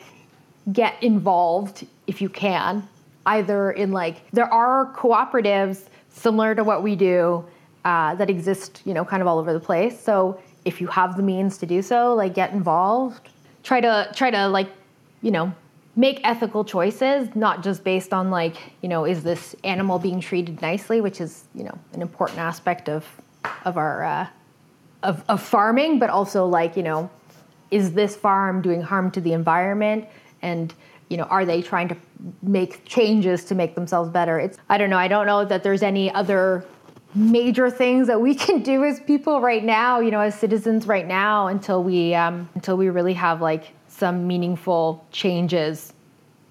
get 0.72 1.02
involved 1.04 1.86
if 2.08 2.22
you 2.22 2.30
can, 2.30 2.88
either 3.26 3.72
in 3.72 3.92
like, 3.92 4.30
there 4.32 4.52
are 4.52 4.92
cooperatives 4.94 5.86
similar 6.10 6.56
to 6.56 6.64
what 6.64 6.82
we 6.82 6.96
do 6.96 7.44
uh, 7.84 8.16
that 8.16 8.30
exist, 8.30 8.82
you 8.86 8.94
know, 8.94 9.06
kind 9.06 9.22
of 9.22 9.28
all 9.28 9.38
over 9.38 9.54
the 9.54 9.60
place. 9.60 10.00
So 10.00 10.40
if 10.64 10.82
you 10.82 10.88
have 10.88 11.18
the 11.18 11.24
means 11.24 11.58
to 11.60 11.66
do 11.66 11.82
so, 11.82 12.16
like 12.16 12.34
get 12.34 12.52
involved. 12.52 13.30
Try 13.64 13.82
to 13.82 14.12
try 14.16 14.32
to 14.32 14.48
like, 14.48 14.70
you 15.26 15.32
know, 15.32 15.52
make 15.96 16.22
ethical 16.24 16.64
choices, 16.64 17.36
not 17.36 17.64
just 17.64 17.84
based 17.84 18.14
on 18.14 18.30
like, 18.30 18.56
you 18.82 18.88
know, 18.88 19.06
is 19.06 19.24
this 19.24 19.56
animal 19.64 19.98
being 19.98 20.20
treated 20.20 20.62
nicely, 20.62 21.02
which 21.02 21.20
is, 21.20 21.46
you 21.56 21.64
know, 21.64 21.76
an 21.94 22.04
important 22.04 22.38
aspect 22.38 22.88
of 22.88 23.04
of 23.66 23.76
our 23.76 24.04
uh, 24.04 24.28
of, 25.02 25.24
of 25.28 25.42
farming, 25.42 25.98
but 25.98 26.12
also 26.12 26.46
like, 26.46 26.78
you 26.78 26.84
know, 26.84 27.10
is 27.72 27.94
this 27.94 28.16
farm 28.16 28.62
doing 28.62 28.84
harm 28.84 29.10
to 29.12 29.20
the 29.20 29.34
environment? 29.34 30.08
And 30.44 30.74
you 31.10 31.18
know 31.18 31.26
are 31.26 31.46
they 31.46 31.62
trying 31.62 31.88
to 31.88 31.98
make 32.42 32.84
changes 32.86 33.46
to 33.46 33.56
make 33.56 33.76
themselves 33.76 34.10
better? 34.10 34.40
It's 34.40 34.58
i 34.70 34.78
don't 34.78 34.90
know 34.90 34.98
i 34.98 35.08
don't 35.08 35.28
know 35.28 35.46
that 35.46 35.62
there's 35.64 35.84
any 35.84 36.12
other 36.12 36.66
major 37.14 37.70
things 37.70 38.08
that 38.08 38.20
we 38.22 38.34
can 38.36 38.62
do 38.62 38.84
as 38.84 39.00
people 39.00 39.40
right 39.40 39.64
now 39.64 40.00
you 40.00 40.10
know 40.10 40.20
as 40.20 40.34
citizens 40.34 40.88
right 40.88 41.08
now 41.08 41.48
until 41.48 41.84
we 41.84 42.16
um, 42.16 42.50
until 42.56 42.76
we 42.76 42.90
really 42.90 43.14
have 43.14 43.40
like 43.40 43.75
some 43.98 44.28
meaningful 44.28 45.06
changes 45.12 45.94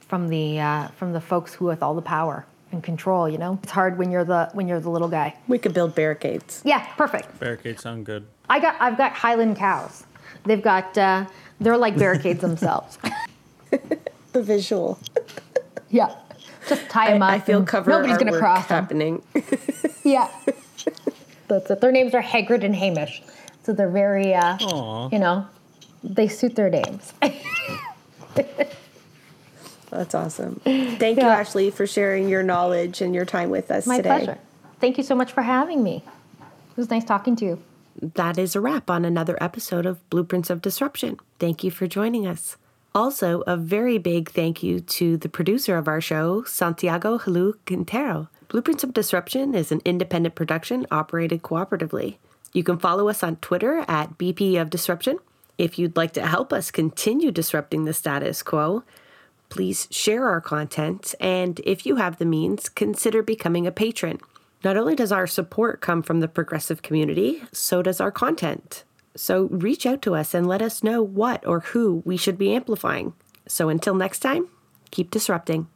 from 0.00 0.28
the 0.28 0.60
uh, 0.60 0.88
from 0.88 1.12
the 1.12 1.20
folks 1.20 1.54
who 1.54 1.66
with 1.66 1.82
all 1.82 1.94
the 1.94 2.02
power 2.02 2.46
and 2.72 2.82
control. 2.82 3.28
You 3.28 3.38
know, 3.38 3.58
it's 3.62 3.72
hard 3.72 3.98
when 3.98 4.10
you're 4.10 4.24
the 4.24 4.50
when 4.52 4.68
you're 4.68 4.80
the 4.80 4.90
little 4.90 5.08
guy. 5.08 5.36
We 5.48 5.58
could 5.58 5.74
build 5.74 5.94
barricades. 5.94 6.62
Yeah, 6.64 6.84
perfect. 6.96 7.38
Barricades 7.38 7.82
sound 7.82 8.06
good. 8.06 8.26
I 8.48 8.60
got 8.60 8.76
I've 8.80 8.96
got 8.96 9.12
Highland 9.12 9.56
cows. 9.56 10.04
They've 10.44 10.62
got 10.62 10.96
uh, 10.96 11.26
they're 11.60 11.76
like 11.76 11.96
barricades 11.96 12.40
themselves. 12.48 12.98
The 14.32 14.42
visual. 14.42 14.98
yeah, 15.90 16.12
just 16.68 16.88
tie 16.88 17.12
them 17.12 17.22
up. 17.22 17.30
I 17.30 17.38
feel 17.38 17.62
covered. 17.62 17.90
Nobody's 17.90 18.18
gonna 18.18 18.32
artwork 18.32 18.38
cross 18.40 18.66
them. 18.66 18.82
happening. 18.82 19.22
Yeah, 20.02 20.28
that's 21.46 21.70
it. 21.70 21.80
Their 21.80 21.92
names 21.92 22.14
are 22.14 22.22
Hagrid 22.22 22.64
and 22.64 22.74
Hamish, 22.74 23.22
so 23.62 23.72
they're 23.72 23.88
very, 23.88 24.34
uh, 24.34 24.58
you 25.12 25.20
know, 25.20 25.46
they 26.04 26.28
suit 26.28 26.54
their 26.54 26.70
names. 26.70 27.12
That's 29.90 30.14
awesome. 30.14 30.60
Thank 30.64 31.18
you, 31.18 31.24
Ashley, 31.24 31.70
for 31.70 31.86
sharing 31.86 32.28
your 32.28 32.42
knowledge 32.42 33.00
and 33.00 33.14
your 33.14 33.24
time 33.24 33.50
with 33.50 33.70
us 33.70 33.86
My 33.86 33.98
today. 33.98 34.08
pleasure. 34.08 34.38
Thank 34.80 34.98
you 34.98 35.04
so 35.04 35.14
much 35.14 35.32
for 35.32 35.42
having 35.42 35.82
me. 35.82 36.02
It 36.40 36.76
was 36.76 36.90
nice 36.90 37.04
talking 37.04 37.36
to 37.36 37.44
you. 37.44 37.62
That 38.02 38.36
is 38.38 38.56
a 38.56 38.60
wrap 38.60 38.90
on 38.90 39.04
another 39.04 39.40
episode 39.40 39.86
of 39.86 40.08
Blueprints 40.10 40.50
of 40.50 40.60
Disruption. 40.60 41.18
Thank 41.38 41.62
you 41.62 41.70
for 41.70 41.86
joining 41.86 42.26
us. 42.26 42.56
Also, 42.92 43.42
a 43.46 43.56
very 43.56 43.98
big 43.98 44.30
thank 44.30 44.62
you 44.62 44.80
to 44.80 45.16
the 45.16 45.28
producer 45.28 45.76
of 45.76 45.86
our 45.88 46.00
show, 46.00 46.42
Santiago 46.44 47.18
Helou 47.18 47.54
Quintero. 47.66 48.28
Blueprints 48.48 48.82
of 48.84 48.92
Disruption 48.92 49.54
is 49.54 49.70
an 49.72 49.80
independent 49.84 50.34
production 50.34 50.86
operated 50.90 51.42
cooperatively. 51.42 52.16
You 52.52 52.62
can 52.64 52.78
follow 52.78 53.08
us 53.08 53.22
on 53.22 53.36
Twitter 53.36 53.84
at 53.88 54.18
BP 54.18 54.60
of 54.60 54.70
Disruption. 54.70 55.18
If 55.56 55.78
you'd 55.78 55.96
like 55.96 56.12
to 56.14 56.26
help 56.26 56.52
us 56.52 56.70
continue 56.70 57.30
disrupting 57.30 57.84
the 57.84 57.94
status 57.94 58.42
quo, 58.42 58.82
please 59.48 59.86
share 59.90 60.28
our 60.28 60.40
content, 60.40 61.14
and 61.20 61.60
if 61.64 61.86
you 61.86 61.96
have 61.96 62.18
the 62.18 62.24
means, 62.24 62.68
consider 62.68 63.22
becoming 63.22 63.66
a 63.66 63.72
patron. 63.72 64.18
Not 64.64 64.76
only 64.76 64.96
does 64.96 65.12
our 65.12 65.26
support 65.26 65.80
come 65.80 66.02
from 66.02 66.20
the 66.20 66.28
progressive 66.28 66.82
community, 66.82 67.42
so 67.52 67.82
does 67.82 68.00
our 68.00 68.10
content. 68.10 68.82
So 69.14 69.44
reach 69.44 69.86
out 69.86 70.02
to 70.02 70.14
us 70.14 70.34
and 70.34 70.48
let 70.48 70.62
us 70.62 70.82
know 70.82 71.02
what 71.02 71.46
or 71.46 71.60
who 71.60 72.02
we 72.04 72.16
should 72.16 72.38
be 72.38 72.52
amplifying. 72.52 73.12
So 73.46 73.68
until 73.68 73.94
next 73.94 74.20
time, 74.20 74.48
keep 74.90 75.10
disrupting. 75.10 75.68